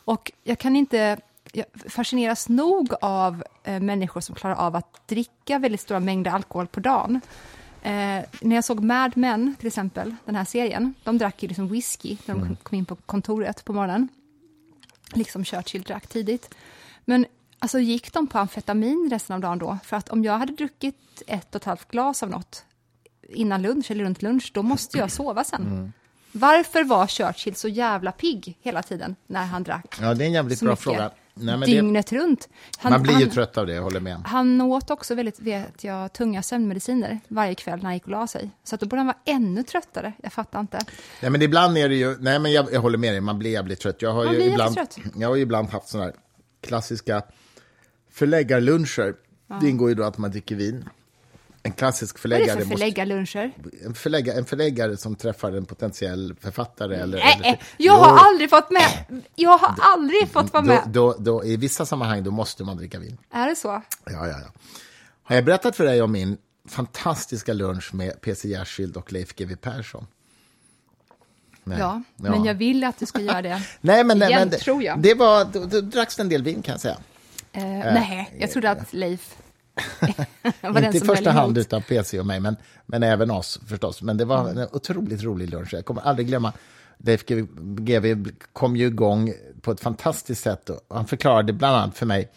Och 0.05 0.33
jag 0.43 0.59
kan 0.59 0.77
inte 0.77 1.19
jag 1.53 1.67
fascineras 1.89 2.49
nog 2.49 2.95
av 3.01 3.45
eh, 3.65 3.81
människor 3.81 4.21
som 4.21 4.35
klarar 4.35 4.55
av 4.55 4.77
att 4.77 5.09
dricka 5.09 5.59
väldigt 5.59 5.81
stora 5.81 6.01
mängder 6.01 6.31
alkohol 6.31 6.67
på 6.67 6.81
dagen. 6.81 7.21
Eh, 7.87 8.25
när 8.41 8.57
jag 8.57 8.65
såg 8.65 8.81
Mad 8.81 9.13
Men, 9.17 9.55
till 9.59 9.67
exempel, 9.67 10.15
den 10.25 10.35
här 10.35 10.45
serien, 10.45 10.95
de 11.05 11.19
drack 11.19 11.43
ju 11.43 11.49
liksom 11.49 11.69
whisky 11.69 12.17
när 12.27 12.35
de 12.35 12.57
kom 12.63 12.79
in 12.79 12.85
på 12.85 12.97
kontoret 12.97 13.65
på 13.65 13.73
morgonen. 13.73 14.09
Liksom 15.13 15.45
Churchill 15.45 15.83
drack 15.83 16.07
tidigt. 16.07 16.55
Men 17.05 17.27
alltså, 17.59 17.79
gick 17.79 18.13
de 18.13 18.27
på 18.27 18.39
amfetamin 18.39 19.09
resten 19.11 19.35
av 19.35 19.41
dagen 19.41 19.59
då? 19.59 19.79
För 19.85 19.97
att 19.97 20.09
om 20.09 20.25
jag 20.25 20.39
hade 20.39 20.53
druckit 20.53 21.23
ett 21.27 21.55
och 21.55 21.61
ett 21.61 21.65
halvt 21.65 21.89
glas 21.89 22.23
av 22.23 22.31
något 22.31 22.65
innan 23.29 23.63
lunch 23.63 23.91
eller 23.91 24.05
runt 24.05 24.23
lunch, 24.23 24.51
då 24.55 24.63
måste 24.63 24.99
jag 24.99 25.11
sova 25.11 25.45
sen. 25.45 25.93
Varför 26.33 26.85
var 26.85 27.07
Churchill 27.07 27.55
så 27.55 27.69
jävla 27.69 28.13
pigg 28.13 28.59
hela 28.63 28.83
tiden 28.83 29.17
när 29.27 29.47
han 29.47 29.63
drack? 29.63 29.97
Ja, 30.01 30.15
det 30.15 30.25
är 30.25 30.27
en 30.27 30.33
jävligt 30.33 30.61
bra 30.61 30.71
mycket? 30.71 30.85
fråga. 30.85 31.11
Nej, 31.39 31.57
men 31.57 31.61
det, 31.61 31.67
Dygnet 31.67 32.13
runt. 32.13 32.49
Han, 32.79 32.93
man 32.93 33.03
blir 33.03 33.13
ju 33.13 33.25
han, 33.25 33.31
trött 33.31 33.59
av 33.59 33.67
det, 33.67 33.75
jag 33.75 33.83
håller 33.83 34.01
med. 34.01 34.23
Han 34.25 34.61
åt 34.61 34.91
också 34.91 35.15
väldigt, 35.15 35.41
vet 35.41 35.85
jag, 35.85 36.13
tunga 36.13 36.43
sömnmediciner 36.43 37.21
varje 37.29 37.55
kväll 37.55 37.79
när 37.79 37.85
han 37.85 37.95
gick 37.95 38.05
och 38.05 38.11
la 38.11 38.27
sig. 38.27 38.51
Så 38.65 38.75
att 38.75 38.81
då 38.81 38.87
borde 38.87 39.01
han 39.01 39.07
vara 39.07 39.19
ännu 39.25 39.63
tröttare. 39.63 40.13
Jag 40.23 40.33
fattar 40.33 40.61
inte. 40.61 40.79
Nej, 41.23 41.31
men 41.31 41.43
ibland 41.43 41.79
är 41.79 41.89
det 41.89 41.95
ju... 41.95 42.17
Nej, 42.19 42.39
men 42.39 42.53
jag, 42.53 42.73
jag 42.73 42.81
håller 42.81 42.99
med 42.99 43.13
dig, 43.13 43.21
man 43.21 43.39
blir 43.39 43.51
jävligt 43.51 43.81
trött. 43.81 44.03
Jag 44.03 44.13
har, 44.13 44.25
Man 44.25 44.35
ju 44.35 44.41
ibland, 44.41 44.77
jag 45.17 45.29
har 45.29 45.37
ju 45.37 45.43
ibland 45.43 45.69
haft 45.69 45.89
sådana 45.89 46.05
här 46.07 46.15
klassiska 46.61 47.23
förläggarluncher. 48.11 49.15
Det 49.61 49.69
ingår 49.69 49.89
ju 49.89 49.95
då 49.95 50.05
att 50.05 50.19
man 50.19 50.31
dricker 50.31 50.55
vin. 50.57 50.85
En 51.67 51.73
klassisk 51.73 52.25
Vad 52.25 52.33
är 52.33 52.39
det 52.39 52.45
förläggare... 52.45 52.65
för 52.65 52.71
förläggarluncher? 52.71 53.53
en, 53.85 53.95
förläggare, 53.95 54.39
en 54.39 54.45
förläggare 54.45 54.97
som 54.97 55.17
träffar 55.17 55.53
en 55.53 55.65
potentiell 55.65 56.35
författare. 56.41 56.97
Eller, 56.97 57.19
Nej, 57.19 57.41
eller, 57.45 57.49
äh, 57.51 57.59
jag 57.77 57.93
har 57.93 58.19
aldrig 58.29 58.51
fått 58.51 58.71
med. 58.71 59.23
Jag 59.35 59.59
har 59.59 59.75
aldrig 59.79 60.29
fått 60.29 60.53
vara 60.53 60.63
då, 60.63 60.69
med. 60.69 60.83
då, 60.87 61.17
då, 61.19 61.45
I 61.45 61.57
vissa 61.57 61.87
sammanhang 61.87 62.23
då 62.23 62.31
måste 62.31 62.65
man 62.65 62.77
dricka 62.77 62.99
vin. 62.99 63.19
Är 63.31 63.49
det 63.49 63.57
så? 63.57 63.69
Ja, 63.69 63.83
ja, 64.05 64.29
ja. 64.29 64.53
Har 65.23 65.37
jag 65.37 65.45
berättat 65.45 65.77
för 65.77 65.85
dig 65.85 66.03
om 66.03 66.13
min 66.13 66.37
fantastiska 66.69 67.53
lunch 67.53 67.95
med 67.95 68.21
PC 68.21 68.49
Jersild 68.49 68.97
och 68.97 69.13
Leif 69.13 69.35
GW 69.35 69.57
Persson? 69.57 70.07
Nej. 71.65 71.79
Ja, 71.79 72.03
men 72.17 72.45
jag 72.45 72.55
vill 72.55 72.85
att 72.85 72.99
du 72.99 73.07
ska 73.07 73.21
göra 73.21 73.43
det. 73.43 73.63
Nej, 73.81 74.05
men, 74.05 74.17
Igen, 74.17 74.33
men 74.33 74.51
det, 74.51 74.59
tror 74.59 74.83
jag. 74.83 74.99
det 75.03 75.15
var, 75.15 75.45
då, 75.45 75.65
då 75.65 75.81
dracks 75.81 76.17
det 76.17 76.23
en 76.23 76.29
del 76.29 76.43
vin 76.43 76.63
kan 76.63 76.73
jag 76.73 76.81
säga. 76.81 76.99
Eh, 77.53 77.63
nej, 77.63 78.37
jag 78.39 78.51
trodde 78.51 78.71
att 78.71 78.93
Leif 78.93 79.37
var 79.37 79.37
den 79.37 79.46
Inte 80.77 80.97
i 80.97 81.01
första 81.01 81.31
hand 81.31 81.59
utav 81.59 81.81
PC 81.81 82.21
och 82.21 82.27
mig, 82.27 82.41
men, 82.41 82.57
men 82.87 83.03
även 83.03 83.31
oss 83.31 83.61
förstås. 83.67 84.03
Men 84.03 84.17
det 84.17 84.25
var 84.25 84.41
Mm. 84.41 84.59
en 84.59 84.69
otroligt 84.73 85.23
rolig 85.23 85.51
lunch. 85.51 85.75
Jag 85.75 85.85
kommer 85.85 86.03
aldrig 86.03 86.29
glömma. 86.29 86.53
Leif 86.99 87.25
GW 87.27 88.25
kom 88.53 88.77
ju 88.77 88.87
igång 88.87 89.33
på 89.61 89.71
ett 89.73 89.81
fantastiskt 89.81 90.43
sätt. 90.43 90.71
Och 90.71 90.81
han 90.97 91.07
förklarade 91.07 91.53
bland 91.53 91.77
annat 91.77 91.99
för 91.99 92.07
mig 92.07 92.31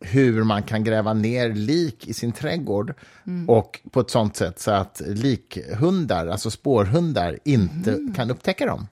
hur 0.00 0.44
man 0.44 0.62
kan 0.62 0.84
gräva 0.84 1.12
ner 1.12 1.48
lik 1.54 2.06
i 2.08 2.14
sin 2.14 2.32
trädgård 2.32 2.94
Mm. 3.26 3.48
och 3.48 3.80
på 3.90 4.00
ett 4.00 4.10
sånt 4.10 4.36
sätt 4.36 4.60
så 4.60 4.70
att 4.70 5.02
likhundar, 5.06 6.26
alltså 6.26 6.50
spårhundar, 6.50 7.38
inte 7.44 7.98
kan 8.16 8.30
upptäcka 8.30 8.66
dem 8.66 8.86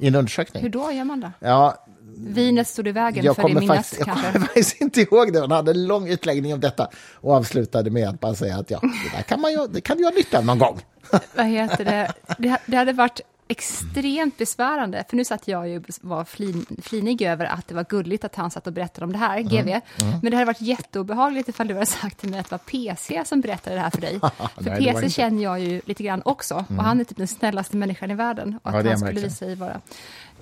i 0.00 0.06
en 0.08 0.14
undersökning. 0.14 0.60
Mm. 0.60 0.72
Hur 0.72 0.80
då 0.80 0.92
gör 0.92 1.04
man 1.04 1.20
det? 1.20 1.32
Ja, 1.40 1.86
Vinet 2.26 2.68
stod 2.68 2.88
i 2.88 2.92
vägen 2.92 3.24
jag 3.24 3.36
för 3.36 3.48
det 3.48 3.54
minnet 3.54 3.94
jag 3.98 4.08
kommer 4.08 4.32
faktiskt 4.40 4.80
inte 4.80 5.00
ihåg 5.00 5.32
det. 5.32 5.40
Han 5.40 5.50
hade 5.50 5.70
en 5.70 5.86
lång 5.86 6.08
utläggning 6.08 6.54
om 6.54 6.60
detta 6.60 6.88
och 7.14 7.32
avslutade 7.34 7.90
med 7.90 8.08
att 8.08 8.20
bara 8.20 8.34
säga 8.34 8.56
att 8.56 8.70
ja, 8.70 8.80
det 8.80 9.16
där 9.16 9.22
kan, 9.22 9.40
man 9.40 9.52
ju, 9.52 9.66
det 9.66 9.80
kan 9.80 9.96
du 9.96 10.04
ha 10.04 10.10
nytta 10.10 10.38
av 10.38 10.44
någon 10.44 10.58
gång. 10.58 10.80
Vad 11.34 11.46
heter 11.46 11.84
det? 11.84 12.12
det? 12.38 12.58
Det 12.66 12.76
hade 12.76 12.92
varit 12.92 13.20
extremt 13.50 14.38
besvärande, 14.38 15.04
för 15.08 15.16
nu 15.16 15.24
satt 15.24 15.48
jag 15.48 15.68
ju 15.68 15.82
var 16.00 16.24
flin, 16.24 16.66
flinig 16.82 17.22
över 17.22 17.44
att 17.44 17.68
det 17.68 17.74
var 17.74 17.84
gulligt 17.84 18.24
att 18.24 18.36
han 18.36 18.50
satt 18.50 18.66
och 18.66 18.72
berättade 18.72 19.04
om 19.04 19.12
det 19.12 19.18
här, 19.18 19.40
GV. 19.40 19.68
Mm, 19.68 19.80
Men 20.22 20.30
det 20.30 20.36
hade 20.36 20.44
varit 20.44 20.60
jätteobehagligt 20.60 21.48
ifall 21.48 21.68
du 21.68 21.74
hade 21.74 21.86
sagt 21.86 22.18
till 22.18 22.30
mig 22.30 22.40
att 22.40 22.46
det 22.46 22.52
var 22.52 22.58
PC 22.58 23.22
som 23.24 23.40
berättade 23.40 23.76
det 23.76 23.82
här 23.82 23.90
för 23.90 24.00
dig. 24.00 24.20
för 24.54 24.70
Nej, 24.70 24.78
PC. 24.78 24.98
Mm. 24.98 25.10
känner 25.10 25.42
jag 25.42 25.60
ju 25.60 25.80
lite 25.84 26.02
grann 26.02 26.22
också, 26.24 26.64
och 26.68 26.84
han 26.84 27.00
är 27.00 27.04
typ 27.04 27.16
den 27.16 27.28
snällaste 27.28 27.76
människan 27.76 28.10
i 28.10 28.14
världen. 28.14 28.58
Och 28.62 28.72
Ja, 28.72 28.78
att 28.78 28.84
är 28.84 28.88
han 28.88 28.98
skulle 28.98 29.20
visa 29.20 29.36
sig 29.36 29.54
vara. 29.54 29.80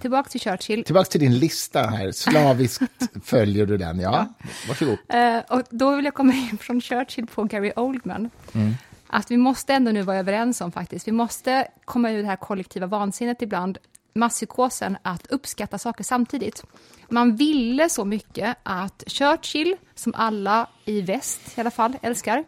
Tillbaka 0.00 0.28
till 0.28 0.40
Churchill. 0.40 0.84
Tillbaka 0.84 1.10
till 1.10 1.20
din 1.20 1.38
lista 1.38 1.82
här, 1.82 2.12
slaviskt 2.12 2.82
följer 3.24 3.66
du 3.66 3.76
den. 3.76 4.00
Ja, 4.00 4.26
varsågod. 4.68 4.98
Eh, 5.08 5.38
och 5.48 5.62
då 5.70 5.96
vill 5.96 6.04
jag 6.04 6.14
komma 6.14 6.32
in 6.32 6.58
från 6.58 6.80
Churchill 6.80 7.26
på 7.26 7.44
Gary 7.44 7.72
Oldman. 7.76 8.30
Mm. 8.52 8.74
Att 9.06 9.30
vi 9.30 9.36
måste 9.36 9.74
ändå 9.74 9.90
nu 9.90 10.02
vara 10.02 10.16
överens 10.16 10.60
om 10.60 10.72
faktiskt, 10.72 11.08
vi 11.08 11.12
måste 11.12 11.68
komma 11.84 12.10
ur 12.10 12.22
det 12.22 12.28
här 12.28 12.36
kollektiva 12.36 12.86
vansinnet 12.86 13.42
ibland, 13.42 13.78
masspsykosen, 14.14 14.96
att 15.02 15.26
uppskatta 15.26 15.78
saker 15.78 16.04
samtidigt. 16.04 16.64
Man 17.08 17.36
ville 17.36 17.88
så 17.88 18.04
mycket 18.04 18.56
att 18.62 19.04
Churchill, 19.06 19.76
som 19.94 20.14
alla 20.16 20.68
i 20.84 21.00
väst 21.00 21.40
i 21.58 21.60
alla 21.60 21.70
fall 21.70 21.96
älskar, 22.02 22.44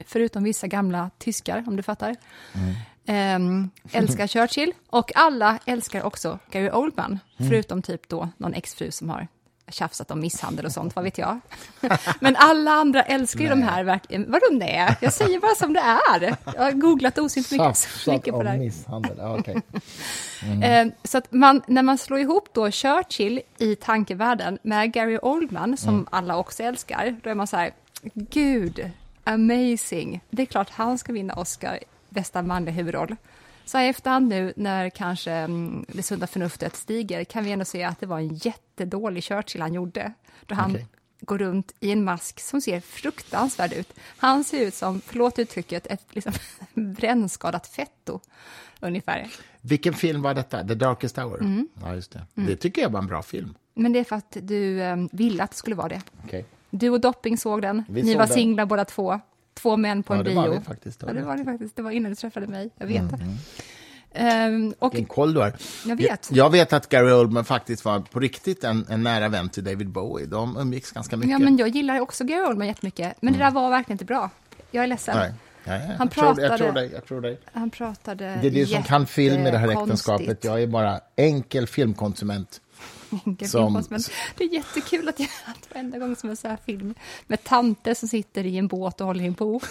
förutom 0.06 0.44
vissa 0.44 0.66
gamla 0.66 1.10
tyskar, 1.18 1.64
om 1.66 1.76
du 1.76 1.82
fattar, 1.82 2.16
ehm, 3.06 3.70
älskar 3.92 4.26
Churchill. 4.26 4.72
Och 4.90 5.12
alla 5.16 5.58
älskar 5.64 6.02
också 6.02 6.38
Gary 6.50 6.70
Oldman, 6.70 7.18
förutom 7.38 7.82
typ 7.82 8.08
då 8.08 8.28
någon 8.36 8.54
exfru 8.54 8.90
som 8.90 9.10
har 9.10 9.28
tjafsat 9.68 10.10
om 10.10 10.20
misshandel 10.20 10.66
och 10.66 10.72
sånt, 10.72 10.96
vad 10.96 11.04
vet 11.04 11.18
jag. 11.18 11.40
Men 12.20 12.36
alla 12.36 12.70
andra 12.70 13.02
älskar 13.02 13.40
ju 13.40 13.48
de 13.48 13.62
här. 13.62 13.84
Vadå 14.28 14.46
nej? 14.52 14.96
Jag 15.00 15.12
säger 15.12 15.40
bara 15.40 15.54
som 15.54 15.72
det 15.72 15.80
är. 15.80 16.36
Jag 16.54 16.62
har 16.62 16.72
googlat 16.72 17.18
osynligt 17.18 17.50
mycket, 17.50 17.66
Tjafsat 17.66 18.14
mycket 18.14 18.34
på 18.34 18.42
det 18.42 18.48
här. 18.50 18.58
misshandel. 18.58 19.16
Ja, 19.18 19.36
okej. 19.38 19.56
Eh, 20.64 20.86
Så 21.02 21.18
att 21.18 21.32
man, 21.32 21.62
när 21.66 21.82
man 21.82 21.98
slår 21.98 22.18
ihop 22.18 22.48
då 22.52 22.70
Churchill 22.70 23.40
i 23.58 23.74
tankevärlden 23.76 24.58
med 24.62 24.92
Gary 24.92 25.18
Oldman, 25.22 25.76
som 25.76 25.88
Mm. 25.94 26.06
alla 26.10 26.36
också 26.36 26.62
älskar, 26.62 27.16
då 27.22 27.30
är 27.30 27.34
man 27.34 27.46
så 27.46 27.56
här, 27.56 27.70
gud, 28.14 28.90
amazing. 29.24 30.20
Det 30.30 30.42
är 30.42 30.46
klart 30.46 30.70
han 30.70 30.98
ska 30.98 31.12
vinna 31.12 31.34
Oscar, 31.34 31.78
bästa 32.08 32.42
manliga 32.42 32.74
huvudroll. 32.74 33.16
Så 33.64 33.78
i 33.80 33.88
efterhand 33.88 34.28
nu, 34.28 34.52
när 34.56 34.90
kanske 34.90 35.32
mm, 35.32 35.84
det 35.88 36.02
sunda 36.02 36.26
förnuftet 36.26 36.76
stiger, 36.76 37.24
kan 37.24 37.44
vi 37.44 37.52
ändå 37.52 37.64
se 37.64 37.82
att 37.84 38.00
det 38.00 38.06
var 38.06 38.18
en 38.18 38.34
jättedålig 38.34 39.24
Churchill 39.24 39.60
han 39.62 39.74
gjorde. 39.74 40.12
Då 40.46 40.54
han 40.54 40.70
Okej. 40.70 40.86
går 41.20 41.38
runt 41.38 41.72
i 41.80 41.92
en 41.92 42.04
mask 42.04 42.40
som 42.40 42.60
ser 42.60 42.80
fruktansvärd 42.80 43.72
ut. 43.72 43.92
Han 44.16 44.44
ser 44.44 44.66
ut 44.66 44.74
som, 44.74 45.00
förlåt 45.00 45.38
uttrycket, 45.38 45.86
ett 45.86 46.06
liksom, 46.10 46.32
brännskadat 46.74 47.66
fetto, 47.66 48.20
ungefär. 48.80 49.30
Vilken 49.60 49.94
film 49.94 50.22
var 50.22 50.34
detta? 50.34 50.64
The 50.68 50.74
Darkest 50.74 51.16
Hour? 51.18 51.40
Mm. 51.40 51.68
Ja, 51.82 51.94
just 51.94 52.12
det. 52.12 52.26
Det 52.34 52.56
tycker 52.56 52.82
jag 52.82 52.90
var 52.90 53.00
en 53.00 53.06
bra 53.06 53.22
film. 53.22 53.54
Men 53.74 53.92
det 53.92 53.98
är 53.98 54.04
för 54.04 54.16
att 54.16 54.36
du 54.42 54.82
eh, 54.82 54.96
ville 55.12 55.42
att 55.42 55.50
det 55.50 55.56
skulle 55.56 55.76
vara 55.76 55.88
det. 55.88 56.00
Okej. 56.24 56.44
Du 56.70 56.90
och 56.90 57.00
Dopping 57.00 57.38
såg 57.38 57.62
den. 57.62 57.84
Vi 57.88 58.02
Ni 58.02 58.12
såg 58.12 58.18
var 58.18 58.26
den. 58.26 58.34
singlar 58.34 58.66
båda 58.66 58.84
två. 58.84 59.20
Två 59.56 59.76
män 59.76 60.02
på 60.02 60.14
Ja, 60.14 60.18
en 60.18 60.24
det 60.24 60.30
bio. 60.30 60.40
var 60.40 60.48
vi 60.48 60.60
faktiskt. 60.60 61.00
Det 61.00 61.04
Ja, 61.04 61.06
var 61.06 61.14
det 61.14 61.20
det. 61.20 61.26
var 61.26 61.36
det 61.36 61.44
faktiskt. 61.44 61.76
Det 61.76 61.82
var 61.82 61.90
innan 61.90 62.10
du 62.10 62.16
träffade 62.16 62.46
mig. 62.46 62.70
Jag 62.78 62.86
vet 62.86 63.10
det. 63.10 63.18
Ehm, 64.14 64.74
och 64.78 64.94
Vilken 64.94 65.06
koll 65.08 65.34
du 65.34 65.40
har. 65.40 65.52
jag 65.86 65.96
vet. 65.96 66.28
Jag 66.32 66.50
vet 66.50 66.72
att 66.72 66.88
Gary 66.88 67.12
Oldman 67.12 67.44
faktiskt 67.44 67.84
var 67.84 68.00
på 68.00 68.20
riktigt 68.20 68.64
en, 68.64 68.86
en 68.88 69.02
nära 69.02 69.28
vän 69.28 69.48
till 69.48 69.64
David 69.64 69.88
Bowie. 69.88 70.26
De 70.26 70.56
umgicks 70.56 70.92
ganska 70.92 71.16
mycket. 71.16 71.30
Ja, 71.32 71.38
men 71.38 71.56
jag 71.56 71.68
gillar 71.68 72.00
också 72.00 72.24
Gary 72.24 72.44
Oldman 72.46 72.66
jättemycket. 72.66 73.16
Men 73.20 73.32
det 73.32 73.38
där 73.38 73.50
var 73.50 73.70
verkligen 73.70 73.94
inte 73.94 74.04
bra. 74.04 74.30
Jag 74.70 74.84
är 74.84 74.88
ledsen. 74.88 75.16
Nej. 75.18 75.32
Ja, 75.64 75.72
ja, 75.72 75.78
Han 75.78 75.96
jag, 75.98 76.10
tror, 76.10 76.26
jag 76.26 76.36
pratade- 76.36 76.58
tror 76.58 76.72
dig. 76.72 76.90
Jag 76.94 77.06
tror 77.06 77.20
dig. 77.20 77.38
Han 77.52 77.70
pratade 77.70 78.38
Det 78.42 78.46
är 78.46 78.50
du 78.50 78.66
som 78.66 78.82
kan 78.82 79.06
film 79.06 79.46
i 79.46 79.50
det 79.50 79.58
här 79.58 79.68
äktenskapet. 79.68 80.44
Jag 80.44 80.62
är 80.62 80.66
bara 80.66 81.00
enkel 81.16 81.66
filmkonsument. 81.66 82.60
Som- 83.48 83.84
men 83.90 84.00
det 84.36 84.44
är 84.44 84.54
jättekul 84.54 85.08
att, 85.08 85.20
jag, 85.20 85.28
att 85.44 85.74
varenda 85.74 85.98
gång 85.98 86.16
som 86.16 86.36
sån 86.36 86.50
här 86.50 86.58
film 86.66 86.94
med 87.26 87.44
tanter 87.44 87.94
som 87.94 88.08
sitter 88.08 88.46
i 88.46 88.58
en 88.58 88.68
båt 88.68 89.00
och 89.00 89.06
håller 89.06 89.24
i 89.24 89.26
en 89.26 89.32
bok. 89.32 89.64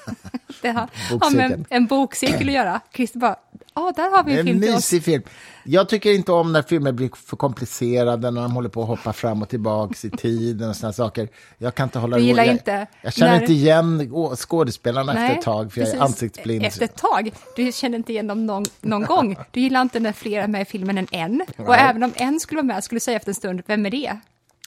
det 0.62 0.68
har, 0.70 0.88
har 1.20 1.36
med 1.36 1.64
en 1.70 1.86
bokcirkel 1.86 2.48
att 2.48 2.54
göra. 2.54 2.80
Christer 2.94 3.18
bara, 3.18 3.36
ja, 3.74 3.92
där 3.96 4.10
har 4.16 4.24
vi 4.24 4.32
en 4.32 4.38
En 4.38 4.46
film 4.46 4.60
till 4.60 4.74
oss. 4.74 4.88
film. 5.04 5.22
Jag 5.64 5.88
tycker 5.88 6.12
inte 6.14 6.32
om 6.32 6.52
när 6.52 6.62
filmer 6.62 6.92
blir 6.92 7.10
för 7.26 7.36
komplicerade, 7.36 8.30
när 8.30 8.42
de 8.42 8.52
håller 8.52 8.68
på 8.68 8.82
att 8.82 8.88
hoppa 8.88 9.12
fram 9.12 9.42
och 9.42 9.48
tillbaka 9.48 9.94
i 10.06 10.10
tiden 10.16 10.68
och 10.68 10.76
såna 10.76 10.92
saker. 10.92 11.28
Jag 11.58 11.74
kan 11.74 11.84
inte 11.84 11.98
hålla 11.98 12.16
Du 12.16 12.22
gillar 12.22 12.44
jag, 12.44 12.54
inte 12.54 12.86
Jag 13.02 13.12
känner 13.12 13.32
när- 13.32 13.40
inte 13.40 13.52
igen 13.52 14.12
skådespelarna 14.36 15.12
efter 15.12 15.38
ett 15.38 15.44
tag, 15.44 15.72
för 15.72 15.80
jag 15.80 15.88
är 15.88 15.92
precis. 15.92 16.02
ansiktsblind. 16.06 16.64
Efter 16.66 16.84
ett 16.84 16.96
tag. 16.96 17.30
Du 17.56 17.72
känner 17.72 17.98
inte 17.98 18.12
igen 18.12 18.26
dem 18.26 18.46
någon, 18.46 18.64
någon 18.80 19.02
gång. 19.04 19.36
Du 19.50 19.60
gillar 19.60 19.82
inte 19.82 20.00
när 20.00 20.12
fler 20.12 20.40
är 20.42 20.48
med 20.48 20.62
i 20.62 20.64
filmen 20.64 20.98
än 20.98 21.06
en. 21.10 21.40
Och 21.56 21.68
Nej. 21.68 21.78
även 21.80 22.02
om 22.02 22.12
en 22.16 22.40
skulle 22.40 22.56
vara 22.58 22.66
med 22.66 22.84
skulle 22.84 22.96
du 22.96 23.00
säga 23.00 23.16
efter 23.16 23.30
en 23.30 23.34
stund, 23.34 23.62
vem 23.66 23.86
är 23.86 23.90
det? 23.90 24.18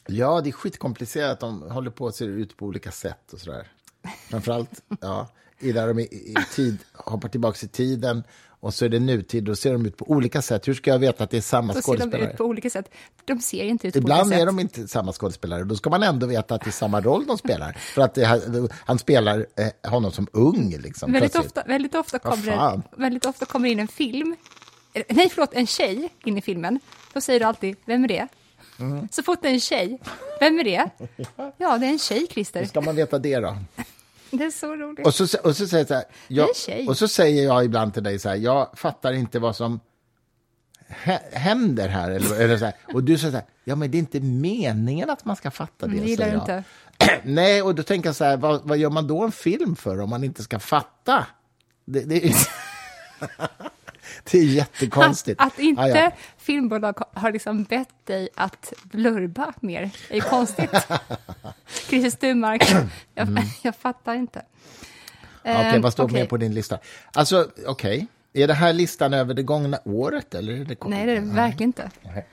Ja, 0.07 0.41
det 0.41 0.49
är 0.49 0.51
skitkomplicerat. 0.51 1.39
De 1.39 1.61
håller 1.61 1.91
på 1.91 2.07
att 2.07 2.15
se 2.15 2.25
ut 2.25 2.57
på 2.57 2.65
olika 2.65 2.91
sätt 2.91 3.33
och 3.33 3.39
sådär. 3.39 3.67
Framförallt, 4.29 4.69
ja, 5.01 5.27
i 5.63 5.71
där 5.71 5.87
de 5.87 5.99
i, 5.99 6.03
i 6.03 6.35
tid, 6.55 6.77
hoppar 6.93 7.29
tillbaka 7.29 7.65
i 7.65 7.67
tiden 7.67 8.23
och 8.59 8.73
så 8.73 8.85
är 8.85 8.89
det 8.89 8.99
nutid, 8.99 9.43
då 9.43 9.55
ser 9.55 9.73
de 9.73 9.85
ut 9.85 9.97
på 9.97 10.09
olika 10.11 10.41
sätt. 10.41 10.67
Hur 10.67 10.73
ska 10.73 10.91
jag 10.91 10.99
veta 10.99 11.23
att 11.23 11.29
det 11.29 11.37
är 11.37 11.41
samma 11.41 11.73
Då 11.73 11.81
ser 11.81 11.91
de 11.91 11.97
skådespelare? 11.97 12.31
ut 12.31 12.37
på 12.37 12.43
olika 12.43 12.69
sätt. 12.69 12.89
De 13.25 13.39
ser 13.41 13.63
inte 13.63 13.87
ut 13.87 13.93
på 13.93 13.97
Ibland 13.99 14.21
olika 14.21 14.35
är 14.35 14.39
sätt. 14.39 14.47
de 14.47 14.59
inte 14.59 14.87
samma 14.87 15.11
skådespelare. 15.13 15.63
Då 15.63 15.75
ska 15.75 15.89
man 15.89 16.03
ändå 16.03 16.27
veta 16.27 16.55
att 16.55 16.61
det 16.63 16.69
är 16.69 16.71
samma 16.71 17.01
roll 17.01 17.25
de 17.27 17.37
spelar. 17.37 17.71
För 17.71 18.01
att 18.01 18.13
det, 18.15 18.41
han 18.85 18.99
spelar 18.99 19.45
eh, 19.83 19.91
honom 19.91 20.11
som 20.11 20.27
ung. 20.33 20.75
Liksom, 20.79 21.11
Väldigt 21.11 21.35
ofta, 21.35 21.63
väldigt, 21.67 21.95
ofta 21.95 22.19
kommer 22.19 22.81
väldigt 22.97 23.25
ofta 23.25 23.45
kommer 23.45 23.69
in 23.69 23.79
en 23.79 23.87
film, 23.87 24.35
eh, 24.93 25.03
nej 25.09 25.29
förlåt, 25.29 25.53
en 25.53 25.67
tjej 25.67 26.09
in 26.25 26.37
i 26.37 26.41
filmen. 26.41 26.79
Då 27.13 27.21
säger 27.21 27.39
du 27.39 27.45
alltid, 27.45 27.75
vem 27.85 28.03
är 28.03 28.07
det? 28.07 28.27
Så 29.11 29.23
fort 29.23 29.39
det 29.41 29.47
är 29.47 29.53
en 29.53 29.59
tjej. 29.59 29.99
Vem 30.39 30.59
är 30.59 30.63
det? 30.63 30.89
Ja, 31.57 31.77
det 31.77 31.85
är 31.85 31.89
en 31.91 31.99
tjej, 31.99 32.19
Hur 32.19 32.27
Christer. 32.27 32.65
ska 32.65 32.81
man 32.81 32.95
veta 32.95 33.19
det 33.19 33.39
då? 33.39 33.57
Det 34.37 34.43
är 34.43 34.51
så 34.51 34.75
roligt. 34.75 35.07
Och 35.07 35.13
så, 35.15 35.23
och 35.43 35.55
så 35.57 35.67
säger 35.67 35.77
jag 35.81 35.87
så 35.87 35.93
här, 35.93 36.03
jag, 36.27 36.89
och 36.89 36.97
så 36.97 37.07
säger 37.07 37.43
jag 37.45 37.65
ibland 37.65 37.93
till 37.93 38.03
dig 38.03 38.19
så 38.19 38.29
här, 38.29 38.35
jag 38.35 38.69
fattar 38.75 39.13
inte 39.13 39.39
vad 39.39 39.55
som 39.55 39.79
hä- 40.87 41.31
händer 41.35 41.87
här. 41.87 42.11
Eller, 42.11 42.41
eller 42.41 42.57
så 42.57 42.65
här. 42.65 42.73
Och 42.93 43.03
du 43.03 43.17
säger 43.17 43.31
så 43.31 43.37
här, 43.37 43.45
ja 43.63 43.75
men 43.75 43.91
det 43.91 43.97
är 43.97 43.99
inte 43.99 44.19
meningen 44.19 45.09
att 45.09 45.25
man 45.25 45.35
ska 45.35 45.51
fatta 45.51 45.87
det. 45.87 45.95
Gillar 45.95 46.25
säger 46.25 46.31
jag. 46.33 46.41
inte. 46.41 46.63
Nej, 47.23 47.61
och 47.61 47.75
då 47.75 47.83
tänker 47.83 48.09
jag 48.09 48.15
så 48.15 48.23
här, 48.23 48.37
vad, 48.37 48.61
vad 48.63 48.77
gör 48.77 48.89
man 48.89 49.07
då 49.07 49.23
en 49.23 49.31
film 49.31 49.75
för 49.75 49.99
om 49.99 50.09
man 50.09 50.23
inte 50.23 50.43
ska 50.43 50.59
fatta? 50.59 51.27
Det, 51.85 51.99
det, 51.99 52.33
det 54.31 54.37
är 54.37 54.43
jättekonstigt. 54.43 55.41
Att, 55.41 55.47
att 55.47 55.59
inte 55.59 55.81
Ja, 55.81 55.87
ja. 55.87 56.11
filmbolag 56.37 56.97
har 57.13 57.31
liksom 57.31 57.63
bett 57.63 58.05
dig 58.05 58.29
att 58.35 58.73
blurba 58.83 59.53
mer 59.59 59.89
är 60.09 60.15
ju 60.15 60.21
konstigt. 60.21 60.71
Christer 61.89 62.09
Sturmark, 62.09 62.75
jag, 63.15 63.27
jag 63.61 63.75
fattar 63.75 64.13
inte. 64.15 64.39
Mm. 65.43 65.57
Okej, 65.57 65.75
Ehm, 65.75 65.81
vad 65.81 65.93
står 65.93 66.03
okej. 66.03 66.19
med 66.19 66.29
på 66.29 66.37
din 66.37 66.53
lista? 66.53 66.79
Alltså, 67.13 67.47
okej. 67.67 68.07
Är 68.33 68.47
det 68.47 68.53
här 68.53 68.73
listan 68.73 69.13
över 69.13 69.33
det 69.33 69.43
gångna 69.43 69.79
året? 69.85 70.33
Eller 70.33 70.53
är 70.53 70.65
det 70.65 70.77
Nej, 70.85 71.05
det 71.05 71.11
är 71.11 71.21
det 71.21 71.27
verkligen 71.27 71.69
inte. 71.69 71.91
Nej. 72.01 72.27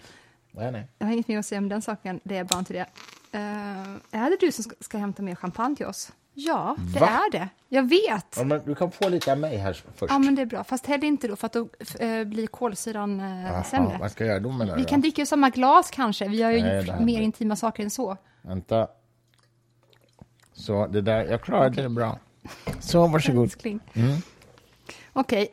Nej, 0.53 0.73
nej. 0.73 0.87
Jag 0.99 1.07
har 1.07 1.13
inget 1.13 1.29
mer 1.29 1.39
att 1.39 1.47
säga 1.47 1.59
om 1.59 1.69
den 1.69 1.83
saken, 1.83 2.21
det 2.23 2.37
är 2.37 2.45
bara 2.45 2.59
inte 2.59 2.73
det. 2.73 2.87
Uh, 3.35 3.97
är 4.11 4.31
det 4.31 4.37
du 4.41 4.53
som 4.53 4.65
ska, 4.65 4.75
ska 4.81 4.99
hämta 4.99 5.23
mer 5.23 5.35
champagne 5.35 5.77
till 5.77 5.87
oss? 5.87 6.13
Ja, 6.47 6.77
det 6.95 7.01
Va? 7.01 7.07
är 7.07 7.31
det. 7.33 7.49
Jag 7.69 7.89
vet. 7.89 8.35
Ja, 8.37 8.45
men 8.45 8.61
du 8.65 8.75
kan 8.75 8.91
få 8.91 9.09
lite 9.09 9.33
av 9.33 9.39
mig 9.39 9.57
här 9.57 9.73
först. 9.73 10.13
Ja, 10.13 10.19
men 10.19 10.35
det 10.35 10.43
är 10.43 10.47
bra. 10.47 10.65
Fast 10.65 10.87
häll 10.87 11.05
inte 11.05 11.29
då, 11.29 11.37
för 11.37 11.47
att 11.47 11.53
då 11.53 11.69
eh, 11.99 12.25
blir 12.25 12.47
kolsyran 12.47 13.21
uh, 13.21 13.43
Jaha, 13.47 13.65
sämre. 13.65 13.97
vad 14.01 14.11
ska 14.11 14.25
jag 14.25 14.29
göra 14.31 14.41
då 14.41 14.53
med 14.53 14.67
det 14.67 14.77
Vi 14.77 14.83
då? 14.83 14.89
kan 14.89 15.01
dricka 15.01 15.23
ur 15.23 15.27
samma 15.27 15.51
glas 15.51 15.91
kanske. 15.91 16.29
Vi 16.29 16.43
har 16.43 16.51
ju 16.51 16.63
Nej, 16.63 16.91
här 16.91 17.01
mer 17.01 17.21
intima 17.21 17.57
saker 17.57 17.83
än 17.83 17.91
så. 17.91 18.17
Vänta. 18.43 18.89
Så, 20.53 20.87
det 20.87 21.01
där, 21.01 21.25
jag 21.25 21.43
klarade 21.43 21.83
det 21.83 21.89
bra. 21.89 22.19
Så, 22.81 23.07
varsågod. 23.07 23.53
Mm. 23.65 24.17
Okej. 25.13 25.51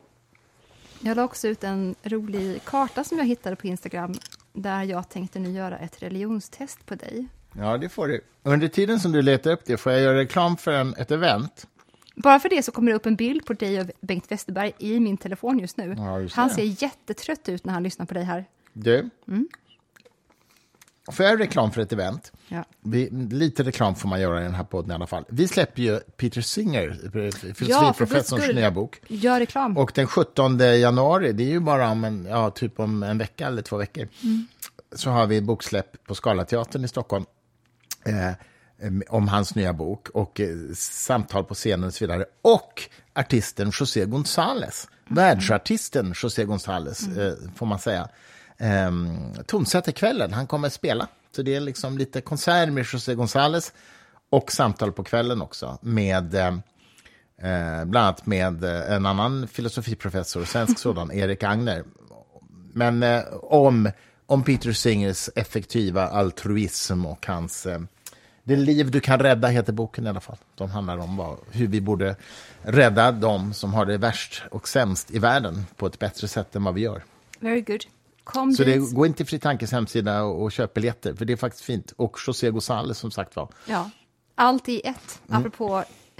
jag 1.00 1.16
la 1.16 1.24
också 1.24 1.48
ut 1.48 1.64
en 1.64 1.94
rolig 2.02 2.64
karta 2.64 3.04
som 3.04 3.18
jag 3.18 3.24
hittade 3.24 3.56
på 3.56 3.66
Instagram 3.66 4.14
där 4.52 4.82
jag 4.82 5.08
tänkte 5.08 5.38
nu 5.38 5.50
göra 5.50 5.78
ett 5.78 6.02
religionstest 6.02 6.86
på 6.86 6.94
dig. 6.94 7.26
Ja, 7.58 7.78
det 7.78 7.88
får 7.88 8.08
du. 8.08 8.20
Under 8.42 8.68
tiden 8.68 9.00
som 9.00 9.12
du 9.12 9.22
letar 9.22 9.50
upp 9.50 9.60
det 9.64 9.76
får 9.76 9.92
jag 9.92 10.00
göra 10.00 10.18
reklam 10.18 10.56
för 10.56 10.72
en, 10.72 10.94
ett 10.94 11.10
event. 11.10 11.66
Bara 12.16 12.40
för 12.40 12.48
det 12.48 12.62
så 12.62 12.72
kommer 12.72 12.90
det 12.92 12.96
upp 12.96 13.06
en 13.06 13.16
bild 13.16 13.46
på 13.46 13.52
dig 13.52 13.80
och 13.80 13.86
Bengt 14.00 14.24
Westerberg 14.32 14.72
i 14.78 15.00
min 15.00 15.16
telefon 15.16 15.58
just 15.58 15.76
nu. 15.76 15.94
Ja, 15.98 16.20
just 16.20 16.34
han 16.36 16.50
ser 16.50 16.82
jättetrött 16.82 17.48
ut 17.48 17.64
när 17.64 17.72
han 17.72 17.82
lyssnar 17.82 18.06
på 18.06 18.14
dig 18.14 18.22
här. 18.24 18.44
Du, 18.72 19.10
Mm. 19.28 19.48
får 21.12 21.26
jag 21.26 21.40
reklam 21.40 21.72
för 21.72 21.80
ett 21.80 21.92
event? 21.92 22.32
Ja. 22.48 22.64
Vi, 22.80 23.10
lite 23.30 23.62
reklam 23.62 23.94
får 23.94 24.08
man 24.08 24.20
göra 24.20 24.40
i 24.40 24.42
den 24.44 24.54
här 24.54 24.64
podden 24.64 24.90
i 24.90 24.94
alla 24.94 25.06
fall. 25.06 25.24
Vi 25.28 25.48
släpper 25.48 25.82
ju 25.82 25.98
Peter 26.00 26.40
Singer, 26.40 26.98
Ja, 27.02 27.10
för 27.10 27.52
filosofiprofessorns 27.54 28.42
skull. 28.42 28.54
nya 28.56 28.70
bok. 28.70 29.00
Gör 29.08 29.40
reklam. 29.40 29.76
Och 29.76 29.92
den 29.94 30.06
17 30.06 30.58
januari, 30.58 31.32
det 31.32 31.42
är 31.42 31.48
ju 31.48 31.60
bara 31.60 31.90
om 31.90 32.04
en, 32.04 32.26
ja, 32.30 32.50
typ 32.50 32.80
om 32.80 33.02
en 33.02 33.18
vecka 33.18 33.46
eller 33.46 33.62
två 33.62 33.76
veckor, 33.76 34.08
så 34.92 35.10
har 35.10 35.26
vi 35.26 35.40
boksläpp 35.40 36.04
på 36.06 36.14
Scalateatern 36.14 36.84
i 36.84 36.88
Stockholm 36.88 37.24
eh, 37.24 37.28
om 39.08 39.28
hans 39.28 39.54
nya 39.54 39.72
bok 39.72 40.08
och 40.08 40.40
eh, 40.40 40.56
samtal 40.74 41.44
på 41.44 41.54
scenen 41.54 41.84
och 41.84 41.94
så 41.94 42.04
vidare. 42.04 42.24
Och 42.42 42.82
artisten 43.14 43.72
José 43.80 44.04
González, 44.04 44.88
världsartisten 45.08 46.14
José 46.22 46.44
González, 46.44 47.18
eh, 47.18 47.34
får 47.56 47.66
man 47.66 47.78
säga, 47.78 48.08
eh, 48.58 48.90
tonsätter 49.46 49.92
kvällen. 49.92 50.32
Han 50.32 50.46
kommer 50.46 50.66
att 50.66 50.72
spela. 50.72 51.08
Så 51.36 51.42
det 51.42 51.54
är 51.54 51.60
liksom 51.60 51.98
lite 51.98 52.20
konsert 52.20 52.68
med 52.68 52.86
José 52.92 53.14
González 53.14 53.72
och 54.30 54.52
samtal 54.52 54.92
på 54.92 55.04
kvällen 55.04 55.42
också 55.42 55.78
med 55.82 56.34
eh, 56.34 56.52
Eh, 57.42 57.84
bland 57.84 58.06
annat 58.06 58.26
med 58.26 58.64
eh, 58.64 58.92
en 58.92 59.06
annan 59.06 59.48
filosofiprofessor, 59.48 60.44
svensk 60.44 60.78
sådan, 60.78 61.12
Erik 61.12 61.42
Agner. 61.42 61.84
Men 62.72 63.02
eh, 63.02 63.22
om, 63.42 63.90
om 64.30 64.42
Peter 64.42 64.72
Singers 64.72 65.30
effektiva 65.34 66.08
altruism 66.08 67.06
och 67.06 67.26
hans... 67.26 67.66
Eh, 67.66 67.80
det 68.44 68.56
liv 68.56 68.90
du 68.90 69.00
kan 69.00 69.18
rädda 69.18 69.48
heter 69.48 69.72
boken 69.72 70.06
i 70.06 70.08
alla 70.08 70.20
fall. 70.20 70.36
De 70.54 70.70
handlar 70.70 70.98
om 70.98 71.16
vad, 71.16 71.38
hur 71.50 71.66
vi 71.66 71.80
borde 71.80 72.16
rädda 72.62 73.12
de 73.12 73.54
som 73.54 73.74
har 73.74 73.86
det 73.86 73.98
värst 73.98 74.42
och 74.50 74.68
sämst 74.68 75.10
i 75.10 75.18
världen 75.18 75.66
på 75.76 75.86
ett 75.86 75.98
bättre 75.98 76.28
sätt 76.28 76.56
än 76.56 76.64
vad 76.64 76.74
vi 76.74 76.80
gör. 76.80 77.02
Very 77.40 77.60
good. 77.60 77.84
Kom 78.24 78.52
Så 78.52 78.64
det, 78.64 78.76
gå 78.76 79.06
in 79.06 79.14
till 79.14 79.26
Fri 79.26 79.38
Tankes 79.38 79.72
hemsida 79.72 80.22
och, 80.22 80.42
och 80.42 80.52
köp 80.52 80.74
biljetter, 80.74 81.14
för 81.14 81.24
det 81.24 81.32
är 81.32 81.36
faktiskt 81.36 81.64
fint. 81.64 81.92
Och 81.96 82.18
José 82.26 82.50
González 82.50 82.94
som 82.94 83.10
sagt 83.10 83.36
var. 83.36 83.48
Ja. 83.66 83.90
Allt 84.34 84.68
i 84.68 84.80
ett, 84.80 85.20
Mm. 85.28 85.42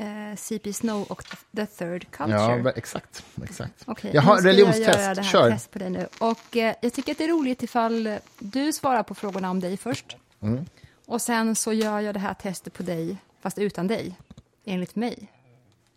Eh, 0.01 0.37
CP 0.37 0.73
Snow 0.73 1.03
och 1.03 1.25
The 1.57 1.67
Third 1.67 2.11
Culture. 2.11 2.63
Ja, 2.65 2.71
exakt. 2.71 3.25
exakt. 3.45 3.85
Okej, 3.87 4.11
Jaha, 4.15 4.35
nu 4.35 4.41
ska 4.41 4.49
jag 4.49 4.59
göra 4.59 4.67
religionstest. 4.67 5.17
det 5.17 5.23
här 5.23 5.33
Kör. 5.33 5.51
test 5.51 5.71
på 5.71 5.79
dig 5.79 5.91
nu. 5.91 6.07
Och 6.19 6.57
eh, 6.57 6.75
jag 6.83 6.93
tycker 6.93 7.13
att 7.13 7.19
det 7.19 7.25
är 7.25 7.29
roligt 7.29 7.63
ifall 7.63 8.19
du 8.39 8.73
svarar 8.73 9.03
på 9.03 9.15
frågorna 9.15 9.51
om 9.51 9.61
dig 9.61 9.77
först. 9.77 10.17
Mm. 10.43 10.67
Och 11.07 11.23
sen 11.23 11.57
så 11.57 11.73
gör 11.73 12.01
jag 12.01 12.15
det 12.15 12.21
här 12.21 12.35
testet 12.35 12.73
på 12.75 12.83
dig, 12.83 13.17
fast 13.41 13.59
utan 13.59 13.87
dig, 13.87 14.17
enligt 14.65 14.97
mig. 14.97 15.31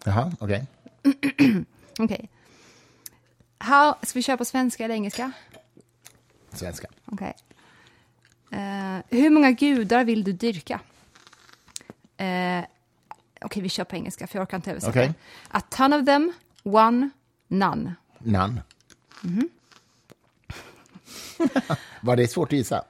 Jaha, 0.04 0.32
okej. 0.40 0.66
Okej. 2.00 2.30
How, 3.58 3.96
ska 4.02 4.20
vi 4.20 4.24
köra 4.24 4.38
på 4.38 4.46
svenska 4.46 4.86
eller 4.86 4.96
engelska? 4.96 5.32
Svenska. 6.52 6.88
Okej. 7.06 7.34
Eh, 8.52 8.98
hur 9.10 9.30
många 9.30 9.52
gudar 9.52 10.04
vill 10.04 10.24
du 10.24 10.32
dyrka? 10.32 10.80
Eh, 12.18 12.64
Okej, 13.44 13.62
vi 13.64 13.70
kör 13.70 13.84
på 13.84 13.96
engelska, 13.96 14.28
för 14.28 14.40
jag 14.40 14.44
orkar 14.44 14.58
inte 14.58 14.72
översätta. 14.72 14.90
Okej. 14.92 15.14
A 15.50 15.62
ton 15.62 15.94
of 15.94 16.06
them, 16.06 16.34
one, 16.64 17.10
none. 17.48 17.96
None. 18.20 18.62
Mhm. 19.22 19.50
Var 22.02 22.16
det 22.16 22.28
svårt 22.28 22.54
att 22.54 22.58
gissa? 22.58 22.84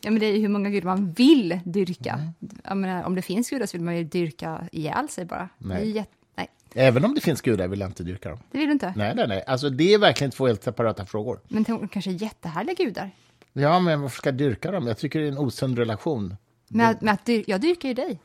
Ja, 0.00 0.10
men 0.10 0.20
det 0.20 0.26
är 0.26 0.32
ju 0.32 0.40
hur 0.40 0.48
många 0.48 0.70
gudar 0.70 0.86
man 0.86 1.10
vill 1.12 1.60
dyrka. 1.64 2.20
Mm. 2.64 2.80
Menar, 2.80 3.02
om 3.04 3.14
det 3.14 3.22
finns 3.22 3.50
gudar 3.50 3.66
så 3.66 3.76
vill 3.76 3.84
man 3.84 3.96
ju 3.96 4.04
dyrka 4.04 4.68
ihjäl 4.72 5.08
sig 5.08 5.24
bara. 5.24 5.48
Nej. 5.58 6.06
Nej, 6.34 6.48
Även 6.74 7.04
om 7.04 7.14
det 7.14 7.20
finns 7.20 7.40
gudar 7.40 7.68
vill 7.68 7.80
jag 7.80 7.88
inte 7.88 8.02
dyrka 8.02 8.28
dem. 8.28 8.38
det 8.50 8.58
vill 8.58 8.66
du 8.66 8.72
inte. 8.72 8.92
Nej, 8.96 9.14
nej, 9.14 9.28
nej. 9.28 9.44
Alltså, 9.46 9.70
det 9.70 9.94
är 9.94 9.98
verkligen 9.98 10.30
två 10.30 10.46
helt 10.46 10.62
separata 10.64 11.06
frågor. 11.06 11.40
Men 11.48 11.62
de 11.62 11.88
kanske 11.88 12.10
är 12.10 12.22
jättehärliga 12.22 12.74
gudar. 12.74 13.10
Ja, 13.52 13.80
men 13.80 14.00
varför 14.00 14.16
ska 14.16 14.28
jag 14.28 14.36
dyrka 14.36 14.70
dem? 14.70 14.86
Jag 14.86 14.98
tycker 14.98 15.20
det 15.20 15.26
är 15.26 15.32
en 15.32 15.38
osund 15.38 15.78
relation. 15.78 16.36
Men, 16.68 16.96
men 17.00 17.14
att 17.14 17.24
dyr, 17.24 17.44
jag 17.46 17.60
dyrkar 17.60 17.88
ju 17.88 17.94
dig. 17.94 18.20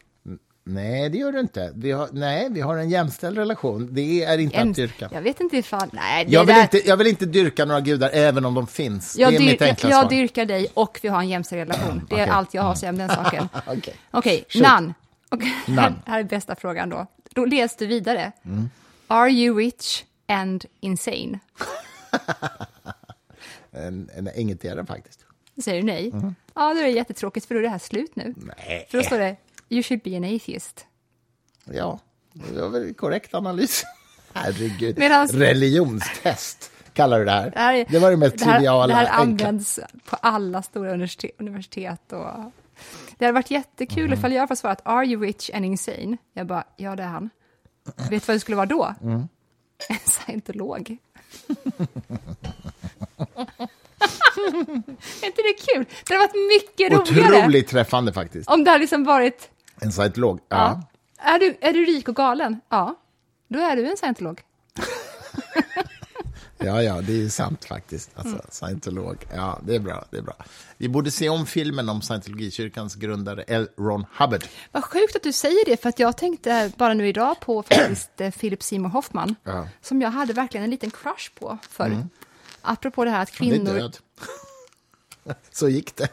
Nej, 0.64 1.10
det 1.10 1.18
gör 1.18 1.32
du 1.32 1.40
inte. 1.40 1.72
Vi 1.76 1.92
har, 1.92 2.10
nej, 2.12 2.48
vi 2.52 2.62
har 2.62 2.78
en 2.78 2.90
jämställd 2.90 3.38
relation. 3.38 3.88
Det 3.92 4.24
är 4.24 4.38
inte 4.38 4.58
En- 4.58 4.70
att 4.70 4.76
dyrka. 4.76 5.10
Jag 5.14 5.22
vet 5.22 5.40
inte 5.40 5.58
ifall... 5.58 5.90
Nej, 5.94 6.26
Jag 6.30 6.46
vill, 6.46 6.56
där, 6.56 6.62
inte, 6.62 6.88
jag 6.90 6.98
vill 6.98 7.08
inte 7.08 7.26
dyrka 7.26 7.66
några 7.66 7.82
gudar, 7.82 8.10
även 8.14 8.46
om 8.46 8.54
de 8.54 8.68
finns. 8.68 9.18
jag, 9.18 9.32
det 9.32 9.36
är 9.36 9.40
dyr, 9.40 9.46
mitt 9.46 9.62
jag, 9.62 9.70
enkla 9.70 9.90
jag 9.90 10.02
svar. 10.02 10.10
dyrkar 10.10 10.46
dig 10.46 10.68
och 10.74 11.00
vi 11.04 11.08
har 11.10 11.20
en 11.22 11.30
jämställd 11.30 11.60
relation. 11.62 12.06
Det 12.10 12.16
är 12.16 12.22
Okej. 12.24 12.30
allt 12.30 12.54
jag 12.54 12.62
har 12.64 12.72
att 12.72 12.78
säga 12.78 12.90
om 12.90 12.98
den 12.98 13.10
saken. 13.10 13.50
Okej. 13.68 13.96
Okej, 14.12 14.46
Shoot. 14.50 14.64
none. 14.64 14.94
Okay. 15.32 15.48
Här, 16.06 16.20
är 16.20 16.24
bästa 16.24 16.56
frågan 16.56 16.90
då. 16.90 17.08
Då 17.30 17.46
läs 17.46 17.76
du 17.76 17.88
vidare. 17.88 18.32
Mm. 18.46 18.70
Are 19.08 19.30
you 19.30 19.58
rich 19.58 20.04
and 20.28 20.66
insane? 20.80 21.40
En, 23.74 24.10
en, 24.16 24.30
ingetdera 24.36 24.86
faktiskt. 24.86 25.26
Säger 25.64 25.82
du 25.82 25.88
nej? 25.88 26.12
Ja, 26.54 26.74
då 26.74 26.80
är 26.80 26.84
det 26.84 26.90
jättetråkigt 26.90 27.46
för 27.46 27.56
då 27.56 27.60
är 27.60 27.64
det 27.64 27.70
här 27.70 27.80
slut 27.80 28.16
nu. 28.16 28.34
Nej. 28.38 28.88
För 28.92 28.98
då 28.98 29.04
står 29.04 29.20
det 29.20 29.36
You 29.72 29.84
should 29.84 30.02
be 30.04 30.18
an 30.18 30.24
atheist. 30.36 30.86
Ja, 31.66 32.00
det 32.34 32.62
var 32.62 32.70
väl 32.70 32.94
korrekt 32.94 33.34
analys. 33.34 33.84
Herregud. 34.34 34.98
Medans- 34.98 35.34
Religionstest 35.38 36.72
kallar 36.94 37.20
du 37.20 37.26
det 37.26 37.32
här. 37.32 37.50
Det, 37.52 37.60
här 37.60 37.74
är, 37.74 37.86
det 37.90 38.00
var 38.00 38.12
det 38.12 38.18
mest 38.18 38.38
det 38.38 38.46
här, 38.46 38.54
triviala. 38.58 38.88
Det 38.88 38.94
här 38.94 39.20
enkla. 39.22 39.48
används 39.48 39.80
på 40.06 40.16
alla 40.16 40.62
stora 40.64 40.92
universitet. 40.92 41.32
universitet 41.40 42.14
och, 42.14 42.52
det 43.18 43.26
hade 43.26 43.32
varit 43.36 43.52
jättekul 43.52 44.06
Mm. 44.06 44.14
ifall 44.20 44.34
jag 44.34 44.48
får 44.48 44.56
svarat 44.56 44.82
Are 44.86 45.06
you 45.06 45.22
rich 45.24 45.50
and 45.54 45.66
insane? 45.66 46.18
Jag 46.34 46.48
bara, 46.48 46.64
ja 46.78 46.96
det 46.96 47.04
är 47.04 47.08
han. 47.08 47.30
Vet 47.98 48.10
du 48.10 48.20
vad 48.28 48.36
det 48.36 48.40
skulle 48.40 48.56
vara 48.58 48.66
då? 48.66 48.96
Mm. 49.04 49.28
En 49.90 49.98
scientolog. 50.06 50.98
är 55.22 55.26
inte 55.26 55.42
det 55.42 55.56
kul? 55.74 55.86
Det 56.08 56.14
hade 56.14 56.28
varit 56.28 56.48
mycket 56.60 56.94
roligare 57.10 57.38
Otroligt 57.42 57.68
träffande 57.68 58.14
faktiskt. 58.14 58.50
om 58.50 58.64
det 58.64 58.70
hade 58.72 58.82
liksom 58.82 59.04
varit, 59.04 59.50
En 59.82 59.92
scientolog. 59.92 60.40
Ja. 60.50 60.82
ja. 61.18 61.34
Är, 61.36 61.40
du, 61.40 61.58
är 61.62 61.74
du 61.74 61.86
rik 61.86 62.08
och 62.08 62.16
galen? 62.16 62.62
Ja, 62.70 62.96
då 63.48 63.60
är 63.60 63.76
du 63.76 63.90
en 63.92 63.98
scientolog. 63.98 64.42
ja, 66.58 66.82
ja, 66.84 67.02
det 67.02 67.22
är 67.24 67.30
sant 67.30 67.66
faktiskt. 67.66 68.10
Alltså, 68.16 68.34
Mm. 68.34 68.46
Scientolog. 68.50 69.26
Ja, 69.36 69.60
det 69.64 69.76
är 69.76 69.80
bra. 69.80 70.06
Det 70.12 70.18
är 70.18 70.22
bra. 70.22 70.36
Vi 70.78 70.90
borde 70.90 71.12
se 71.12 71.30
om 71.30 71.46
filmen 71.46 71.90
om 71.90 72.02
scientologikyrkans 72.02 72.96
grundare 72.96 73.44
L. 73.44 73.68
Ron 73.78 74.06
Hubbard. 74.18 74.44
Vad 74.72 74.84
sjukt 74.84 75.16
att 75.16 75.24
du 75.24 75.34
säger 75.34 75.66
det, 75.66 75.78
för 75.82 75.90
att 75.90 76.00
jag 76.00 76.18
tänkte 76.18 76.72
bara 76.78 76.94
nu 76.94 77.08
idag 77.08 77.40
på 77.40 77.64
faktiskt 77.70 78.22
eh, 78.22 78.32
Philip 78.32 78.64
Seymour 78.64 78.90
Hoffman, 78.90 79.36
Ja. 79.44 79.68
som 79.82 80.02
jag 80.02 80.12
hade 80.12 80.34
verkligen 80.34 80.64
en 80.64 80.70
liten 80.72 80.92
crush 80.92 81.32
på 81.40 81.58
förr. 81.70 82.08
Apropå 82.62 83.06
det 83.06 83.12
här 83.12 83.22
att 83.24 83.36
Han 83.40 83.48
är 83.48 83.52
kvinnor... 83.52 83.74
död. 83.74 83.98
Så 85.52 85.70
gick 85.70 85.96
det. 85.96 86.08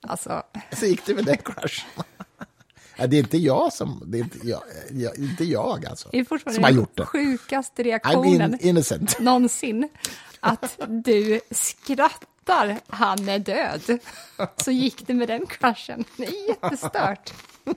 Alltså, 0.00 0.42
Så 0.72 0.86
gick 0.86 1.06
det 1.06 1.14
med 1.14 1.24
den 1.24 1.36
crushen. 1.36 1.88
Det 2.96 3.16
är 3.16 3.18
inte 3.20 3.38
jag 3.38 3.72
som... 3.72 4.02
Det 4.06 4.18
är 4.18 4.22
inte 4.22 4.38
jag, 4.42 4.62
jag, 4.90 5.18
inte 5.18 5.44
jag 5.44 5.86
alltså, 5.86 6.08
det 6.12 6.18
är 6.18 6.52
som 6.52 6.64
har 6.64 6.70
gjort 6.70 6.96
det. 6.96 7.06
sjukaste 7.06 7.82
reaktionen 7.82 8.58
in, 8.60 8.84
någonsin. 9.18 9.88
Att 10.40 10.78
du 10.88 11.40
skrattar, 11.50 12.78
han 12.86 13.28
är 13.28 13.38
död. 13.38 13.98
Så 14.56 14.70
gick 14.70 15.06
det 15.06 15.14
med 15.14 15.28
den 15.28 15.46
crushen. 15.46 16.04
Det 16.16 16.26
är 16.26 16.48
jättestört. 16.48 17.32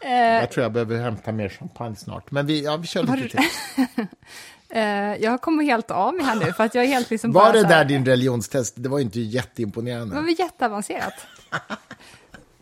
Jag 0.00 0.50
tror 0.50 0.62
jag 0.62 0.72
behöver 0.72 0.98
hämta 0.98 1.32
mer 1.32 1.48
champagne 1.48 1.96
snart. 1.96 2.30
Men 2.30 2.46
vi, 2.46 2.64
ja, 2.64 2.76
vi 2.76 2.86
kör 2.86 3.02
lite 3.02 3.28
till. 3.28 4.06
eh, 4.68 4.82
jag 5.16 5.40
kommer 5.40 5.64
helt 5.64 5.90
av 5.90 6.14
mig 6.14 6.26
här 6.26 6.34
nu, 6.36 6.52
för 6.52 6.64
att 6.64 6.74
jag 6.74 6.84
är 6.84 6.88
helt 6.88 7.10
liksom 7.10 7.32
Var 7.32 7.52
det 7.52 7.58
här- 7.58 7.68
där 7.68 7.84
din 7.84 8.06
religionstest? 8.06 8.74
Det 8.76 8.88
var 8.88 8.98
ju 8.98 9.04
inte 9.04 9.20
jätteimponerande. 9.20 10.14
Det 10.14 10.20
var 10.20 10.26
väl 10.26 10.38
jätteavancerat. 10.38 11.14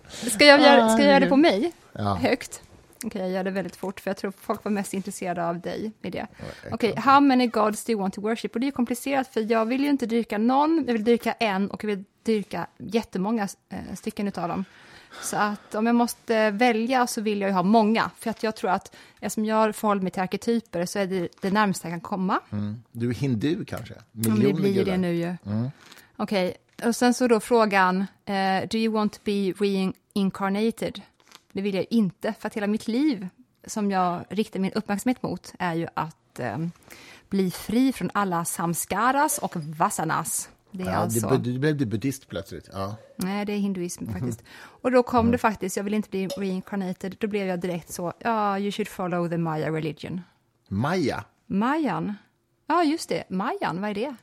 Ska 0.09 0.45
jag 0.45 0.61
göra, 0.61 0.89
ska 0.89 1.03
jag 1.03 1.11
göra 1.11 1.21
det 1.21 1.29
på 1.29 1.37
mig? 1.37 1.73
Ja. 1.93 2.15
Högt? 2.15 2.63
Okej, 3.05 3.21
jag 3.21 3.31
gör 3.31 3.45
det 3.45 3.51
väldigt 3.51 3.77
fort, 3.77 4.01
för 4.01 4.11
jag 4.11 4.17
tror 4.17 4.33
folk 4.41 4.65
var 4.65 4.71
mest 4.71 4.95
intresserade 4.95 5.47
av 5.47 5.61
dig 5.61 5.93
i 6.03 6.11
det. 6.11 6.27
Okej, 6.71 6.95
how 6.97 7.21
many 7.21 7.47
gods 7.47 7.85
do 7.85 7.93
you 7.93 8.01
want 8.01 8.15
to 8.15 8.21
worship? 8.21 8.55
Och 8.55 8.61
det 8.61 8.65
är 8.65 8.69
ju 8.69 8.73
komplicerat, 8.73 9.29
för 9.29 9.53
jag 9.53 9.67
vill 9.67 9.85
ju 9.85 9.91
inte 9.91 10.07
dyrka 10.07 10.39
någon, 10.39 10.85
jag 10.87 10.93
vill 10.93 11.05
dyrka 11.05 11.33
en 11.33 11.71
och 11.71 11.85
jag 11.85 11.89
vill 11.89 12.05
dyrka 12.23 12.67
jättemånga 12.79 13.49
eh, 13.69 13.95
stycken 13.95 14.29
utav 14.29 14.49
dem. 14.49 14.65
Så 15.23 15.37
att 15.37 15.75
om 15.75 15.87
jag 15.87 15.95
måste 15.95 16.51
välja 16.51 17.07
så 17.07 17.21
vill 17.21 17.41
jag 17.41 17.49
ju 17.49 17.55
ha 17.55 17.63
många, 17.63 18.11
för 18.19 18.31
att 18.31 18.43
jag 18.43 18.57
tror 18.57 18.71
att 18.71 18.97
eftersom 19.21 19.45
jag 19.45 19.77
förhåller 19.77 20.03
mig 20.03 20.11
till 20.11 20.23
arketyper 20.23 20.87
så 20.87 20.99
är 20.99 21.07
det 21.07 21.29
det 21.41 21.51
närmaste 21.51 21.87
jag 21.89 21.93
kan 21.93 22.01
komma. 22.01 22.41
Mm. 22.53 22.83
Du 22.93 23.11
är 23.11 23.15
hindu 23.15 23.65
kanske? 23.65 23.95
Ja, 23.95 24.01
men 24.13 24.23
det 24.23 24.31
Miljoner 24.31 24.61
blir 24.61 24.73
ju 24.73 24.85
det 24.85 24.97
nu 24.97 25.15
ju. 25.15 25.37
Mm. 25.47 25.71
Okej, 26.17 26.57
och 26.85 26.97
sen 26.97 27.15
så 27.15 27.29
då 27.29 27.41
frågan, 27.41 28.05
eh, 28.25 28.69
do 28.71 28.79
you 28.79 28.93
want 28.95 29.13
to 29.13 29.21
be 29.25 29.53
reincarnated? 30.15 31.03
Det 31.53 31.63
vill 31.63 31.75
jag 31.75 31.87
inte, 31.91 32.35
för 32.41 32.47
att 32.47 32.55
hela 32.55 32.67
mitt 32.67 32.89
liv 32.89 33.29
som 33.67 33.91
jag 33.91 34.25
riktar 34.31 34.61
min 34.61 34.73
uppmärksamhet 34.73 35.23
mot 35.23 35.53
är 35.59 35.75
ju 35.75 35.87
att 35.95 36.39
eh, 36.41 36.59
bli 37.29 37.51
fri 37.51 37.93
från 37.93 38.11
alla 38.15 38.45
samskaras 38.45 39.39
och 39.39 39.57
vasanas. 39.57 40.49
Det 40.71 40.83
är 40.83 40.87
Ja, 40.87 40.93
alltså... 40.97 41.29
det, 41.29 41.39
du 41.39 41.59
blev 41.59 41.77
du 41.77 41.87
buddhist 41.87 42.29
plötsligt. 42.29 42.69
Ja. 42.73 42.97
Nej, 43.17 43.45
det 43.45 43.53
är 43.53 43.59
hinduism 43.59 44.05
Mhm. 44.05 44.13
faktiskt. 44.13 44.43
Och 44.59 44.91
då 44.91 45.03
kom 45.03 45.21
Mm. 45.21 45.33
det 45.33 45.39
faktiskt, 45.39 45.77
jag 45.77 45.85
vill 45.85 45.95
inte 45.95 46.09
bli 46.11 46.27
reincarnated, 46.27 47.17
då 47.21 47.27
blev 47.27 47.47
jag 47.47 47.61
direkt 47.61 47.93
så, 47.93 48.13
ja, 48.19 48.59
you 48.59 48.73
should 48.73 48.89
follow 48.89 49.29
the 49.29 49.39
Maya 49.39 49.71
religion. 49.73 50.21
Maya. 50.69 51.25
Mayan? 51.47 52.15
Ja, 52.67 52.85
just 52.85 53.09
det, 53.09 53.25
Mayan, 53.31 53.81
vad 53.81 53.91
är 53.91 53.95
det? 53.95 54.15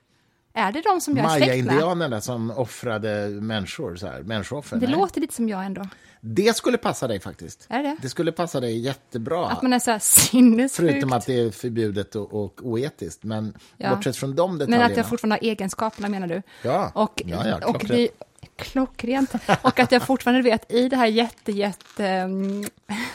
Är 0.53 0.71
det 0.71 0.81
de 0.81 1.01
som 1.01 1.17
jag 1.17 1.25
är 1.25 1.29
släkt? 1.29 1.47
Maya-indianerna 1.47 2.21
som 2.21 2.51
offrade 2.51 3.27
människor, 3.29 3.95
så 3.95 4.07
här, 4.07 4.21
människooffer. 4.21 4.77
Det 4.77 4.85
Nej. 4.87 4.95
låter 4.95 5.21
lite 5.21 5.33
som 5.33 5.49
jag 5.49 5.65
ändå. 5.65 5.87
det 6.21 6.55
skulle 6.55 6.77
passa 6.77 7.07
dig 7.07 7.19
faktiskt. 7.19 7.65
Är 7.69 7.83
det? 7.83 7.97
Det 8.01 8.09
skulle 8.09 8.31
passa 8.31 8.59
dig 8.59 8.79
jättebra. 8.79 9.47
Att 9.49 9.61
man 9.61 9.73
är 9.73 9.79
så 9.79 9.91
här 9.91 9.99
sinnessjuk. 9.99 10.89
Förutom 10.91 11.13
att 11.13 11.25
det 11.25 11.39
är 11.39 11.51
förbjudet 11.51 12.15
och, 12.15 12.43
och 12.43 12.59
oetiskt. 12.63 13.23
Men 13.23 13.53
Ja. 13.77 13.95
bortsett 13.95 14.15
från 14.15 14.35
de 14.35 14.51
Men 14.51 14.59
detaljerna. 14.59 14.85
att 14.85 14.97
jag 14.97 15.09
fortfarande 15.09 15.35
har 15.35 15.47
egenskaperna 15.49 16.09
menar 16.09 16.27
du? 16.27 16.41
Ja. 16.61 16.91
Och, 16.95 17.21
Ja, 17.25 17.47
ja, 17.47 17.55
och 17.55 17.61
klockrent. 17.81 17.89
det, 17.91 18.09
klockrent. 18.55 19.33
Och 19.61 19.79
att 19.79 19.91
jag 19.91 20.01
fortfarande 20.03 20.41
vet 20.41 20.71
i 20.73 20.89
det 20.89 20.97
här 20.97 21.07
jätte, 21.07 21.51
jätte 21.51 22.05
mm, 22.07 22.65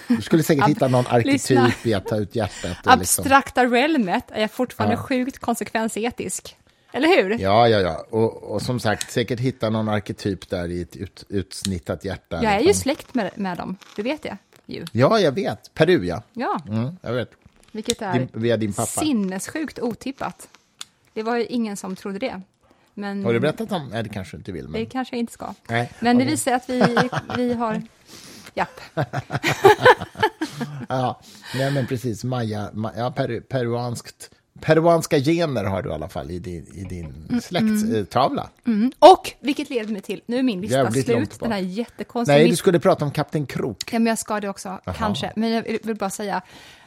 Du 0.09 0.23
skulle 0.23 0.43
säkert 0.43 0.69
hitta 0.69 0.89
någon 0.89 1.05
arketyp 1.09 1.87
i 1.87 1.95
att 1.95 2.07
ta 2.07 2.17
ut 2.17 2.35
hjärtat. 2.37 2.65
Och 2.87 2.99
liksom. 2.99 3.23
abstrakta 3.23 3.65
realmet 3.65 4.25
är 4.29 4.41
jag 4.41 4.51
fortfarande 4.51 4.95
Ja. 4.97 5.03
sjukt 5.03 5.39
konsekvensetisk. 5.39 6.57
Eller 6.93 7.09
hur? 7.23 7.39
Ja, 7.39 7.69
ja, 7.69 7.81
ja. 7.81 8.07
Och, 8.11 8.43
och 8.43 8.63
som 8.63 8.81
sagt, 8.81 9.11
säkert 9.11 9.41
hitta 9.41 9.71
någon 9.71 9.89
arketyp 9.89 10.49
där 10.49 10.69
i 10.69 10.83
ett 10.83 10.97
ut, 10.97 11.25
utsnittat 11.29 12.05
hjärta. 12.05 12.43
Jag 12.43 12.53
är 12.53 12.61
ju 12.61 12.67
liksom. 12.67 12.83
släkt 12.83 13.15
med, 13.15 13.31
med 13.35 13.57
dem, 13.59 13.77
det 13.97 14.03
vet 14.03 14.25
jag 14.25 14.37
ju. 14.67 14.85
Ja, 14.93 15.19
jag 15.21 15.33
vet. 15.33 15.75
Peru, 15.75 16.05
ja. 16.07 16.23
Ja, 16.33 16.61
Mm, 16.69 16.97
jag 17.03 17.13
vet. 17.13 17.31
vilket 17.73 18.03
är 18.03 18.13
Din, 18.13 18.29
via 18.33 18.57
din 18.57 18.73
pappa. 18.73 18.87
sinnessjukt 19.01 19.79
otippat. 19.79 20.49
Det 21.15 21.23
var 21.23 21.37
ju 21.37 21.47
ingen 21.47 21.77
som 21.77 21.97
trodde 21.97 22.19
det. 22.19 22.41
Men 22.95 23.25
Har 23.25 23.33
du 23.33 23.41
berättat 23.41 23.73
om... 23.73 23.89
Nej, 23.93 24.03
det 24.03 24.09
kanske 24.09 24.37
du 24.37 24.39
inte 24.39 24.53
vill. 24.53 24.65
det 24.65 24.71
Men... 24.71 24.87
kanske 24.87 25.17
jag 25.17 25.21
inte 25.21 25.33
ska. 25.33 25.55
Nej, 25.69 25.93
Men 26.01 26.17
det 26.19 26.23
okej. 26.25 26.31
visar 26.33 26.53
att 26.53 26.71
vi, 26.71 26.97
vi 27.37 27.55
har... 27.55 27.83
Japp. 28.55 28.81
Ja, 30.89 31.21
nej, 31.55 31.71
men 31.71 31.87
precis. 31.87 32.25
Maya, 32.25 32.71
ma, 32.73 32.93
ja, 32.97 33.11
peru, 33.11 33.41
peruanskt. 33.41 34.31
Peruanska 34.61 35.19
gener 35.19 35.65
har 35.65 35.83
du 35.83 35.91
i 35.91 35.93
alla 35.93 36.09
fall 36.09 36.31
i 36.31 36.39
din, 36.39 36.67
i 36.75 36.85
din 36.85 37.41
släkttavla. 37.43 38.51
Mm. 38.67 38.93
Och, 38.99 39.33
vilket 39.41 39.71
leder 39.71 39.93
mig 39.93 40.03
till, 40.03 40.23
nu 40.27 40.39
är 40.39 40.43
min 40.43 40.61
lista 40.61 40.77
Jävligt 40.77 41.05
slut, 41.05 41.41
den 41.41 41.53
här 41.53 41.59
jättekonstiga 41.59 42.39
Nej, 42.39 42.49
du 42.51 42.57
skulle 42.57 42.81
prata 42.81 43.05
om 43.05 43.11
Kapten 43.11 43.47
Krok. 43.47 43.93
Ja, 43.93 43.99
men 43.99 44.07
jag 44.07 44.19
ska 44.19 44.41
det 44.41 44.49
också, 44.49 44.81
kanske. 44.97 45.33
Men 45.37 45.51
jag 45.51 45.63
vill- 45.83 45.97
bara 45.97 46.11
säga, 46.11 46.43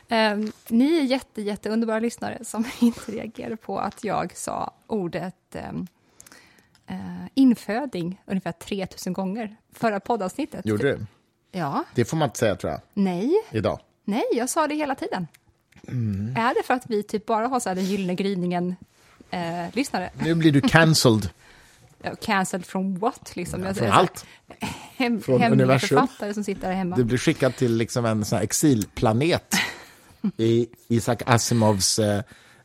eh, 0.07 0.37
ni 0.67 0.97
är 0.99 1.03
jätte, 1.03 1.41
jätte 1.41 1.69
underbara 1.69 1.99
lyssnare 1.99 2.37
som 2.43 2.65
inte 2.79 3.11
reagerade 3.11 3.57
på 3.57 3.79
att 3.79 4.03
jag 4.03 4.37
sa 4.37 4.73
ordet 4.87 5.55
eh, 5.55 5.69
eh, 6.87 7.25
inföding 7.33 8.21
ungefär 8.25 8.51
3000 8.51 9.13
gånger 9.13 9.55
förra 9.73 9.99
poddavsnittet. 9.99 10.65
Gjorde 10.65 10.83
du? 10.83 11.05
Ja, 11.51 11.83
Det 11.95 12.05
får 12.05 12.17
man 12.17 12.25
inte 12.27 12.39
säga, 12.39 12.55
tror 12.55 12.71
jag, 12.71 12.81
nej, 12.93 13.31
idag. 13.51 13.79
nej, 14.05 14.23
jag 14.33 14.49
sa 14.49 14.67
det 14.67 14.75
hela 14.75 14.95
tiden. 14.95 15.27
Mm. 15.87 16.35
Är 16.37 16.53
det 16.53 16.63
för 16.67 16.73
att 16.73 16.83
vi 16.87 17.03
typ 17.03 17.25
bara 17.25 17.47
har 17.47 17.59
så 17.59 17.69
här 17.69 17.75
den 17.75 17.85
gyllene 17.85 18.15
gryningen 18.15 18.75
eh, 19.29 19.41
lyssnare? 19.73 20.09
Nu 20.19 20.35
blir 20.35 20.51
du 20.51 20.61
cancelled 20.61 21.29
Ja, 22.03 22.15
Cancelled 22.15 22.65
from 22.65 22.99
what, 22.99 23.31
liksom? 23.35 23.63
Jag 23.63 23.77
från 23.77 23.87
här, 23.87 23.99
allt. 23.99 24.25
Hem, 24.97 25.21
Från 25.21 25.43
universum. 25.43 25.97
författare 25.99 26.33
som 26.33 26.43
sitter 26.43 26.71
hemma. 26.71 26.95
Du 26.95 27.03
blir 27.03 27.17
skickad 27.17 27.55
till 27.55 27.77
liksom 27.77 28.05
en 28.05 28.25
sån 28.25 28.39
exilplanet 28.39 29.55
i 30.37 30.67
Isaac 30.87 31.17
Asimovs 31.25 31.99
eh, 31.99 32.21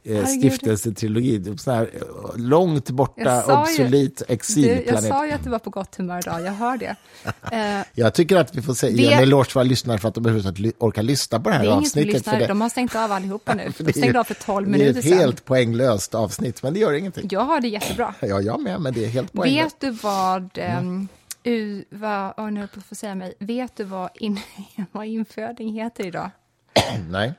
eh, 0.06 0.24
stiftelsetrilogi. 0.26 1.56
Här 1.66 1.90
eh, 1.94 2.00
långt 2.36 2.90
borta, 2.90 3.44
ju- 3.48 3.52
obsolit 3.54 4.16
Du, 4.16 4.24
jag 4.28 4.34
exilplanet. 4.34 5.04
sa 5.08 5.26
ju 5.26 5.32
att 5.32 5.44
du 5.44 5.50
var 5.50 5.58
på 5.58 5.70
gott 5.70 5.96
humör 5.96 6.18
idag, 6.18 6.40
jag 6.42 6.52
hör 6.52 6.76
det. 6.76 6.96
Eh, 7.52 7.86
Jag 7.94 8.14
tycker 8.14 8.36
att 8.36 8.54
vi 8.56 8.62
får 8.62 8.74
se, 8.74 8.90
ge 8.90 9.12
en 9.12 9.22
eloge 9.22 9.44
till 9.44 9.54
våra 9.54 9.64
lyssnare 9.64 9.98
för 9.98 10.08
att 10.08 10.14
de 10.14 10.26
överhuvudtaget 10.26 10.74
orkar 10.78 11.02
lyssna 11.02 11.40
på 11.40 11.48
det 11.48 11.54
här 11.54 11.62
det 11.62 11.68
är 11.68 11.72
ingen 11.72 11.84
som 11.90 12.00
avsnittet. 12.00 12.14
lyssnar, 12.26 12.48
de 12.48 12.60
har 12.60 12.68
stängt 12.68 12.94
av 12.96 13.12
allihopa 13.12 13.54
nu. 13.54 13.72
De 13.78 13.92
stängde 13.92 14.20
av 14.20 14.24
för 14.24 14.34
12 14.34 14.66
Det 14.66 14.70
är 14.70 14.78
minuter 14.78 14.98
ett 14.98 15.04
sedan. 15.06 15.18
helt 15.18 15.44
poänglöst 15.44 16.14
avsnitt, 16.14 16.62
men 16.62 16.74
det 16.74 16.80
gör 16.80 16.92
ingenting. 16.92 17.28
Jag 17.30 17.40
har 17.40 17.60
det 17.60 17.68
jättebra. 17.68 18.14
Ja, 18.20 18.40
jag 18.40 18.60
med, 18.60 18.80
men 18.80 18.94
det 18.94 19.04
är 19.04 19.08
helt 19.08 19.32
poänglöst. 19.32 19.74
Vet 19.74 19.80
du 19.80 19.90
vad, 19.90 20.58
um, 20.78 21.08
u, 21.44 21.84
vad 21.90 22.34
oh, 22.36 22.50
nu 22.50 22.66
på 22.66 22.80
att 22.90 22.98
säga 22.98 23.14
mig, 23.14 23.34
vet 23.38 23.76
du 23.76 23.84
vad, 23.84 24.10
in, 24.14 24.40
vad 24.92 25.06
inföding 25.06 25.74
heter 25.74 26.06
idag? 26.06 26.30
Nej, 27.10 27.32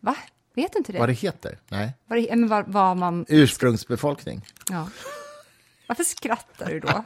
Va? 0.00 0.16
Vet 0.56 0.74
inte 0.76 0.92
det? 0.92 0.98
vad 0.98 1.08
det 1.08 1.12
heter? 1.12 1.58
Nej. 1.68 1.92
Vad, 2.06 2.18
det, 2.18 2.36
men 2.36 2.48
vad, 2.48 2.68
vad 2.68 2.96
man, 2.96 3.26
Ursprungsbefolkning. 3.28 4.46
ja. 4.70 4.88
Varför 5.86 6.04
skrattar 6.04 6.70
du 6.70 6.80
då? 6.80 7.04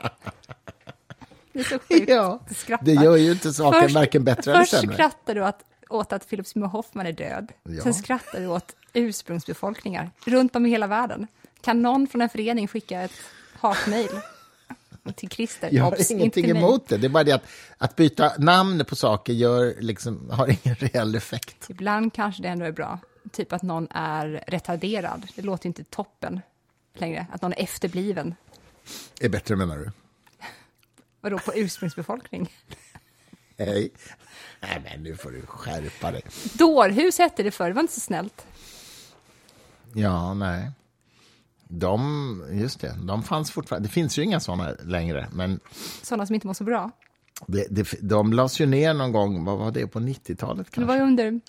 Det 1.52 1.60
är 1.60 1.64
så 1.64 1.78
sjukt 1.78 2.08
Ja, 2.08 2.40
att. 2.68 2.84
Det 2.84 2.92
gör 2.92 3.16
ju 3.16 3.32
inte 3.32 3.52
saken 3.52 3.92
varken 3.92 4.24
bättre 4.24 4.50
eller 4.50 4.60
Först 4.60 4.70
sämre. 4.80 4.94
skrattar 4.94 5.34
du 5.34 5.44
åt, 5.46 5.58
åt 5.88 6.12
att 6.12 6.28
Philip 6.28 6.46
Seymour 6.46 6.68
Hoffman 6.68 7.06
är 7.06 7.12
död. 7.12 7.52
Ja. 7.62 7.82
Sen 7.82 7.94
skrattar 7.94 8.40
du 8.40 8.46
åt 8.46 8.76
ursprungsbefolkningar 8.92 10.10
runt 10.24 10.56
om 10.56 10.66
i 10.66 10.70
hela 10.70 10.86
världen. 10.86 11.26
Kan 11.60 11.82
någon 11.82 12.06
från 12.06 12.20
en 12.20 12.28
förening 12.28 12.68
skicka 12.68 13.00
ett 13.00 13.12
hatmejl 13.60 14.08
till 15.16 15.28
Christer? 15.28 15.68
Jag 15.72 15.84
har 15.84 15.92
Obs, 15.92 16.10
ingenting 16.10 16.50
emot 16.50 16.88
det. 16.88 16.96
Det 16.96 17.06
är 17.06 17.08
bara 17.08 17.24
det 17.24 17.32
att, 17.32 17.44
att 17.78 17.96
byta 17.96 18.32
namn 18.38 18.84
på 18.84 18.96
saker 18.96 19.32
gör 19.32 19.74
liksom, 19.80 20.30
har 20.30 20.46
ingen 20.64 20.76
reell 20.76 21.14
effekt. 21.14 21.66
Ibland 21.70 22.12
kanske 22.14 22.42
det 22.42 22.48
ändå 22.48 22.64
är 22.64 22.72
bra. 22.72 22.98
Typ 23.32 23.52
att 23.52 23.62
någon 23.62 23.88
är 23.90 24.44
retarderad. 24.46 25.26
Det 25.36 25.42
låter 25.42 25.66
inte 25.66 25.84
toppen 25.84 26.40
längre. 26.94 27.26
Att 27.32 27.42
någon 27.42 27.52
är 27.52 27.60
efterbliven. 27.62 28.34
är 29.20 29.28
bättre 29.28 29.56
menar 29.56 29.78
du? 29.78 29.90
Vadå, 31.20 31.38
på 31.38 31.52
ursprungsbefolkning? 31.54 32.52
Nej. 33.56 33.90
Nej, 34.60 34.82
men 34.84 35.02
nu 35.02 35.16
får 35.16 35.30
du 35.30 35.46
skärpa 35.46 36.10
dig. 36.12 36.22
Dårhus 36.54 37.18
hette 37.18 37.42
det 37.42 37.50
förr, 37.50 37.66
det 37.68 37.72
var 37.72 37.80
inte 37.82 37.94
så 37.94 38.00
snällt. 38.00 38.46
Ja, 39.94 40.34
nej. 40.34 40.70
De, 41.68 42.44
just 42.52 42.80
det, 42.80 42.96
de 43.06 43.22
fanns 43.22 43.50
fortfarande. 43.50 43.88
Det 43.88 43.92
finns 43.92 44.18
ju 44.18 44.22
inga 44.22 44.40
sådana 44.40 44.74
längre, 44.84 45.28
men 45.32 45.60
Sådana 46.02 46.26
som 46.26 46.34
inte 46.34 46.46
mår 46.46 46.54
så 46.54 46.64
bra. 46.64 46.90
det, 47.46 47.66
det, 47.70 47.88
de 48.00 48.32
lades 48.32 48.60
ju 48.60 48.66
ner 48.66 48.94
någon 48.94 49.12
gång, 49.12 49.44
vad 49.44 49.58
var 49.58 49.70
det, 49.70 49.86
på 49.86 50.00
90-talet 50.00 50.66
Det 50.66 50.72
kanske? 50.72 50.84
var 50.88 50.96
ju 50.96 51.02
under 51.02 51.40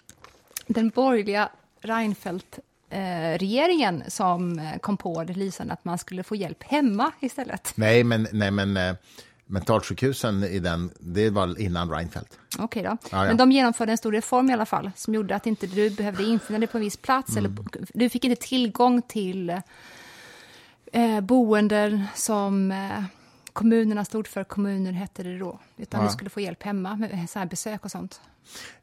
den 0.68 0.90
borgerliga 0.90 1.50
Reinfeldt-regeringen 1.82 4.04
som 4.08 4.60
eh, 4.60 4.78
kom 4.78 4.98
på 4.98 5.24
det 5.24 5.34
lysande 5.34 5.74
att 5.74 5.86
man 5.86 5.98
skulle 5.98 6.24
få 6.24 6.36
hjälp 6.36 6.64
hemma 6.64 7.12
istället. 7.20 7.74
Nej, 7.76 8.04
men, 8.04 8.28
nej, 8.32 8.52
men 8.52 8.78
eh, 8.78 8.96
mentalsjukhusen 9.46 10.44
i 10.44 10.60
den, 10.60 10.92
det 11.00 11.30
var 11.30 11.62
innan 11.62 11.92
Reinfeldt. 11.92 12.40
Okej 12.60 12.84
då. 12.84 12.90
Ja, 12.90 12.98
ja. 13.12 13.24
Men 13.24 13.38
de 13.38 13.52
genomförde 13.52 13.92
en 13.92 13.98
stor 13.98 14.12
reform 14.12 14.50
i 14.50 14.54
alla 14.54 14.66
fall 14.66 14.92
som 14.96 15.14
gjorde 15.14 15.36
att 15.36 15.48
inte 15.48 15.68
du 15.68 15.90
behövde 15.90 16.24
infinna 16.24 16.60
dig 16.60 16.68
på 16.68 16.78
en 16.78 16.84
viss 16.84 16.98
plats. 16.98 17.38
Mm. 17.38 17.46
Eller, 17.46 17.56
du 17.94 18.10
fick 18.10 18.24
inte 18.24 18.42
tillgång 18.42 19.02
till 19.02 19.50
eh, 20.94 21.20
boenden 21.22 22.04
som 22.16 22.72
eh, 22.72 23.04
kommunerna 23.54 24.06
stod 24.06 24.28
för, 24.28 24.44
kommuner 24.44 24.92
hette 24.92 25.24
det 25.24 25.38
då. 25.38 25.60
Utan 25.78 26.00
Ja. 26.02 26.08
du 26.08 26.14
skulle 26.14 26.30
få 26.30 26.40
hjälp 26.40 26.64
hemma 26.64 26.96
med 26.96 27.30
så 27.30 27.46
besök 27.46 27.86
och 27.86 27.92
sånt. 27.92 28.22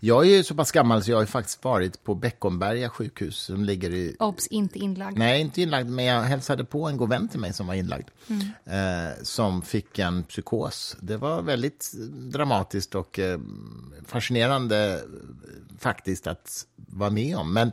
Jag 0.00 0.26
är 0.26 0.36
ju 0.36 0.44
så 0.44 0.54
pass 0.54 0.72
gammal 0.72 1.04
så 1.04 1.10
jag 1.10 1.18
har 1.18 1.26
faktiskt 1.26 1.64
varit 1.64 2.04
på 2.04 2.14
Beckomberga 2.14 2.90
sjukhus 2.90 3.38
som 3.38 3.64
ligger 3.64 3.90
i... 3.90 4.16
Obs, 4.18 4.46
inte 4.46 4.78
inlagd. 4.78 5.18
Nej, 5.18 5.40
inte 5.40 5.62
inlagd, 5.62 5.88
men 5.88 6.04
jag 6.04 6.22
hälsade 6.22 6.64
på 6.64 6.88
en 6.88 6.96
god 6.96 7.08
vän 7.08 7.28
till 7.28 7.40
mig 7.40 7.52
som 7.52 7.66
var 7.66 7.74
inlagd. 7.74 8.08
Mm. 8.28 9.08
Eh, 9.08 9.14
som 9.22 9.62
fick 9.62 9.98
en 9.98 10.22
psykos. 10.22 10.96
Det 11.00 11.16
var 11.16 11.42
väldigt 11.42 11.92
dramatiskt 12.32 12.94
och 12.94 13.18
eh, 13.18 13.40
fascinerande 14.06 14.94
eh, 14.94 15.00
faktiskt 15.78 16.26
att 16.26 16.66
vara 16.76 17.10
med 17.10 17.36
om. 17.36 17.52
Men 17.52 17.72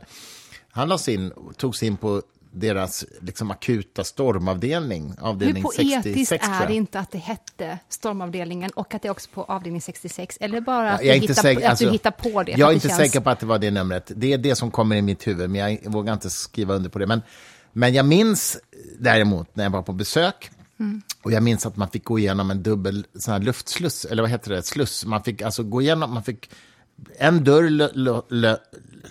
han 0.70 0.88
lades 0.88 1.08
in, 1.08 1.32
togs 1.56 1.82
in 1.82 1.96
på 1.96 2.22
deras 2.58 3.04
liksom, 3.20 3.50
akuta 3.50 4.04
stormavdelning, 4.04 5.14
Hur 5.18 5.26
avdelning 5.26 5.62
poetiskt 5.62 6.02
66 6.02 6.44
tror 6.44 6.54
är 6.54 6.60
jag. 6.60 6.68
det 6.70 6.74
inte 6.74 7.00
att 7.00 7.10
det 7.10 7.18
hette 7.18 7.78
stormavdelningen 7.88 8.70
och 8.70 8.94
att 8.94 9.02
det 9.02 9.08
är 9.08 9.12
också 9.12 9.30
på 9.34 9.44
avdelning 9.44 9.80
66? 9.80 10.36
Eller 10.40 10.60
bara 10.60 10.92
att, 10.92 11.00
är 11.02 11.14
du, 11.14 11.20
hittar, 11.20 11.34
säker- 11.34 11.60
på, 11.60 11.66
att 11.66 11.70
alltså, 11.70 11.84
du 11.84 11.90
hittar 11.90 12.10
på 12.10 12.42
det? 12.42 12.52
Jag 12.52 12.70
är 12.70 12.74
inte 12.74 12.88
känns- 12.88 12.98
säker 13.00 13.20
på 13.20 13.30
att 13.30 13.40
det 13.40 13.46
var 13.46 13.58
det 13.58 13.70
numret. 13.70 14.12
Det 14.16 14.32
är 14.32 14.38
det 14.38 14.54
som 14.56 14.70
kommer 14.70 14.96
i 14.96 15.02
mitt 15.02 15.26
huvud, 15.26 15.50
men 15.50 15.60
jag 15.82 15.92
vågar 15.92 16.12
inte 16.12 16.30
skriva 16.30 16.74
under 16.74 16.90
på 16.90 16.98
det. 16.98 17.06
Men, 17.06 17.22
men 17.72 17.94
jag 17.94 18.06
minns 18.06 18.58
däremot 18.98 19.56
när 19.56 19.64
jag 19.64 19.70
var 19.70 19.82
på 19.82 19.92
besök, 19.92 20.50
Mm. 20.78 21.02
och 21.22 21.32
jag 21.32 21.42
minns 21.42 21.66
att 21.66 21.76
man 21.76 21.90
fick 21.90 22.04
gå 22.04 22.18
igenom 22.18 22.50
en 22.50 22.62
dubbel 22.62 23.06
sån 23.18 23.32
här 23.32 23.40
luftsluss, 23.40 24.04
eller 24.04 24.22
vad 24.22 24.30
heter 24.30 24.50
det, 24.50 24.62
sluss. 24.62 25.04
Man 25.04 25.22
fick 25.22 25.42
alltså 25.42 25.62
gå 25.62 25.82
igenom, 25.82 26.14
man 26.14 26.22
fick, 26.24 26.50
en 27.18 27.44
dörr 27.44 27.68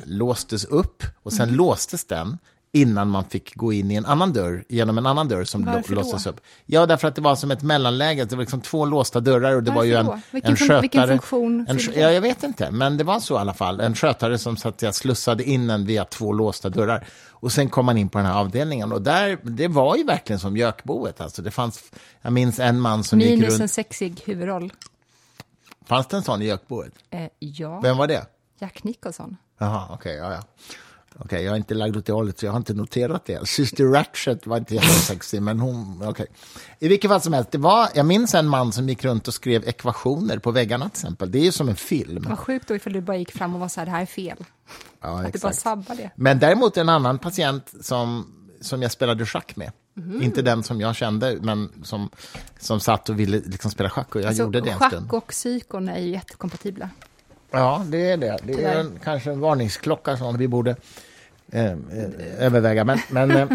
låstes 0.05 0.65
upp 0.65 1.03
och 1.23 1.33
sen 1.33 1.43
Mm. 1.43 1.55
låstes 1.55 2.05
den 2.05 2.37
innan 2.75 3.09
man 3.09 3.25
fick 3.25 3.55
gå 3.55 3.73
in 3.73 3.91
i 3.91 3.95
en 3.95 4.05
annan 4.05 4.33
dörr, 4.33 4.63
genom 4.69 4.97
en 4.97 5.05
annan 5.05 5.27
dörr 5.27 5.43
som 5.43 5.65
Varför 5.65 5.89
då? 5.95 6.01
låstes 6.01 6.25
upp. 6.27 6.41
Ja, 6.65 6.85
därför 6.85 7.07
att 7.07 7.15
det 7.15 7.21
var 7.21 7.35
som 7.35 7.51
ett 7.51 7.61
mellanläge, 7.61 8.25
det 8.25 8.35
var 8.35 8.41
liksom 8.43 8.61
två 8.61 8.85
låsta 8.85 9.19
dörrar 9.19 9.55
och 9.55 9.63
det 9.63 9.71
var 9.71 9.83
ju 9.83 9.93
en, 9.95 10.05
Varför 10.05 10.17
då? 10.21 10.27
Vilken 10.31 10.51
en 10.51 10.57
skötare. 10.57 10.81
vilken 10.81 11.07
funktion 11.07 11.65
en, 11.69 11.79
ja, 11.95 12.11
jag 12.11 12.21
vet 12.21 12.43
inte, 12.43 12.71
men 12.71 12.97
det 12.97 13.03
var 13.03 13.19
så 13.19 13.33
i 13.35 13.37
alla 13.37 13.53
fall. 13.53 13.79
En 13.79 13.95
skötare 13.95 14.37
som 14.37 14.57
så 14.57 14.69
att 14.69 14.81
jag 14.81 14.95
slussade 14.95 15.43
in 15.43 15.69
en 15.69 15.85
via 15.85 16.05
två 16.05 16.33
låsta 16.33 16.69
dörrar. 16.69 17.07
Och 17.29 17.51
sen 17.51 17.69
kom 17.69 17.85
man 17.85 17.97
in 17.97 18.09
på 18.09 18.17
den 18.17 18.27
här 18.27 18.33
avdelningen 18.39 18.91
och 18.91 19.01
där, 19.01 19.37
det 19.43 19.67
var 19.67 19.95
ju 19.95 20.03
verkligen 20.03 20.39
som 20.39 20.57
gökboet. 20.57 21.21
Alltså 21.21 21.41
det 21.41 21.51
fanns, 21.51 21.83
jag 22.21 22.33
minns 22.33 22.59
en 22.59 22.79
man 22.79 23.03
som 23.03 23.19
gick 23.21 23.29
Minus 23.39 23.53
en 23.53 23.59
runt. 23.59 23.71
sexig 23.71 24.21
huvudroll. 24.25 24.73
Fanns 25.87 26.07
det 26.07 26.17
en 26.17 26.23
sån 26.23 26.41
i 26.41 26.45
gökboet? 26.45 26.93
Eh, 27.09 27.27
ja, 27.39 27.79
Vem 27.79 27.97
var 27.97 28.07
det? 28.07 28.25
Jack 28.59 28.83
Nicholson. 28.83 29.37
Jaha, 29.59 29.87
okej, 29.91 30.15
ja, 30.15 30.33
ja. 30.33 30.39
Okej, 31.19 31.43
jag 31.43 31.51
är 31.51 31.57
inte 31.57 31.73
lagd 31.73 31.97
åt 31.97 32.05
det 32.05 32.13
hållet, 32.13 32.39
så 32.39 32.45
jag 32.45 32.51
har 32.51 32.57
inte 32.57 32.73
noterat 32.73 33.25
det. 33.25 33.47
Syster 33.47 33.85
Ratchet 33.85 34.47
var 34.47 34.57
inte 34.57 34.75
jättesexig, 34.75 35.41
men 35.41 35.59
hon... 35.59 36.03
Okej. 36.05 36.25
I 36.79 36.87
vilket 36.87 37.09
fall 37.11 37.21
som 37.21 37.33
helst, 37.33 37.51
det 37.51 37.57
var, 37.57 37.89
jag 37.95 38.05
minns 38.05 38.33
en 38.35 38.47
man 38.47 38.71
som 38.71 38.89
gick 38.89 39.03
runt 39.03 39.27
och 39.27 39.33
skrev 39.33 39.67
ekvationer 39.67 40.37
på 40.37 40.51
väggarna 40.51 40.89
till 40.89 40.97
exempel. 40.99 41.31
Det 41.31 41.37
är 41.39 41.43
ju 41.43 41.51
som 41.51 41.69
en 41.69 41.75
film. 41.75 42.25
Vad 42.29 42.39
sjukt 42.39 42.67
då 42.67 42.75
ifall 42.75 42.93
du 42.93 43.01
bara 43.01 43.17
gick 43.17 43.31
fram 43.31 43.53
och 43.53 43.59
var 43.59 43.67
så 43.67 43.79
här, 43.81 43.85
det 43.85 43.91
här 43.91 44.01
är 44.01 44.05
fel. 44.05 44.37
Ja, 45.01 45.07
Att 45.07 45.17
du 45.17 45.21
bara 45.23 45.27
exakt. 45.27 45.55
sabbar 45.59 45.95
det. 45.95 46.11
Men 46.15 46.39
däremot 46.39 46.77
en 46.77 46.89
annan 46.89 47.19
patient 47.19 47.73
som, 47.81 48.33
som 48.61 48.81
jag 48.81 48.91
spelade 48.91 49.25
schack 49.25 49.55
med. 49.55 49.71
Mhm. 49.93 50.21
Inte 50.21 50.41
den 50.41 50.63
som 50.63 50.81
jag 50.81 50.95
kände, 50.95 51.37
men 51.41 51.69
som, 51.83 52.09
som 52.59 52.79
satt 52.79 53.09
och 53.09 53.19
ville 53.19 53.41
liksom 53.45 53.71
spela 53.71 53.89
schack 53.89 54.15
och 54.15 54.21
jag 54.21 54.33
gjorde 54.33 54.61
det 54.61 54.69
en 54.69 54.79
schack 54.79 54.91
stund. 54.93 55.11
och 55.11 55.27
psykon 55.27 55.89
är 55.89 55.99
ju 55.99 56.09
jättekompatibla. 56.09 56.89
Ja, 57.59 57.83
det 57.87 58.11
är 58.11 58.17
det. 58.17 58.37
Det 58.43 58.53
är 58.53 58.57
Tyvärr. 58.57 58.79
en, 58.79 58.99
kanske 59.03 59.31
en 59.31 59.39
varningsklocka 59.39 60.17
som 60.17 60.37
vi 60.37 60.47
borde 60.47 60.75
eh, 61.51 61.65
eh, 61.71 61.75
överväga. 62.39 62.83
Men, 62.83 62.99
men 63.09 63.31
eh, 63.31 63.47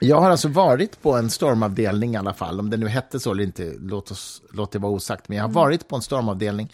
jag 0.00 0.20
har 0.20 0.30
alltså 0.30 0.48
varit 0.48 1.02
på 1.02 1.12
en 1.16 1.30
stormavdelning 1.30 2.14
i 2.14 2.16
alla 2.16 2.34
fall. 2.34 2.60
Om 2.60 2.70
det 2.70 2.76
nu 2.76 2.88
hette 2.88 3.20
så 3.20 3.30
eller 3.32 3.44
inte, 3.44 3.72
låt, 3.80 4.10
oss, 4.10 4.42
låt 4.52 4.72
det 4.72 4.78
vara 4.78 4.92
osagt. 4.92 5.28
Men 5.28 5.36
jag 5.38 5.44
har 5.44 5.48
Mm. 5.48 5.54
varit 5.54 5.88
på 5.88 5.96
en 5.96 6.02
stormavdelning 6.02 6.72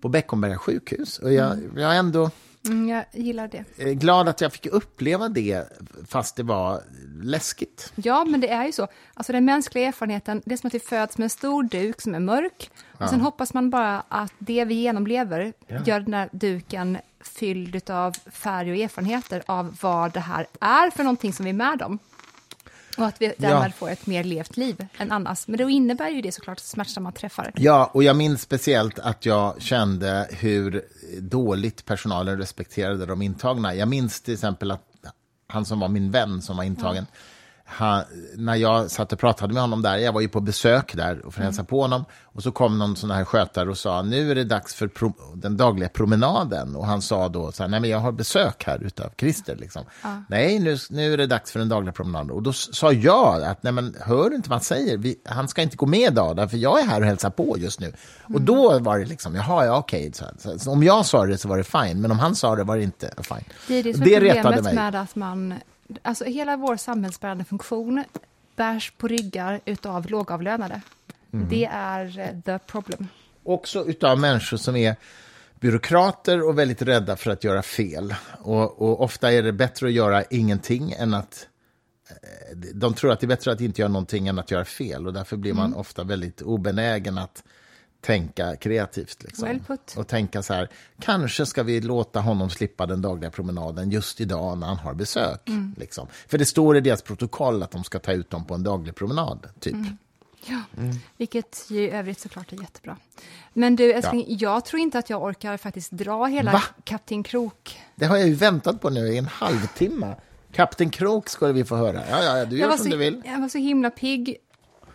på 0.00 0.08
Beckomberga 0.08 0.58
sjukhus. 0.58 1.18
Och 1.18 1.32
jag, 1.32 1.58
jag 1.76 1.94
är 1.94 1.98
ändå 1.98 2.30
Mm, 2.66 2.88
jag 2.88 3.04
gillar 3.12 3.48
det. 3.48 3.64
eh, 3.78 3.92
glad 3.92 4.28
att 4.28 4.40
jag 4.40 4.52
fick 4.52 4.66
uppleva 4.66 5.28
det, 5.28 5.68
fast 6.08 6.36
det 6.36 6.42
var 6.42 6.82
läskigt. 7.22 7.92
Ja, 7.96 8.24
men 8.24 8.40
det 8.40 8.48
är 8.48 8.66
ju 8.66 8.72
så. 8.72 8.88
Alltså 9.14 9.32
den 9.32 9.44
mänskliga 9.44 9.88
erfarenheten, 9.88 10.42
det 10.44 10.52
är 10.52 10.56
som 10.56 10.66
att 10.68 10.74
vi 10.74 10.80
föds 10.80 11.18
med 11.18 11.24
en 11.24 11.30
stor 11.30 11.62
duk 11.62 12.00
som 12.00 12.14
är 12.14 12.20
mörk. 12.20 12.70
Och 12.98 13.08
sen 13.08 13.20
hoppas 13.20 13.54
man 13.54 13.70
bara 13.70 14.02
att 14.08 14.32
det 14.38 14.64
vi 14.64 14.74
genomlever 14.74 15.52
gör 15.86 16.00
den 16.00 16.10
där 16.10 16.28
duken 16.32 16.98
fylld 17.20 17.90
av 17.90 18.12
färg 18.30 18.70
och 18.70 18.76
erfarenheter 18.76 19.42
av 19.46 19.76
vad 19.82 20.12
det 20.12 20.20
här 20.20 20.46
är 20.60 20.90
för 20.90 21.04
någonting 21.04 21.32
som 21.32 21.44
vi 21.44 21.50
är 21.50 21.54
med 21.54 21.82
om. 21.82 21.98
Och 23.00 23.06
att 23.06 23.22
vi 23.22 23.34
därmed 23.38 23.74
får 23.74 23.90
ett 23.90 24.06
mer 24.06 24.24
levt 24.24 24.56
liv 24.56 24.86
än 24.98 25.12
annars. 25.12 25.48
Men 25.48 25.58
då 25.58 25.70
innebär 25.70 26.08
ju 26.08 26.22
det 26.22 26.32
såklart 26.32 26.58
smärtsamma 26.58 27.12
träffar. 27.12 27.52
Ja, 27.56 27.90
och 27.94 28.02
jag 28.02 28.16
minns 28.16 28.42
speciellt 28.42 28.98
att 28.98 29.26
jag 29.26 29.62
kände 29.62 30.28
hur 30.30 30.82
dåligt 31.20 31.84
personalen 31.84 32.38
respekterade 32.38 33.06
de 33.06 33.22
intagna. 33.22 33.74
Jag 33.74 33.88
minns 33.88 34.20
till 34.20 34.34
exempel 34.34 34.70
att 34.70 34.82
han 35.46 35.64
som 35.64 35.80
var 35.80 35.88
min 35.88 36.10
vän 36.10 36.42
som 36.42 36.56
var 36.56 36.64
intagen, 36.64 37.06
han, 37.70 38.04
när 38.36 38.54
jag 38.54 38.90
satt 38.90 39.12
och 39.12 39.18
pratade 39.18 39.54
med 39.54 39.62
honom 39.62 39.82
där, 39.82 39.96
jag 39.96 40.12
var 40.12 40.20
ju 40.20 40.28
på 40.28 40.40
besök 40.40 40.96
där 40.96 41.26
och 41.26 41.34
för 41.34 41.40
att 41.40 41.44
hälsa 41.44 41.64
på 41.64 41.80
honom, 41.80 42.04
och 42.32 42.42
så 42.42 42.52
kom 42.52 42.78
någon 42.78 42.96
sån 42.96 43.10
här 43.10 43.24
skötare 43.24 43.70
och 43.70 43.78
sa, 43.78 44.02
nu 44.02 44.30
är 44.30 44.34
det 44.34 44.44
dags 44.44 44.74
för 44.74 44.90
den 45.34 45.56
dagliga 45.56 45.88
promenaden. 45.88 46.76
Och 46.76 46.86
han 46.86 47.02
sa 47.02 47.28
då, 47.28 47.52
så 47.52 47.62
här, 47.62 47.70
nej 47.70 47.80
men 47.80 47.90
jag 47.90 47.98
har 47.98 48.12
besök 48.12 48.64
här 48.64 48.84
utav 48.84 49.10
Christer. 49.18 49.56
Liksom. 49.56 49.84
Nej, 50.28 50.58
nu, 50.58 50.76
nu 50.90 51.12
är 51.12 51.16
det 51.16 51.26
dags 51.26 51.52
för 51.52 51.58
den 51.58 51.68
dagliga 51.68 51.92
promenaden. 51.92 52.30
Och 52.30 52.42
då 52.42 52.52
sa 52.52 52.92
jag, 52.92 53.42
att 53.42 53.62
nej 53.62 53.72
men 53.72 53.96
hör 54.00 54.30
du 54.30 54.36
inte 54.36 54.50
vad 54.50 54.56
han 54.56 54.64
säger? 54.64 54.96
Vi, 54.96 55.20
han 55.24 55.48
ska 55.48 55.62
inte 55.62 55.76
gå 55.76 55.86
med 55.86 56.12
idag, 56.12 56.36
därför 56.36 56.56
jag 56.56 56.80
är 56.80 56.84
här 56.86 57.00
och 57.00 57.06
hälsar 57.06 57.30
på 57.30 57.56
just 57.58 57.80
nu. 57.80 57.92
Och 58.34 58.40
då 58.40 58.78
var 58.78 58.98
det 58.98 59.04
liksom, 59.04 59.34
jaha, 59.34 59.64
ja 59.66 59.78
okej. 59.78 60.12
Så, 60.12 60.58
så, 60.58 60.72
om 60.72 60.82
jag 60.82 61.06
sa 61.06 61.26
det 61.26 61.38
så 61.38 61.48
var 61.48 61.56
det 61.56 61.64
fine, 61.64 62.00
men 62.00 62.10
om 62.10 62.18
han 62.18 62.34
sa 62.34 62.56
det 62.56 62.64
var 62.64 62.76
det 62.76 62.82
inte 62.82 63.10
fine. 63.22 63.44
Det 63.68 63.74
är 63.74 63.82
det 63.82 63.94
som 63.94 64.02
är 64.02 64.20
problemet 64.20 64.64
mig. 64.64 64.74
med 64.74 64.94
att 64.94 65.16
man... 65.16 65.54
Alltså 66.02 66.24
hela 66.24 66.56
vår 66.56 66.76
samhällsbärande 66.76 67.44
funktion 67.44 68.04
bärs 68.56 68.92
på 68.98 69.08
ryggar 69.08 69.60
utav 69.64 70.06
lågavlönade. 70.10 70.80
Mhm. 71.30 71.46
Det 71.50 71.64
är 71.72 72.18
eh, 72.18 72.40
the 72.44 72.58
problem. 72.58 73.08
också 73.42 73.84
utav 73.86 74.18
människor 74.18 74.56
som 74.56 74.76
är 74.76 74.96
byråkrater 75.60 76.48
och 76.48 76.58
väldigt 76.58 76.82
rädda 76.82 77.16
för 77.16 77.30
att 77.30 77.44
göra 77.44 77.62
fel. 77.62 78.14
Och, 78.40 78.82
och 78.82 79.00
ofta 79.02 79.32
är 79.32 79.42
det 79.42 79.52
bättre 79.52 79.86
att 79.86 79.92
göra 79.92 80.22
ingenting 80.24 80.92
än 80.92 81.14
att... 81.14 81.46
eh, 82.08 82.56
De 82.74 82.94
tror 82.94 83.12
att 83.12 83.20
det 83.20 83.26
är 83.26 83.28
bättre 83.28 83.52
att 83.52 83.60
inte 83.60 83.80
göra 83.80 83.92
någonting 83.92 84.28
än 84.28 84.38
att 84.38 84.50
göra 84.50 84.64
fel. 84.64 85.06
Och 85.06 85.12
därför 85.12 85.36
blir 85.36 85.52
man 85.54 85.66
Mm. 85.66 85.78
ofta 85.78 86.04
väldigt 86.04 86.42
obenägen 86.42 87.18
att 87.18 87.44
tänka 88.00 88.56
kreativt. 88.56 89.22
Liksom. 89.22 89.48
Well 89.48 89.60
put. 89.60 89.94
Och 89.96 90.06
tänka 90.08 90.42
så 90.42 90.54
här, 90.54 90.68
kanske 91.00 91.46
ska 91.46 91.62
vi 91.62 91.80
låta 91.80 92.20
honom 92.20 92.50
slippa 92.50 92.86
den 92.86 93.02
dagliga 93.02 93.30
promenaden 93.30 93.90
just 93.90 94.20
idag 94.20 94.58
när 94.58 94.66
han 94.66 94.76
har 94.76 94.94
besök. 94.94 95.48
Mm. 95.48 95.74
Liksom. 95.78 96.06
För 96.28 96.38
det 96.38 96.46
står 96.46 96.76
i 96.76 96.80
deras 96.80 97.02
protokoll 97.02 97.62
att 97.62 97.70
de 97.70 97.84
ska 97.84 97.98
ta 97.98 98.12
ut 98.12 98.30
dem 98.30 98.44
på 98.44 98.54
en 98.54 98.62
daglig 98.62 98.94
promenad, 98.94 99.48
typ. 99.60 99.74
Mm. 99.74 99.98
Ja, 100.46 100.62
vilket 101.16 101.66
ju 101.68 101.82
i 101.82 101.90
övrigt 101.90 102.20
såklart 102.20 102.52
är 102.52 102.56
jättebra. 102.60 102.96
Men 103.52 103.76
du, 103.76 103.92
älskling, 103.92 104.24
jag 104.28 104.64
tror 104.64 104.80
inte 104.82 104.98
att 104.98 105.10
jag 105.10 105.22
orkar 105.22 105.56
faktiskt 105.56 105.90
dra 105.90 106.26
hela 106.26 106.52
Va? 106.52 106.62
Kapten 106.84 107.22
Krok. 107.22 107.80
Det 107.94 108.06
har 108.06 108.16
jag 108.16 108.28
ju 108.28 108.34
väntat 108.34 108.80
på 108.80 108.90
nu 108.90 109.08
i 109.08 109.18
en 109.18 109.26
halvtimme. 109.26 110.14
Kapten 110.52 110.90
Krok 110.90 111.28
skulle 111.28 111.52
vi 111.52 111.64
få 111.64 111.76
höra. 111.76 112.02
Ja, 112.10 112.22
ja, 112.38 112.44
du 112.44 112.58
Jag 112.58 112.70
gör 112.70 112.76
som 112.76 112.84
så, 112.84 112.90
du 112.90 112.96
vill. 112.96 113.22
jag 113.26 113.40
var 113.40 113.48
så 113.48 113.58
himla 113.58 113.90
pigg 113.90 114.36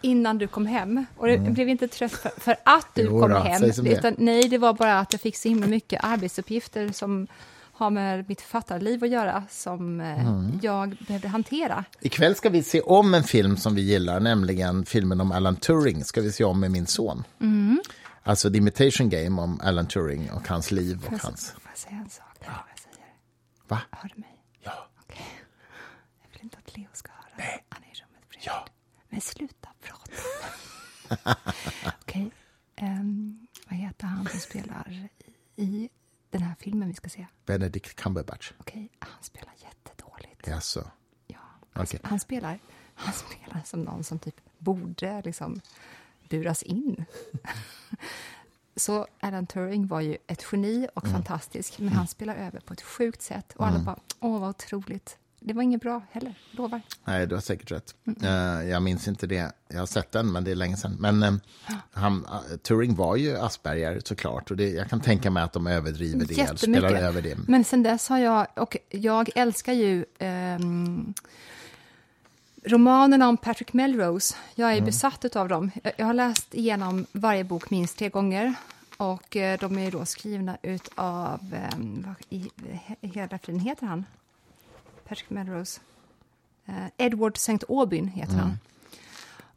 innan 0.06 0.38
du 0.38 0.48
kom 0.48 0.66
hem. 0.66 1.06
Och 1.18 1.28
det 1.28 1.38
blev 1.38 1.70
inte 1.70 1.88
trött 1.88 2.12
för, 2.12 2.32
för 2.40 2.56
att 2.64 2.88
du 2.94 3.02
Mm. 3.02 3.14
Jo 3.14 3.22
kom 3.22 3.30
då, 3.32 3.38
hem. 3.38 3.64
Utan, 3.64 4.16
nej, 4.18 4.50
det 4.50 4.58
var 4.58 4.74
bara 4.74 5.00
att 5.00 5.14
jag 5.14 5.22
fick 5.22 5.38
så 5.38 5.50
himla 5.50 5.68
mycket 5.68 6.04
arbetsuppgifter 6.04 6.90
som 6.92 7.28
har 7.74 7.90
med 7.90 8.30
mitt 8.30 8.42
författarliv 8.42 9.04
att 9.04 9.10
göra, 9.10 9.44
som 9.50 10.00
eh, 10.02 10.28
Mm. 10.28 10.60
jag 10.62 10.90
behövde 11.08 11.28
hantera. 11.28 11.86
Ikväll 12.02 12.36
ska 12.36 12.50
vi 12.50 12.64
se 12.64 12.82
om 12.82 13.14
en 13.14 13.24
film 13.24 13.58
som 13.58 13.76
vi 13.76 13.82
gillar, 13.82 14.20
nämligen 14.20 14.86
filmen 14.86 15.22
om 15.22 15.32
Alan 15.32 15.56
Turing. 15.56 16.04
Ska 16.04 16.22
vi 16.22 16.32
se 16.32 16.44
om 16.44 16.60
med 16.60 16.72
min 16.72 16.88
son. 16.88 17.24
Mm. 17.42 17.80
Alltså 18.24 18.52
The 18.52 18.58
Imitation 18.58 19.10
Game 19.10 19.42
om 19.42 19.60
Alan 19.64 19.88
Turing 19.88 20.32
och 20.32 20.48
hans 20.48 20.72
liv 20.72 20.98
och 20.98 21.04
Får 21.04 21.14
jag, 21.14 21.20
hans... 21.20 21.52
får 21.52 21.62
jag 21.72 21.78
säga 21.78 21.96
en 21.98 22.10
sak? 22.10 22.26
Eller 22.42 22.52
vad 22.52 22.60
jag 22.72 22.80
säger? 22.80 23.08
Va? 23.68 23.82
Hör 23.92 24.10
du 24.16 24.22
mig? 24.22 24.36
Ja. 24.64 24.88
Okej. 25.04 25.26
Jag 26.24 26.30
vill 26.34 26.44
inte 26.44 26.58
att 26.66 26.78
Leo 26.78 26.88
ska 26.94 27.12
höra. 27.12 27.26
Nej. 27.38 27.64
Han 27.70 27.84
är 27.84 27.88
i 27.88 27.90
rummet 28.02 28.30
bredvid. 28.30 28.48
Ja. 28.48 28.66
Men 29.10 29.22
sluta 29.22 29.65
Okej. 32.02 32.32
Ehm, 32.76 33.48
vad 33.70 33.80
heter 33.80 34.08
han 34.08 34.28
som 34.30 34.40
spelar 34.40 35.08
i, 35.56 35.90
den 36.30 36.42
här 36.42 36.56
filmen 36.60 36.88
vi 36.88 36.94
ska 36.94 37.10
se? 37.10 37.28
Benedict 37.46 37.96
Cumberbatch. 37.96 38.52
Okej, 38.60 38.90
han 39.00 39.24
spelar 39.24 39.54
jättedåligt. 39.64 40.48
Jaså. 40.48 40.92
Ja. 41.28 41.38
Han, 41.72 41.84
Okej. 41.84 42.00
han, 42.04 42.20
spelar, 42.20 42.60
han 42.96 43.14
spelar 43.14 43.62
som 43.66 43.82
någon 43.82 44.04
som 44.04 44.20
typ 44.20 44.36
borde 44.58 45.22
liksom 45.26 45.62
buras 46.30 46.64
in. 46.64 47.06
Så 48.76 49.08
Alan 49.20 49.48
Turing 49.48 49.88
var 49.88 50.02
ju 50.02 50.18
ett 50.28 50.46
geni 50.52 50.88
och 50.96 51.04
Mm. 51.06 51.14
fantastisk, 51.16 51.80
men 51.80 51.90
han 51.94 52.08
spelar 52.08 52.36
över 52.36 52.60
på 52.60 52.74
ett 52.74 52.82
sjukt 52.82 53.22
sätt. 53.22 53.54
Och 53.56 53.68
alla 53.68 53.80
bara, 53.80 54.00
åh 54.20 54.40
vad 54.40 54.50
otroligt. 54.50 55.18
Det 55.48 55.54
var 55.54 55.64
inget 55.64 55.82
bra 55.82 56.02
heller, 56.12 56.34
lovar. 56.52 56.82
Nej, 57.06 57.28
du 57.28 57.36
har 57.36 57.42
säkert 57.42 57.72
rätt. 57.72 57.96
Eh, 58.24 58.30
jag 58.70 58.82
minns 58.84 59.08
inte 59.08 59.28
det. 59.28 59.52
Jag 59.68 59.80
har 59.80 59.86
sett 59.86 60.12
den, 60.12 60.32
men 60.32 60.44
det 60.44 60.52
är 60.52 60.56
länge 60.56 60.78
sedan. 60.78 60.98
Men 61.00 61.24
eh, 61.24 61.34
han, 61.92 62.26
eh, 62.26 62.58
Turing 62.58 62.96
var 62.96 63.16
ju 63.16 63.38
Asperger 63.38 64.02
såklart. 64.06 64.52
Och 64.52 64.58
det, 64.58 64.70
jag 64.70 64.90
kan 64.90 65.00
tänka 65.02 65.32
mig 65.32 65.44
att 65.44 65.54
de 65.54 65.68
överdriver 65.68 66.26
det. 66.26 66.60
Spelar 66.60 66.90
över 66.96 67.22
det. 67.22 67.38
Men 67.48 67.64
sen 67.64 67.84
dess 67.84 68.10
har 68.10 68.18
jag, 68.20 68.48
och 68.56 68.78
jag 68.90 69.30
älskar 69.36 69.74
ju 69.74 70.06
ehm, 70.20 71.14
romanerna 72.64 73.28
om 73.30 73.38
Patrick 73.38 73.74
Melrose. 73.74 74.36
Jag 74.56 74.70
är 74.70 74.74
Mm. 74.74 74.86
besatt 74.86 75.36
av 75.36 75.48
dem. 75.50 75.72
Jag, 75.98 76.06
har 76.06 76.14
läst 76.14 76.54
igenom 76.56 77.06
varje 77.12 77.44
bok 77.44 77.70
minst 77.70 77.98
tre 77.98 78.10
gånger. 78.10 78.54
Och 78.98 79.28
de 79.60 79.78
är 79.78 79.92
då 79.92 80.06
skrivna 80.06 80.58
ut 80.62 80.90
av, 80.96 81.56
ehm, 81.56 82.04
vad 82.08 82.16
i 82.30 82.50
he- 82.88 82.96
hela 83.14 83.38
friden 83.40 83.60
heter 83.62 83.86
han? 83.86 84.06
Patrick 85.08 85.30
Melrose. 85.30 85.82
Eh, 86.66 86.86
Edward 86.98 87.36
St. 87.38 87.66
Aubyn 87.70 88.08
heter 88.08 88.34
Mm. 88.34 88.46
han. 88.46 88.58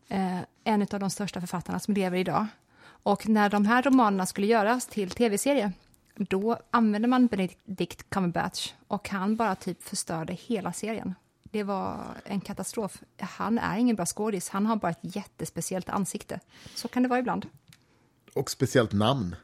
Eh, 0.09 0.45
en 0.65 0.83
av 0.83 1.01
de 1.01 1.11
största 1.11 1.41
författarna 1.41 1.81
som 1.81 1.95
lever 1.95 2.19
idag. 2.19 2.47
Och 3.03 3.29
när 3.29 3.51
de 3.51 3.67
här 3.67 3.83
romanerna 3.83 4.27
skulle 4.27 4.47
göras 4.47 4.87
till 4.87 5.11
tv-serie, 5.11 5.73
då 6.15 6.59
använde 6.71 7.09
man 7.09 7.27
Benedict 7.27 8.11
Cumberbatch 8.11 8.73
och 8.89 9.09
han 9.09 9.37
bara 9.37 9.55
typ 9.55 9.83
förstörde 9.83 10.33
hela 10.33 10.73
serien. 10.73 11.15
Det 11.43 11.63
var 11.63 12.05
en 12.25 12.41
katastrof. 12.41 13.03
Han 13.19 13.59
är 13.59 13.79
ingen 13.79 13.97
bra 13.97 14.07
skådis, 14.07 14.49
han 14.49 14.67
har 14.67 14.77
bara 14.77 14.91
ett 14.91 14.99
jättespeciellt 15.17 15.89
ansikte. 15.89 16.41
Så 16.75 16.89
kan 16.89 17.03
det 17.03 17.09
vara 17.09 17.21
ibland. 17.21 17.47
Och 18.35 18.51
speciellt 18.51 18.93
namn. 18.93 19.37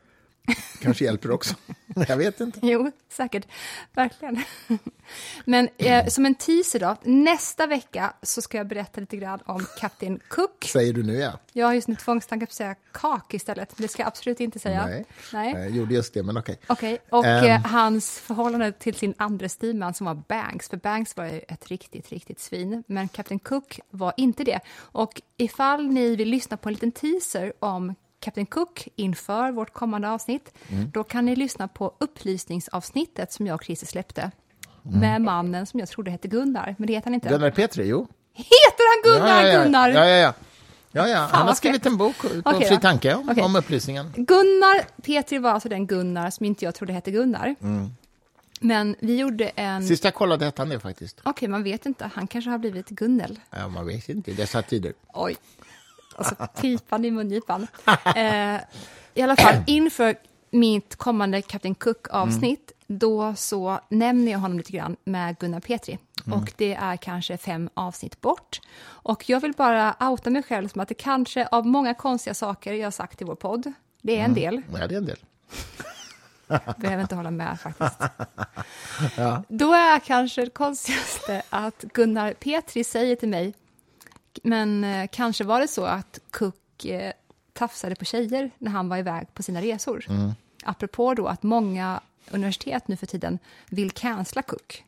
Kanske 0.80 1.04
hjälper 1.04 1.30
också. 1.30 1.54
jag 2.08 2.16
vet 2.16 2.40
inte. 2.40 2.58
Jo, 2.62 2.90
säkert. 3.08 3.46
Verkligen. 3.92 4.42
Men 5.44 5.68
eh, 5.78 6.06
som 6.06 6.26
en 6.26 6.34
teaser 6.34 6.80
då, 6.80 6.96
nästa 7.02 7.66
vecka 7.66 8.12
så 8.22 8.42
ska 8.42 8.56
jag 8.58 8.68
berätta 8.68 9.00
lite 9.00 9.16
grann 9.16 9.40
om 9.46 9.66
Kapten 9.80 10.20
Cook. 10.28 10.64
Säger 10.64 10.92
du 10.92 11.02
nu 11.02 11.14
ja. 11.14 11.38
Jag 11.52 11.66
har 11.66 11.74
just 11.74 11.88
nu 11.88 11.96
tvångstankar 11.96 12.46
på 12.46 12.50
att 12.50 12.54
säga 12.54 12.74
kak 12.92 13.34
istället, 13.34 13.78
men 13.78 13.82
det 13.82 13.88
ska 13.88 14.02
jag 14.02 14.06
absolut 14.08 14.40
inte 14.40 14.58
säga. 14.58 14.86
Nej. 14.86 15.04
Nej. 15.32 15.52
Jag 15.52 15.70
gjorde 15.70 15.94
just 15.94 16.14
det, 16.14 16.22
men 16.22 16.36
okej. 16.36 16.58
Okej, 16.66 16.98
och 17.10 17.24
Ehm. 17.26 17.44
eh, 17.44 17.66
hans 17.66 18.18
förhållande 18.18 18.72
till 18.72 18.94
sin 18.94 19.14
andra 19.18 19.48
styrman 19.48 19.94
som 19.94 20.06
var 20.06 20.14
Banks, 20.28 20.68
för 20.68 20.76
Banks 20.76 21.16
var 21.16 21.24
ju 21.24 21.40
ett 21.48 21.68
riktigt, 21.68 22.08
riktigt 22.12 22.40
svin, 22.40 22.84
men 22.86 23.08
Captain 23.08 23.38
Cook 23.38 23.80
var 23.90 24.12
inte 24.16 24.44
det. 24.44 24.60
Och 24.76 25.22
ifall 25.36 25.86
ni 25.88 26.16
vill 26.16 26.28
lyssna 26.28 26.56
på 26.56 26.68
en 26.68 26.72
liten 26.74 26.92
teaser 26.92 27.52
om 27.58 27.94
Captain 28.24 28.46
Cook 28.46 28.88
inför 28.96 29.52
vårt 29.52 29.72
kommande 29.72 30.10
avsnitt, 30.10 30.52
Mm. 30.68 30.90
då 30.90 31.04
kan 31.04 31.24
ni 31.26 31.36
lyssna 31.36 31.68
på 31.68 31.94
upplysningsavsnittet 32.00 33.32
som 33.32 33.46
jag 33.46 33.54
och 33.54 33.64
Christer 33.64 33.86
släppte, 33.86 34.30
Mm. 34.86 35.00
med 35.00 35.20
mannen 35.22 35.66
som 35.66 35.80
jag 35.80 35.88
trodde 35.88 36.10
hette 36.10 36.28
Gunnar, 36.28 36.74
men 36.78 36.86
det 36.86 36.92
heter 36.92 37.06
han 37.06 37.14
inte. 37.14 37.28
Gunnar 37.28 37.50
Petri, 37.50 37.86
jo. 37.88 38.06
Heter 38.32 38.84
han 38.90 39.12
Gunnar, 39.12 39.42
ja, 39.42 39.46
ja, 39.48 39.52
ja. 39.58 39.64
Gunnar? 39.64 39.88
Ja, 39.88 40.06
ja, 40.06 40.16
ja. 40.16 40.32
ja, 40.92 41.08
ja. 41.08 41.28
Han 41.32 41.46
har 41.46 41.54
skrivit 41.54 41.86
en 41.86 41.96
bok 41.96 42.16
på 42.18 42.28
Okej 42.50 42.68
Fri 42.68 42.78
tanke 42.80 43.14
om, 43.14 43.28
Okej. 43.28 43.44
om 43.44 43.56
upplysningen. 43.56 44.12
Gunnar 44.16 45.02
Petri 45.02 45.38
var 45.38 45.50
alltså 45.50 45.68
den 45.68 45.86
Gunnar 45.86 46.30
som 46.30 46.46
inte 46.46 46.64
jag 46.64 46.74
trodde 46.74 46.92
hette 46.92 47.10
Gunnar. 47.10 47.54
Men 48.60 48.96
vi 49.00 49.16
gjorde 49.18 49.48
en... 49.48 49.86
Sist 49.88 50.04
jag 50.04 50.14
kollade 50.14 50.44
hette 50.44 50.62
han 50.62 50.68
det 50.68 50.80
faktiskt. 50.80 51.20
Okej, 51.24 51.48
man 51.48 51.62
vet 51.62 51.86
inte. 51.86 52.10
Han 52.14 52.26
kanske 52.26 52.50
har 52.50 52.58
blivit 52.58 52.88
Gunnel. 52.88 53.40
Ja, 53.50 53.68
man 53.68 53.86
vet 53.86 54.08
inte 54.08 54.30
i 54.30 54.34
dessa 54.34 54.62
tider. 54.62 54.92
Oj. 55.12 55.36
Och 56.16 56.26
så 56.26 56.34
pipan 56.60 57.04
i 57.04 57.10
mungipan. 57.10 57.66
Eh, 58.16 58.60
I 59.14 59.22
alla 59.22 59.36
fall, 59.36 59.54
inför 59.66 60.16
mitt 60.50 60.96
kommande 60.96 61.42
Captain 61.42 61.74
Cook-avsnitt, 61.74 62.72
då 62.86 63.34
så 63.36 63.80
nämner 63.88 64.32
jag 64.32 64.38
honom 64.38 64.58
lite 64.58 64.72
grann 64.72 64.96
med 65.04 65.38
Gunnar 65.38 65.60
Petri. 65.60 65.98
Och 66.32 66.52
det 66.56 66.74
är 66.74 66.96
kanske 66.96 67.36
fem 67.36 67.70
avsnitt 67.74 68.20
bort. 68.20 68.60
Och 68.84 69.28
jag 69.30 69.40
vill 69.40 69.52
bara 69.52 69.96
outa 70.00 70.30
mig 70.30 70.42
själv 70.42 70.68
som 70.68 70.80
att 70.80 70.88
det 70.88 70.94
kanske 70.94 71.46
av 71.46 71.66
många 71.66 71.94
konstiga 71.94 72.34
saker 72.34 72.72
jag 72.72 72.86
har 72.86 72.90
sagt 72.90 73.22
i 73.22 73.24
vår 73.24 73.34
podd, 73.34 73.72
det 74.02 74.20
är 74.20 74.24
en 74.24 74.34
del, 74.34 74.62
Ja, 74.72 74.86
det 74.86 74.94
är 74.94 74.98
en 74.98 75.06
del. 75.06 75.18
behöver 76.76 77.02
inte 77.02 77.14
hålla 77.14 77.30
med 77.30 77.60
faktiskt. 77.60 77.98
Då 79.48 79.72
är 79.72 79.98
kanske 79.98 80.44
det 80.44 80.50
konstigaste 80.50 81.42
att 81.50 81.82
Gunnar 81.82 82.32
Petri 82.32 82.84
säger 82.84 83.16
till 83.16 83.28
mig, 83.28 83.54
men 84.44 84.84
eh, 84.84 85.08
kanske 85.12 85.44
var 85.44 85.60
det 85.60 85.68
så 85.68 85.84
att 85.84 86.18
Cook 86.30 86.84
eh, 86.84 87.12
tafsade 87.52 87.94
på 87.94 88.04
tjejer 88.04 88.50
när 88.58 88.70
han 88.70 88.88
var 88.88 88.96
iväg 88.96 89.34
på 89.34 89.42
sina 89.42 89.62
resor. 89.62 90.04
Apropå 90.64 91.14
då 91.14 91.26
att 91.26 91.42
många 91.42 92.00
universitet 92.30 92.88
nu 92.88 92.96
för 92.96 93.06
tiden 93.06 93.38
vill 93.68 93.90
cancella 93.90 94.42
Cook. 94.42 94.84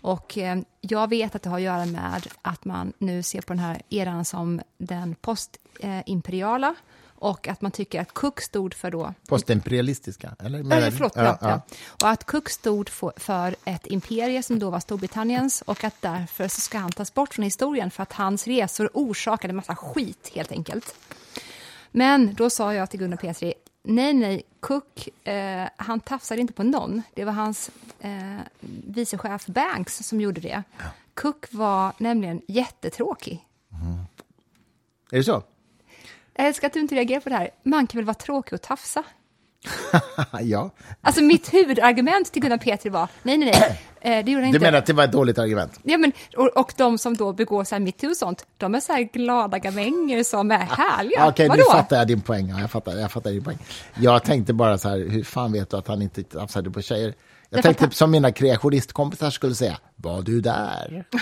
Och 0.00 0.38
eh, 0.38 0.58
jag 0.80 1.08
vet 1.08 1.34
att 1.34 1.42
det 1.42 1.50
har 1.50 1.56
att 1.56 1.62
göra 1.62 1.86
med 1.86 2.26
att 2.42 2.64
man 2.64 2.92
nu 2.98 3.22
ser 3.22 3.40
på 3.40 3.52
den 3.52 3.58
här 3.58 3.82
eran 3.90 4.24
som 4.24 4.60
den 4.78 5.14
postimperiala 5.14 6.74
och 7.20 7.48
att 7.48 7.60
man 7.60 7.70
tycker 7.70 8.00
att 8.00 8.12
Cook 8.14 8.40
stod 8.40 8.74
för 8.74 8.90
då 8.90 9.14
Postimperialistiska, 9.28 10.36
eller? 10.38 10.58
Ja, 10.58 10.64
Menar 10.64 10.86
du? 10.86 10.92
förlåt, 10.92 11.12
ja, 11.16 11.38
ja. 11.40 11.60
Och 12.02 12.08
att 12.08 12.24
Cook 12.24 12.48
stod 12.48 12.88
för, 13.16 13.56
ett 13.64 13.86
imperie 13.86 14.42
som 14.42 14.58
då 14.58 14.70
var 14.70 14.80
Storbritanniens 14.80 15.62
och 15.62 15.84
att 15.84 16.02
därför 16.02 16.48
så 16.48 16.60
ska 16.60 16.78
han 16.78 16.92
tas 16.92 17.14
bort 17.14 17.34
från 17.34 17.44
historien 17.44 17.90
för 17.90 18.02
att 18.02 18.12
hans 18.12 18.46
resor 18.46 18.90
orsakade 18.94 19.54
massa 19.54 19.76
skit 19.76 20.30
helt 20.34 20.52
enkelt. 20.52 20.94
Men 21.90 22.34
då 22.34 22.50
sa 22.50 22.74
jag 22.74 22.90
till 22.90 23.00
Gunnar 23.00 23.16
Petri, 23.16 23.54
nej, 23.82 24.14
nej, 24.14 24.42
Cook, 24.60 25.08
eh, 25.28 25.68
han 25.76 26.00
tafsade 26.00 26.40
inte 26.40 26.52
på 26.52 26.62
någon. 26.62 27.02
Det 27.14 27.24
var 27.24 27.32
hans 27.32 27.70
eh, 28.00 28.38
vicechef 28.86 29.46
Banks 29.46 29.96
som 29.96 30.20
gjorde 30.20 30.40
det. 30.40 30.62
Cook 31.14 31.46
var 31.50 31.92
nämligen 31.98 32.42
jättetråkig. 32.48 33.46
Är 35.12 35.16
det 35.16 35.24
så? 35.24 35.42
Jag 36.40 36.48
älskar 36.48 36.66
att 36.66 36.72
du 36.72 36.80
inte 36.80 36.94
reagerar 36.94 37.20
på 37.20 37.28
det 37.28 37.34
här. 37.34 37.50
Man 37.62 37.86
kan 37.86 37.98
väl 37.98 38.04
vara 38.04 38.14
tråkig 38.14 38.52
och 38.52 38.62
tafsa? 38.62 39.02
ja. 40.42 40.70
Alltså 41.00 41.22
mitt 41.22 41.54
huvudargument 41.54 42.32
till 42.32 42.42
Gunnar 42.42 42.56
Petri 42.58 42.90
var, 42.90 43.08
nej, 43.22 43.38
nej, 43.38 43.52
nej, 43.60 43.80
eh, 44.18 44.24
det 44.24 44.30
gjorde 44.32 44.44
han 44.44 44.52
Du 44.52 44.56
inte. 44.56 44.66
menar 44.66 44.78
att 44.78 44.86
det 44.86 44.92
var 44.92 45.04
ett 45.04 45.12
dåligt 45.12 45.38
argument? 45.38 45.80
Ja, 45.82 45.98
men, 45.98 46.12
och, 46.36 46.46
och 46.56 46.72
de 46.76 46.98
som 46.98 47.16
då 47.16 47.32
begår 47.32 47.64
så 47.64 47.74
här 47.74 47.80
metoo 47.80 48.10
och 48.10 48.16
sånt, 48.16 48.46
de 48.56 48.74
är 48.74 48.80
så 48.80 48.92
här 48.92 49.02
glada 49.02 49.58
gamänger 49.58 50.22
som 50.24 50.50
är 50.50 50.58
härliga. 50.58 51.26
Okej, 51.28 51.48
Vadå? 51.48 51.62
nu 51.68 51.78
fattar 51.78 51.96
jag 51.96 52.06
din 52.06 52.20
poäng. 52.20 52.48
Ja, 52.48 52.60
jag, 52.60 52.70
fattar, 52.70 52.96
jag 52.96 53.12
fattar 53.12 53.30
din 53.30 53.44
poäng. 53.44 53.58
Jag 53.94 54.24
tänkte 54.24 54.52
bara 54.52 54.78
så 54.78 54.88
här, 54.88 54.98
hur 55.08 55.24
fan 55.24 55.52
vet 55.52 55.70
du 55.70 55.76
att 55.76 55.88
han 55.88 56.02
inte 56.02 56.22
tafsade 56.22 56.70
på 56.70 56.82
tjejer? 56.82 57.06
Jag 57.06 57.14
Därför 57.50 57.62
tänkte 57.62 57.84
han- 57.84 57.92
som 57.92 58.10
mina 58.10 58.32
kreationistkompisar 58.32 59.30
skulle 59.30 59.54
säga, 59.54 59.78
var 59.96 60.22
du 60.22 60.40
där? 60.40 61.04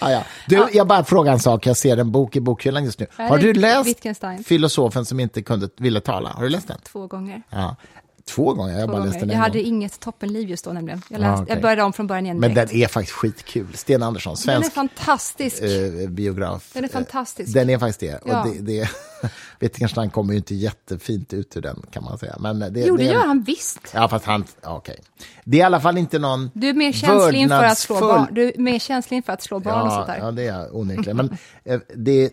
ja, 0.00 0.10
ja. 0.10 0.24
Du, 0.46 0.68
jag 0.72 0.86
bara 0.86 1.04
frågar 1.04 1.32
en 1.32 1.40
sak, 1.40 1.66
jag 1.66 1.76
ser 1.76 1.96
en 1.96 2.12
bok 2.12 2.36
i 2.36 2.40
bokhyllan 2.40 2.84
just 2.84 2.98
nu. 2.98 3.06
Ja, 3.16 3.24
Har 3.24 3.38
du 3.38 3.52
läst 3.52 3.86
Wittgenstein. 3.86 4.44
Filosofen 4.44 5.04
som 5.04 5.20
inte 5.20 5.42
kunde, 5.42 5.68
ville 5.76 6.00
tala? 6.00 6.30
Har 6.30 6.42
du 6.42 6.48
läst 6.48 6.68
den? 6.68 6.78
Två 6.92 7.06
gånger. 7.06 7.42
Ja. 7.50 7.76
Två 8.24 8.54
gånger, 8.54 8.78
jag 8.80 8.88
bara 8.88 8.98
gånger. 8.98 9.20
den 9.20 9.28
Jag 9.30 9.36
hade 9.38 9.58
gång. 9.58 9.66
inget 9.68 10.00
toppenliv 10.00 10.48
just 10.50 10.64
då 10.64 10.72
nämligen. 10.72 11.02
Jag, 11.08 11.20
Ja, 11.20 11.26
läste, 11.30 11.42
okej. 11.42 11.54
jag 11.54 11.62
började 11.62 11.82
om 11.82 11.92
från 11.92 12.06
början 12.06 12.24
igen 12.26 12.38
Men 12.40 12.54
direkt. 12.54 12.70
den 12.72 12.80
är 12.80 12.86
faktiskt 12.88 13.12
skitkul. 13.16 13.66
Sten 13.74 14.02
Andersson, 14.02 14.36
Den 14.46 14.54
är 14.56 14.60
svensk 14.60 14.74
fantastisk. 14.74 15.62
eh, 15.62 16.08
biograf. 16.08 16.70
Den 16.74 16.84
är 16.84 16.88
Eh, 16.88 16.92
fantastisk. 16.92 17.54
Den 17.54 17.70
är 17.70 17.78
faktiskt 17.78 18.00
det. 18.00 18.20
Ja. 18.26 18.42
Och 18.42 18.48
det, 18.48 18.60
det 18.60 18.88
Wittgenstein 19.58 20.10
kommer 20.10 20.32
ju 20.32 20.36
inte 20.38 20.54
jättefint 20.54 21.32
ut 21.32 21.56
ur 21.56 21.60
den, 21.60 21.82
kan 21.90 22.04
man 22.04 22.18
säga. 22.18 22.36
Men 22.40 22.58
det, 22.58 22.80
jo, 22.80 22.96
det 22.96 23.04
det 23.04 23.10
gör 23.12 23.26
han 23.26 23.42
visst. 23.42 23.80
Ja, 23.94 24.08
fast 24.08 24.24
han... 24.24 24.44
ja, 24.62 24.76
Okej. 24.76 24.96
Det 25.44 25.56
är 25.56 25.60
i 25.60 25.62
alla 25.62 25.80
fall 25.80 25.98
inte 25.98 26.18
någon 26.18 26.50
Du 26.54 26.68
är 26.68 26.74
mer 26.74 26.92
känslig 26.92 27.40
inför 27.40 27.64
att 27.64 27.78
slå 27.78 28.00
barn. 28.00 28.26
Du 28.32 28.48
är 28.48 28.58
mer 28.58 28.78
känslig 28.78 29.16
inför 29.16 29.32
att 29.32 29.42
slå 29.42 29.58
barn 29.60 29.86
och 29.86 29.92
sånt 29.92 30.04
Ja, 30.08 30.14
där. 30.14 30.20
ja, 30.24 30.30
det 30.30 30.42
är 30.42 30.58
jag 30.58 30.74
onekligen. 30.76 31.16
Men 31.16 31.36
eh, 31.64 31.80
det, 31.96 32.30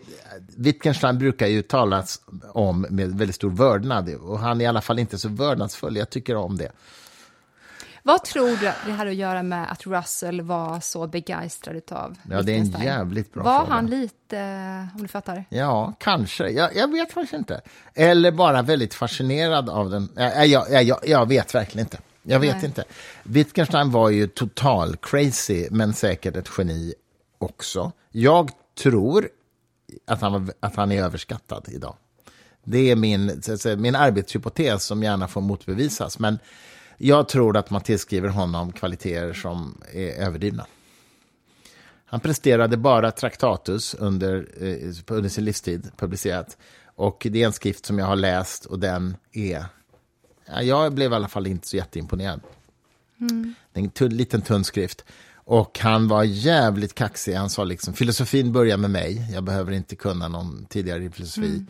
Wittgenstein 0.56 1.18
brukar 1.18 1.46
ju 1.46 1.62
talas 1.62 2.20
om 2.52 2.86
med 2.90 3.18
väldigt 3.18 3.36
stor 3.36 3.50
vördnad. 3.50 4.14
Och 4.14 4.38
han 4.38 4.60
är 4.60 4.64
i 4.64 4.66
alla 4.68 4.80
fall 4.80 4.98
inte 4.98 5.18
så 5.18 5.28
vördnadsfull. 5.28 5.79
Jag 5.82 6.10
tycker 6.10 6.36
om 6.36 6.56
det. 6.56 6.72
Vad 8.02 8.24
tror 8.24 8.48
du 8.48 8.72
det 8.86 8.92
hade 8.92 9.10
att 9.10 9.16
göra 9.16 9.42
med 9.42 9.72
att 9.72 9.86
Russell 9.86 10.40
var 10.40 10.80
så 10.80 11.06
begeistrad 11.06 11.82
av 11.92 12.16
Ja, 12.30 12.42
det 12.42 12.52
är 12.52 12.58
en 12.58 12.70
jävligt 12.82 13.32
bra 13.32 13.42
Var 13.42 13.58
fråga. 13.58 13.72
han 13.72 13.86
lite, 13.86 14.38
om 14.94 15.02
du 15.02 15.08
fattar? 15.08 15.44
Ja, 15.48 15.94
kanske. 15.98 16.48
Jag, 16.48 16.76
jag 16.76 16.92
vet 16.92 17.12
faktiskt 17.12 17.32
inte. 17.32 17.60
Eller 17.94 18.32
bara 18.32 18.62
väldigt 18.62 18.94
fascinerad 18.94 19.70
av 19.70 19.90
den. 19.90 20.08
Jag, 20.16 20.46
jag, 20.46 20.82
jag, 20.84 20.98
jag 21.06 21.28
vet 21.28 21.54
verkligen 21.54 21.86
inte. 21.86 21.98
Jag 22.22 22.40
vet 22.40 22.56
Nej. 22.56 22.66
inte. 22.66 22.84
Wittgenstein 23.22 23.90
var 23.90 24.10
ju 24.10 24.26
total 24.26 24.96
crazy, 24.96 25.68
men 25.70 25.92
säkert 25.94 26.36
ett 26.36 26.48
geni 26.58 26.94
också. 27.38 27.92
Jag 28.10 28.50
tror 28.82 29.28
att 30.06 30.20
han, 30.20 30.32
var, 30.32 30.54
att 30.60 30.76
han 30.76 30.92
är 30.92 31.02
överskattad 31.02 31.64
idag. 31.68 31.94
Det 32.70 32.90
är 32.90 32.96
min, 32.96 33.42
min 33.76 33.94
arbetshypotes 33.94 34.84
som 34.84 35.02
gärna 35.02 35.28
får 35.28 35.40
motbevisas. 35.40 36.18
Men 36.18 36.38
jag 36.98 37.28
tror 37.28 37.56
att 37.56 37.70
man 37.70 37.80
tillskriver 37.80 38.28
honom 38.28 38.72
kvaliteter 38.72 39.32
som 39.32 39.82
är 39.92 40.10
överdrivna. 40.10 40.66
Han 42.04 42.20
presterade 42.20 42.76
bara 42.76 43.10
Traktatus 43.10 43.94
under, 43.94 44.48
eh, 44.60 45.16
under 45.16 45.28
sin 45.28 45.44
livstid, 45.44 45.90
publicerat. 45.96 46.56
Och 46.94 47.26
det 47.30 47.42
är 47.42 47.46
en 47.46 47.52
skrift 47.52 47.86
som 47.86 47.98
jag 47.98 48.06
har 48.06 48.16
läst 48.16 48.64
och 48.64 48.78
den 48.78 49.16
är... 49.32 49.64
Ja, 50.46 50.62
jag 50.62 50.94
blev 50.94 51.12
i 51.12 51.14
alla 51.14 51.28
fall 51.28 51.46
inte 51.46 51.68
så 51.68 51.76
jätteimponerad. 51.76 52.40
Det 53.72 53.80
är 53.80 53.84
En 53.84 53.90
tunn, 53.90 54.16
liten 54.16 54.42
tunn 54.42 54.64
skrift. 54.64 55.04
Och 55.34 55.78
han 55.78 56.08
var 56.08 56.24
jävligt 56.24 56.94
kaxig. 56.94 57.34
Han 57.34 57.50
sa 57.50 57.64
liksom, 57.64 57.94
filosofin 57.94 58.52
börjar 58.52 58.76
med 58.76 58.90
mig. 58.90 59.30
Jag 59.32 59.44
behöver 59.44 59.72
inte 59.72 59.96
kunna 59.96 60.28
någon 60.28 60.66
tidigare 60.68 61.10
filosofi. 61.10 61.56
Eh, 61.56 61.62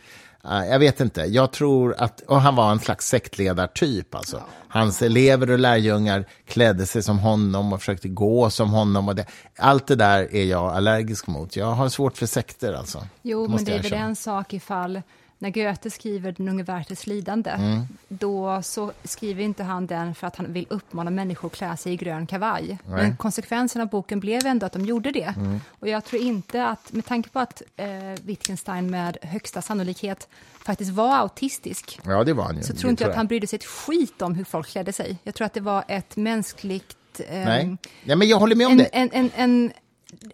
jag 0.42 0.78
vet 0.78 1.00
inte. 1.00 1.20
Jag 1.20 1.52
tror 1.52 1.94
att, 1.98 2.20
och 2.20 2.40
han 2.40 2.56
var 2.56 2.70
en 2.70 2.80
slags 2.80 3.08
sektledartyp. 3.08 4.14
Alltså. 4.14 4.42
Hans 4.68 5.02
elever 5.02 5.50
och 5.50 5.58
lärjungar 5.58 6.24
klädde 6.46 6.86
sig 6.86 7.02
som 7.02 7.18
honom 7.18 7.72
och 7.72 7.80
försökte 7.80 8.08
gå 8.08 8.50
som 8.50 8.70
honom. 8.70 9.08
Och 9.08 9.14
det, 9.14 9.26
allt 9.58 9.86
det 9.86 9.96
där 9.96 10.34
är 10.34 10.44
jag 10.44 10.72
allergisk 10.76 11.26
mot. 11.26 11.56
Jag 11.56 11.72
har 11.72 11.88
svårt 11.88 12.16
för 12.16 12.26
sekter. 12.26 12.72
Alltså. 12.72 13.06
Jo, 13.22 13.48
men 13.48 13.64
det 13.64 13.72
är 13.72 13.82
väl 13.82 13.92
en 13.92 14.16
sak 14.16 14.54
ifall 14.54 15.02
när 15.42 15.50
Goethe 15.50 15.90
skriver 15.90 16.32
Den 16.32 16.48
unge 16.48 16.62
Werthers 16.62 17.06
lidande, 17.06 17.50
Mm. 17.50 17.80
då 18.08 18.62
så 18.62 18.92
skriver 19.04 19.42
inte 19.44 19.62
han 19.62 19.86
den 19.86 20.14
för 20.14 20.26
att 20.26 20.36
han 20.36 20.52
vill 20.52 20.66
uppmana 20.70 21.10
människor 21.10 21.48
att 21.48 21.54
klä 21.54 21.76
sig 21.76 21.92
i 21.92 21.96
grön 21.96 22.26
kavaj. 22.26 22.66
Nej. 22.68 22.78
Men 23.02 23.16
konsekvensen 23.16 23.82
av 23.82 23.88
boken 23.88 24.20
blev 24.20 24.46
ändå 24.46 24.66
att 24.66 24.72
de 24.72 24.84
gjorde 24.84 25.10
det. 25.10 25.34
Mm. 25.36 25.60
Och 25.80 25.88
jag 25.88 26.04
tror 26.04 26.22
inte 26.22 26.66
att, 26.66 26.92
med 26.92 27.06
tanke 27.06 27.28
på 27.30 27.38
att 27.38 27.62
eh, 27.76 27.86
Wittgenstein 28.22 28.90
med 28.90 29.16
högsta 29.22 29.62
sannolikhet 29.62 30.28
faktiskt 30.64 30.90
var 30.90 31.16
autistisk, 31.16 32.00
Ja, 32.04 32.24
det 32.24 32.32
var 32.32 32.44
han 32.44 32.62
så 32.62 32.72
tror 32.74 32.90
inte 32.90 33.04
jag 33.04 33.10
att 33.10 33.16
han 33.16 33.26
brydde 33.26 33.46
sig 33.46 33.56
ett 33.56 33.64
skit 33.64 34.22
om 34.22 34.34
hur 34.34 34.44
folk 34.44 34.68
klädde 34.68 34.92
sig. 34.92 35.18
Jag 35.22 35.34
tror 35.34 35.46
att 35.46 35.54
det 35.54 35.60
var 35.60 35.84
ett 35.88 36.16
mänskligt... 36.16 37.20
ehm, 37.28 37.44
Nej. 37.44 37.76
Ja, 38.04 38.16
men 38.16 38.28
jag 38.28 38.38
håller 38.38 38.56
med 38.56 38.66
om 38.66 38.72
en, 38.72 38.78
det. 38.78 38.84
en, 38.84 39.10
en, 39.12 39.30
en, 39.36 39.72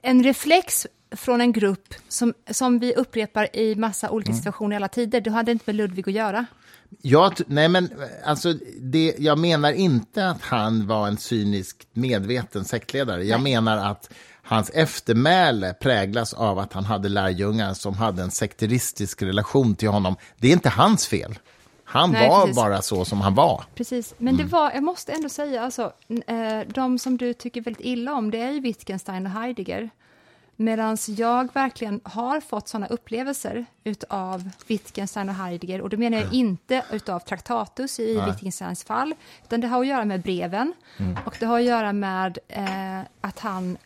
en 0.02 0.22
reflex 0.24 0.86
från 1.16 1.40
en 1.40 1.52
grupp 1.52 1.94
som, 2.08 2.34
som 2.50 2.78
vi 2.78 2.94
upprepar 2.94 3.56
i 3.56 3.74
massa 3.74 4.10
olika 4.10 4.30
Mm. 4.30 4.38
situationer 4.38 4.72
i 4.72 4.76
alla 4.76 4.88
tider. 4.88 5.20
Det 5.20 5.30
hade 5.30 5.52
inte 5.52 5.62
med 5.66 5.74
Ludvig 5.76 6.08
att 6.08 6.14
göra. 6.14 6.46
Jag, 7.02 7.32
nej 7.46 7.68
men, 7.68 7.88
alltså, 8.24 8.52
det, 8.80 9.14
jag 9.18 9.38
menar 9.38 9.72
inte 9.72 10.28
att 10.28 10.42
han 10.42 10.86
var 10.86 11.08
en 11.08 11.16
cynisk 11.16 11.86
medveten 11.92 12.64
sektledare. 12.64 13.24
Jag 13.24 13.40
menar 13.42 13.90
att 13.90 14.12
hans 14.42 14.70
eftermäle 14.70 15.74
präglas 15.74 16.34
av 16.34 16.58
att 16.58 16.72
han 16.72 16.84
hade 16.84 17.08
lärjungar 17.08 17.74
som 17.74 17.94
hade 17.94 18.22
en 18.22 18.30
sekteristisk 18.30 19.22
relation 19.22 19.74
till 19.76 19.88
honom. 19.88 20.16
Det 20.38 20.48
är 20.48 20.52
inte 20.52 20.68
hans 20.68 21.06
fel. 21.06 21.38
Han 21.84 22.10
Nej, 22.12 22.28
var 22.28 22.40
precis. 22.40 22.56
bara 22.56 22.82
så 22.82 23.04
som 23.04 23.20
han 23.20 23.34
var. 23.34 23.64
Precis, 23.74 24.14
men 24.18 24.34
Mm. 24.34 24.46
det 24.46 24.52
var, 24.52 24.70
jag 24.74 24.82
måste 24.82 25.12
ändå 25.12 25.28
säga, 25.28 25.62
alltså, 25.62 25.92
eh, 26.26 26.60
de 26.74 26.98
som 26.98 27.16
du 27.16 27.34
tycker 27.34 27.60
väldigt 27.60 27.86
illa 27.86 28.12
om, 28.14 28.30
det 28.30 28.40
är 28.40 28.50
ju 28.50 28.60
Wittgenstein 28.60 29.26
och 29.26 29.32
Heidegger. 29.32 29.90
Medan 30.58 30.96
jag 31.08 31.54
verkligen 31.54 32.00
har 32.04 32.40
fått 32.40 32.68
sådana 32.68 32.86
upplevelser 32.86 33.66
utav 33.84 34.50
Wittgenstein 34.66 35.28
och 35.28 35.34
Heidegger, 35.34 35.80
och 35.80 35.88
då 35.88 35.96
menar 35.96 36.18
jag 36.18 36.32
inte 36.34 36.84
utav 36.92 37.20
Traktatus 37.20 38.00
i 38.00 38.20
Wittgensteins 38.26 38.84
fall, 38.84 39.14
utan 39.44 39.60
det 39.60 39.66
har 39.68 39.80
att 39.80 39.86
göra 39.86 40.04
med 40.04 40.22
breven, 40.22 40.72
Mm. 40.98 41.16
och 41.26 41.36
det 41.40 41.46
har 41.46 41.58
att 41.58 41.64
göra 41.64 41.92
med 41.92 42.38
eh, 42.48 43.00
att 43.20 43.38
hans 43.40 43.78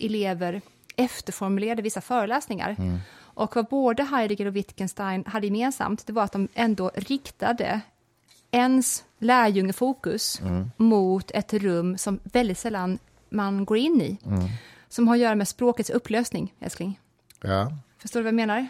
elever 0.00 0.60
efterformulerade 0.96 1.82
vissa 1.82 2.00
föreläsningar. 2.00 2.76
Mm. 2.78 2.98
Och 3.34 3.56
vad 3.56 3.66
både 3.66 4.02
Heidegger 4.04 4.46
och 4.46 4.56
Wittgenstein 4.56 5.24
hade 5.26 5.46
gemensamt, 5.46 6.06
det 6.06 6.12
var 6.12 6.22
att 6.22 6.32
de 6.32 6.48
ändå 6.54 6.90
riktade 6.94 7.80
ens 8.50 9.04
lärjungefokus 9.18 10.40
Mm. 10.40 10.70
mot 10.76 11.30
ett 11.30 11.52
rum 11.52 11.98
som 11.98 12.20
väldigt 12.22 12.58
sällan 12.58 12.98
man 13.30 13.64
går 13.64 13.76
in 13.76 14.00
i. 14.00 14.18
Mm. 14.26 14.48
Som 14.92 15.08
har 15.08 15.14
att 15.14 15.20
göra 15.20 15.34
med 15.34 15.48
språkets 15.48 15.90
upplösning, 15.90 16.54
älskling. 16.60 17.00
Ja. 17.42 17.72
Förstår 17.98 18.20
du 18.20 18.24
vad 18.24 18.28
jag 18.28 18.34
menar? 18.34 18.66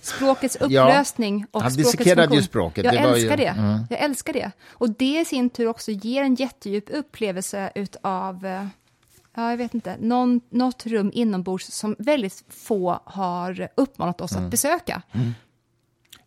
Språkets 0.00 0.56
Ja. 0.60 0.66
upplösning 0.66 1.46
och 1.50 1.62
Han 1.62 1.70
språkets 1.70 1.96
funktion. 2.14 2.32
ju 2.36 2.42
språket, 2.42 2.84
Jag 2.84 2.94
det 2.94 3.00
var 3.08 3.16
ju- 3.16 3.22
älskar 3.22 3.36
det. 3.36 3.46
mm. 3.46 3.80
Jag 3.90 4.00
älskar 4.00 4.32
det. 4.32 4.50
Och 4.70 4.90
det 4.90 5.20
i 5.20 5.24
sin 5.24 5.50
tur 5.50 5.66
också 5.68 5.90
ger 5.90 6.22
en 6.22 6.34
jättedjup 6.34 6.84
upplevelse 6.90 7.72
utav, 7.74 8.46
eh, 8.46 8.66
ja, 9.34 9.50
jag 9.50 9.56
vet 9.56 9.74
inte, 9.74 9.96
någon, 10.00 10.40
något 10.50 10.86
rum 10.86 11.10
inombords 11.14 11.66
som 11.72 11.96
väldigt 11.98 12.44
få 12.48 13.00
har 13.04 13.68
uppmanat 13.74 14.20
oss 14.20 14.32
Mm. 14.32 14.44
att 14.44 14.50
besöka. 14.50 15.02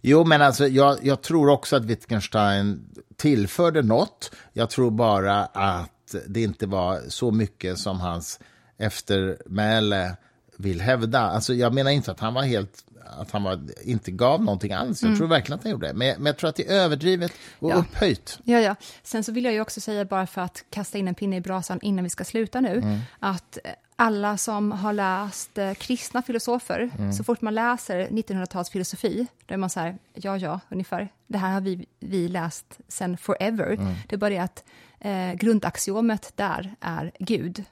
Jo, 0.01 0.23
men 0.23 0.41
alltså, 0.41 0.67
jag, 0.67 0.97
jag 1.05 1.21
tror 1.21 1.49
också 1.49 1.75
att 1.75 1.85
Wittgenstein 1.85 2.89
tillförde 3.15 3.81
något. 3.81 4.31
Jag 4.53 4.69
tror 4.69 4.91
bara 4.91 5.45
att 5.45 6.15
det 6.27 6.41
inte 6.43 6.67
var 6.67 6.99
så 7.09 7.31
mycket 7.31 7.77
som 7.79 7.99
hans 7.99 8.39
eftermäle 8.77 10.15
vill 10.57 10.81
hävda. 10.81 11.19
Alltså, 11.19 11.53
jag 11.53 11.73
menar 11.73 11.91
inte 11.91 12.11
att 12.11 12.19
han 12.19 12.33
var 12.33 12.43
helt 12.43 12.83
att 13.19 13.31
han 13.31 13.43
var, 13.43 13.59
inte 13.83 14.11
gav 14.11 14.43
någonting 14.43 14.73
alls. 14.73 15.03
Jag 15.03 15.17
tror 15.17 15.27
verkligen 15.27 15.57
att 15.59 15.63
han 15.63 15.71
gjorde 15.71 15.87
det. 15.87 15.93
Men, 15.93 16.15
men 16.17 16.25
jag 16.25 16.37
tror 16.37 16.49
att 16.49 16.55
det 16.55 16.67
är 16.69 16.73
överdrivet 16.75 17.31
och 17.59 17.71
Ja. 17.71 17.75
upphöjt. 17.75 18.39
Ja, 18.43 18.59
ja. 18.59 18.75
Sen 19.03 19.23
så 19.23 19.31
vill 19.31 19.45
jag 19.45 19.53
ju 19.53 19.61
också 19.61 19.81
säga, 19.81 20.05
bara 20.05 20.27
för 20.27 20.41
att 20.41 20.63
kasta 20.69 20.97
in 20.97 21.07
en 21.07 21.15
pinne 21.15 21.35
i 21.37 21.41
brasan 21.41 21.79
innan 21.81 22.03
vi 22.03 22.09
ska 22.09 22.23
sluta 22.23 22.61
nu, 22.61 22.77
Mm. 22.77 22.99
att 23.19 23.57
eh, 23.63 23.71
alla 23.95 24.37
som 24.37 24.71
har 24.71 24.93
läst 24.93 25.57
eh, 25.57 25.73
kristna 25.73 26.21
filosofer, 26.21 26.89
Mm. 26.97 27.13
så 27.13 27.23
fort 27.23 27.41
man 27.41 27.55
läser 27.55 28.07
1900-tals 28.07 28.69
filosofi, 28.69 29.27
då 29.45 29.53
är 29.53 29.57
man 29.57 29.69
så 29.69 29.79
här, 29.79 29.97
ja, 30.13 30.37
ja, 30.37 30.59
ungefär, 30.69 31.09
det 31.27 31.37
här 31.37 31.53
har 31.53 31.61
vi, 31.61 31.85
vi 31.99 32.27
läst 32.27 32.77
sen 32.87 33.17
forever. 33.17 33.71
Mm. 33.73 33.93
Det 34.07 34.15
är 34.15 34.19
bara 34.19 34.29
det 34.29 34.37
att 34.39 34.63
eh, 34.99 35.33
grundaxiomet 35.33 36.31
där 36.35 36.75
är 36.81 37.11
Gud. 37.19 37.63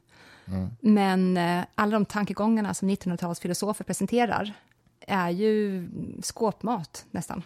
Mm. 0.48 0.70
Men 0.80 1.38
eh, 1.38 1.66
alla 1.76 1.92
de 1.92 2.06
tankegångarna 2.06 2.74
som 2.74 2.90
1900-tals 2.90 3.40
filosofer 3.40 3.84
presenterar 3.84 4.54
är 5.08 5.30
ju 5.30 5.88
skåpmat 6.22 7.06
nästan. 7.12 7.44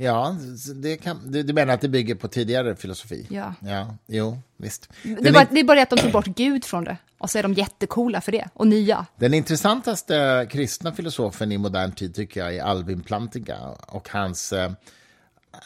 Ja, 0.00 0.36
det 0.74 0.96
kan, 0.96 1.32
du, 1.32 1.42
du 1.42 1.52
menar 1.52 1.74
att 1.74 1.80
det 1.80 1.88
bygger 1.88 2.14
på 2.14 2.28
tidigare 2.28 2.76
filosofi? 2.76 3.26
Ja. 3.30 3.54
Ja, 3.60 3.96
jo, 4.06 4.38
visst. 4.56 4.88
Det 5.02 5.28
är, 5.28 5.32
bara, 5.32 5.46
det 5.50 5.60
är 5.60 5.64
bara 5.64 5.74
det 5.74 5.82
att 5.82 5.90
de 5.90 5.98
tog 5.98 6.12
bort 6.12 6.26
Gud 6.26 6.64
från 6.64 6.84
det. 6.84 6.96
Och 7.18 7.30
så 7.30 7.38
är 7.38 7.42
de 7.42 7.52
jättecoola 7.52 8.20
för 8.20 8.32
det. 8.32 8.48
Och 8.54 8.66
nya. 8.66 9.06
den 9.16 9.34
intressantaste 9.34 10.46
kristna 10.50 10.92
filosofen 10.92 11.52
i 11.52 11.58
modern 11.58 11.92
tid 11.92 12.14
tycker 12.14 12.40
jag 12.40 12.56
är 12.56 12.62
Alvin 12.62 13.00
Plantinga 13.00 13.58
och 13.86 14.08
hans... 14.08 14.52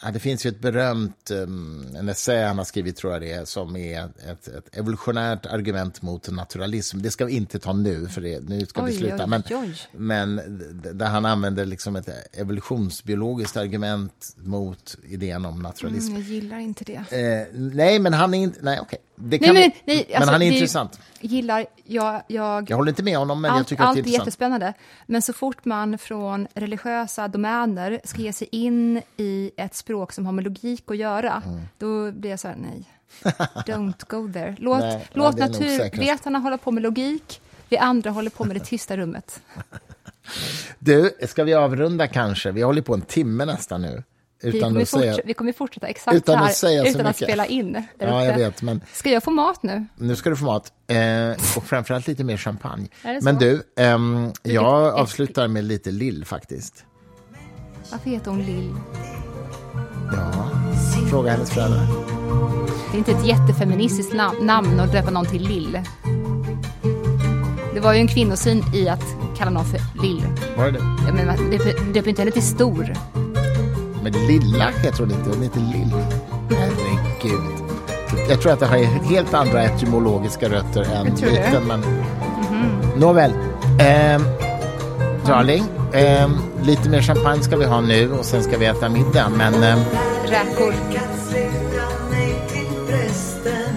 Ja, 0.03 0.11
det 0.11 0.19
finns 0.19 0.45
ju 0.45 0.49
ett 0.49 0.59
berömt 0.59 1.31
um, 1.31 1.85
en 1.95 2.09
essä 2.09 2.47
han 2.47 2.57
har 2.57 2.65
skrivit, 2.65 2.97
tror 2.97 3.13
jag 3.13 3.21
det 3.21 3.31
är, 3.31 3.45
som 3.45 3.75
är 3.75 4.03
ett, 4.03 4.47
ett 4.47 4.77
evolutionärt 4.77 5.45
argument 5.45 6.01
mot 6.01 6.29
naturalism. 6.31 7.01
Det 7.01 7.11
ska 7.11 7.25
vi 7.25 7.33
inte 7.35 7.59
ta 7.59 7.73
nu, 7.73 8.07
för 8.07 8.21
det, 8.21 8.49
nu 8.49 8.65
ska 8.65 8.81
vi 8.83 8.91
Oj, 8.91 8.97
sluta. 8.97 9.23
oj, 9.23 9.27
men, 9.29 9.43
oj. 9.51 9.75
men 9.91 10.35
d- 10.83 10.91
där 10.93 11.05
han 11.05 11.25
använder 11.25 11.65
liksom 11.65 11.95
ett 11.95 12.09
evolutionsbiologiskt 12.33 13.57
argument 13.57 14.35
mot 14.37 14.95
idén 15.07 15.45
om 15.45 15.59
naturalism. 15.61 16.09
Mm, 16.09 16.21
jag 16.21 16.29
gillar 16.31 16.57
inte 16.59 16.83
det. 16.83 16.93
Eh, 17.11 17.47
nej, 17.59 17.99
men 17.99 18.13
han 18.13 18.33
är 18.33 18.37
inte... 18.43 18.59
Nej, 18.61 18.79
okej. 18.81 18.99
Det 19.15 19.41
Nej, 19.41 19.53
men, 19.53 19.61
vi- 19.61 19.71
nej, 19.85 20.05
men 20.09 20.15
alltså, 20.17 20.31
han 20.31 20.41
är 20.41 20.51
intressant. 20.51 20.99
Gillar, 21.21 21.65
jag, 21.85 22.21
jag, 22.27 22.69
Jag 22.69 22.77
håller 22.77 22.89
inte 22.91 23.03
med 23.03 23.17
honom, 23.17 23.41
men 23.41 23.49
jag 23.49 23.57
allt, 23.57 23.67
tycker 23.67 23.83
att 23.83 23.89
allt 23.89 23.95
det 23.95 23.99
är 23.99 24.01
är 24.01 24.05
intressant. 24.07 24.25
jättespännande. 24.27 24.73
Men 25.07 25.21
så 25.21 25.33
fort 25.33 25.65
man 25.65 25.97
från 25.97 26.47
religiösa 26.53 27.27
domäner 27.27 28.01
ska 28.03 28.21
ge 28.21 28.33
sig 28.33 28.47
in 28.51 29.01
i 29.17 29.51
ett 29.57 29.75
språk 29.83 30.11
som 30.11 30.25
har 30.25 30.33
med 30.33 30.43
logik 30.43 30.83
att 30.91 30.97
göra, 30.97 31.41
Mm. 31.45 31.61
då 31.77 32.11
blir 32.11 32.29
jag 32.29 32.39
så 32.39 32.47
här, 32.47 32.55
nej. 32.55 32.89
Don't 33.67 34.03
go 34.07 34.33
there. 34.33 34.55
Låt, 34.59 34.79
Nej, 34.79 35.07
låt 35.13 35.37
naturvetarna 35.37 36.39
hålla 36.39 36.57
på 36.57 36.71
med 36.71 36.83
logik, 36.83 37.41
vi 37.69 37.77
andra 37.77 38.09
håller 38.11 38.29
på 38.29 38.43
med 38.45 38.55
det 38.55 38.65
tysta 38.65 38.97
rummet. 38.97 39.41
Du, 40.79 41.11
ska 41.27 41.43
vi 41.43 41.53
avrunda 41.53 42.07
kanske? 42.07 42.51
Vi 42.51 42.61
håller 42.61 42.81
på 42.81 42.93
en 42.93 43.01
timme 43.01 43.45
nästan 43.45 43.81
nu. 43.81 44.03
Vi 44.41 44.49
Utan 44.49 44.61
kommer, 44.69 44.81
att 44.81 44.89
säga... 44.89 45.17
vi 45.25 45.33
kommer 45.33 45.53
fortsätta 45.53 45.87
exakt 45.87 46.15
Utan 46.17 46.37
här, 46.37 46.45
att 46.45 46.55
säga 46.55 46.81
utan 46.85 47.01
att 47.01 47.07
mycket. 47.07 47.27
spela 47.27 47.45
in. 47.45 47.83
Ja, 47.99 48.25
jag 48.25 48.37
vet, 48.37 48.61
men 48.61 48.81
Ska 48.93 49.09
jag 49.09 49.23
få 49.23 49.31
mat 49.31 49.63
nu? 49.63 49.85
nu 49.95 50.15
ska 50.15 50.29
du 50.29 50.35
få 50.35 50.45
mat. 50.45 50.73
Eh, 50.87 51.31
och 51.57 51.63
framförallt 51.63 52.07
lite 52.07 52.23
mer 52.23 52.37
champagne. 52.37 52.87
Men 53.21 53.35
du, 53.37 53.63
ehm, 53.75 54.31
jag 54.43 54.93
avslutar 54.93 55.47
med 55.47 55.63
lite 55.63 55.91
lill 55.91 56.25
faktiskt. 56.25 56.85
Varför 57.91 58.09
heter 58.09 58.31
hon 58.31 58.41
Lill? 58.41 58.73
Ja, 60.15 60.49
fråga 61.09 61.31
hennes 61.31 61.51
föräldrar. 61.51 61.87
Det 62.91 62.97
är 62.97 62.97
inte 62.97 63.11
ett 63.11 63.25
jättefeministiskt 63.25 64.13
nam- 64.13 64.41
namn 64.45 64.79
att 64.79 64.91
döpa 64.91 65.11
någon 65.11 65.25
till 65.25 65.43
Lill. 65.47 65.79
Det 67.73 67.79
var 67.79 67.93
ju 67.93 67.99
en 67.99 68.07
kvinnosyn 68.07 68.63
i 68.73 68.89
att 68.89 69.03
kalla 69.37 69.51
någon 69.51 69.65
för 69.65 69.79
Lill. 70.01 70.23
Var 70.57 70.65
det 70.65 70.71
det? 70.71 70.79
Jag 71.05 71.15
menar, 71.15 71.37
döp 71.51 71.93
döp 71.93 72.07
inte 72.07 72.21
henne 72.21 72.31
till 72.31 72.41
Stor. 72.43 72.93
Men 74.03 74.13
Lilla 74.13 74.69
heter 74.83 74.99
hon 74.99 75.11
inte, 75.11 75.29
hon 75.29 75.41
heter 75.43 75.59
Lill. 75.59 75.93
Herregud. 76.49 77.41
Jag 78.29 78.41
tror 78.41 78.51
att 78.53 78.59
det 78.59 78.65
har 78.65 78.77
helt 79.09 79.33
andra 79.33 79.63
etymologiska 79.63 80.49
rötter 80.49 80.81
än 80.95 81.05
liten. 81.05 81.63
Men... 81.67 81.81
Nåväl. 82.97 83.31
Ehm, 83.79 84.21
darling, 85.27 85.63
ehm, 85.93 86.37
lite 86.63 86.89
mer 86.89 87.01
champagne 87.01 87.43
ska 87.43 87.55
vi 87.57 87.65
ha 87.65 87.81
nu 87.81 88.11
och 88.13 88.25
sen 88.25 88.43
ska 88.43 88.57
vi 88.57 88.65
äta 88.65 88.89
middag. 88.89 89.29
Men 89.37 89.63
ehm, 89.63 89.79
Räkor. 90.25 90.73
Lura 90.81 91.15
mig 92.11 92.35
till 92.49 92.69
prästen 92.87 93.75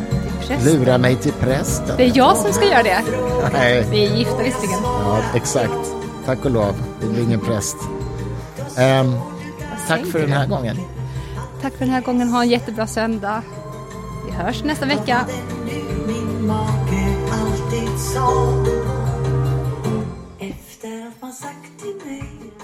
Präst. 0.48 0.64
lura 0.66 0.98
mig 0.98 1.16
till 1.16 1.32
prästen. 1.32 1.96
Det 1.96 2.04
är 2.04 2.12
jag 2.16 2.36
som 2.36 2.52
ska 2.52 2.64
göra 2.64 2.82
det. 2.82 3.02
Nej. 3.52 3.86
Vi 3.90 4.06
är 4.06 4.16
gifta 4.16 4.42
visserligen. 4.42 4.78
Ja, 4.82 5.18
exakt. 5.34 5.70
Tack 6.26 6.44
och 6.44 6.50
lov. 6.50 6.74
Det 7.00 7.06
blir 7.06 7.22
ingen 7.22 7.40
präst. 7.40 7.76
Ehm, 8.76 9.12
tack 9.88 10.06
för 10.12 10.18
den 10.18 10.32
här 10.32 10.46
gången. 10.46 10.76
Tack 11.62 11.72
för 11.72 11.84
den 11.84 11.94
här 11.94 12.00
gången. 12.02 12.28
Ha 12.28 12.42
en 12.42 12.48
jättebra 12.48 12.86
söndag. 12.86 13.42
Vi 14.26 14.32
hörs 14.32 14.64
nästa 14.64 14.86
vecka. 14.86 15.26
Man 21.26 21.32
sagt 21.32 21.78
till 21.78 22.55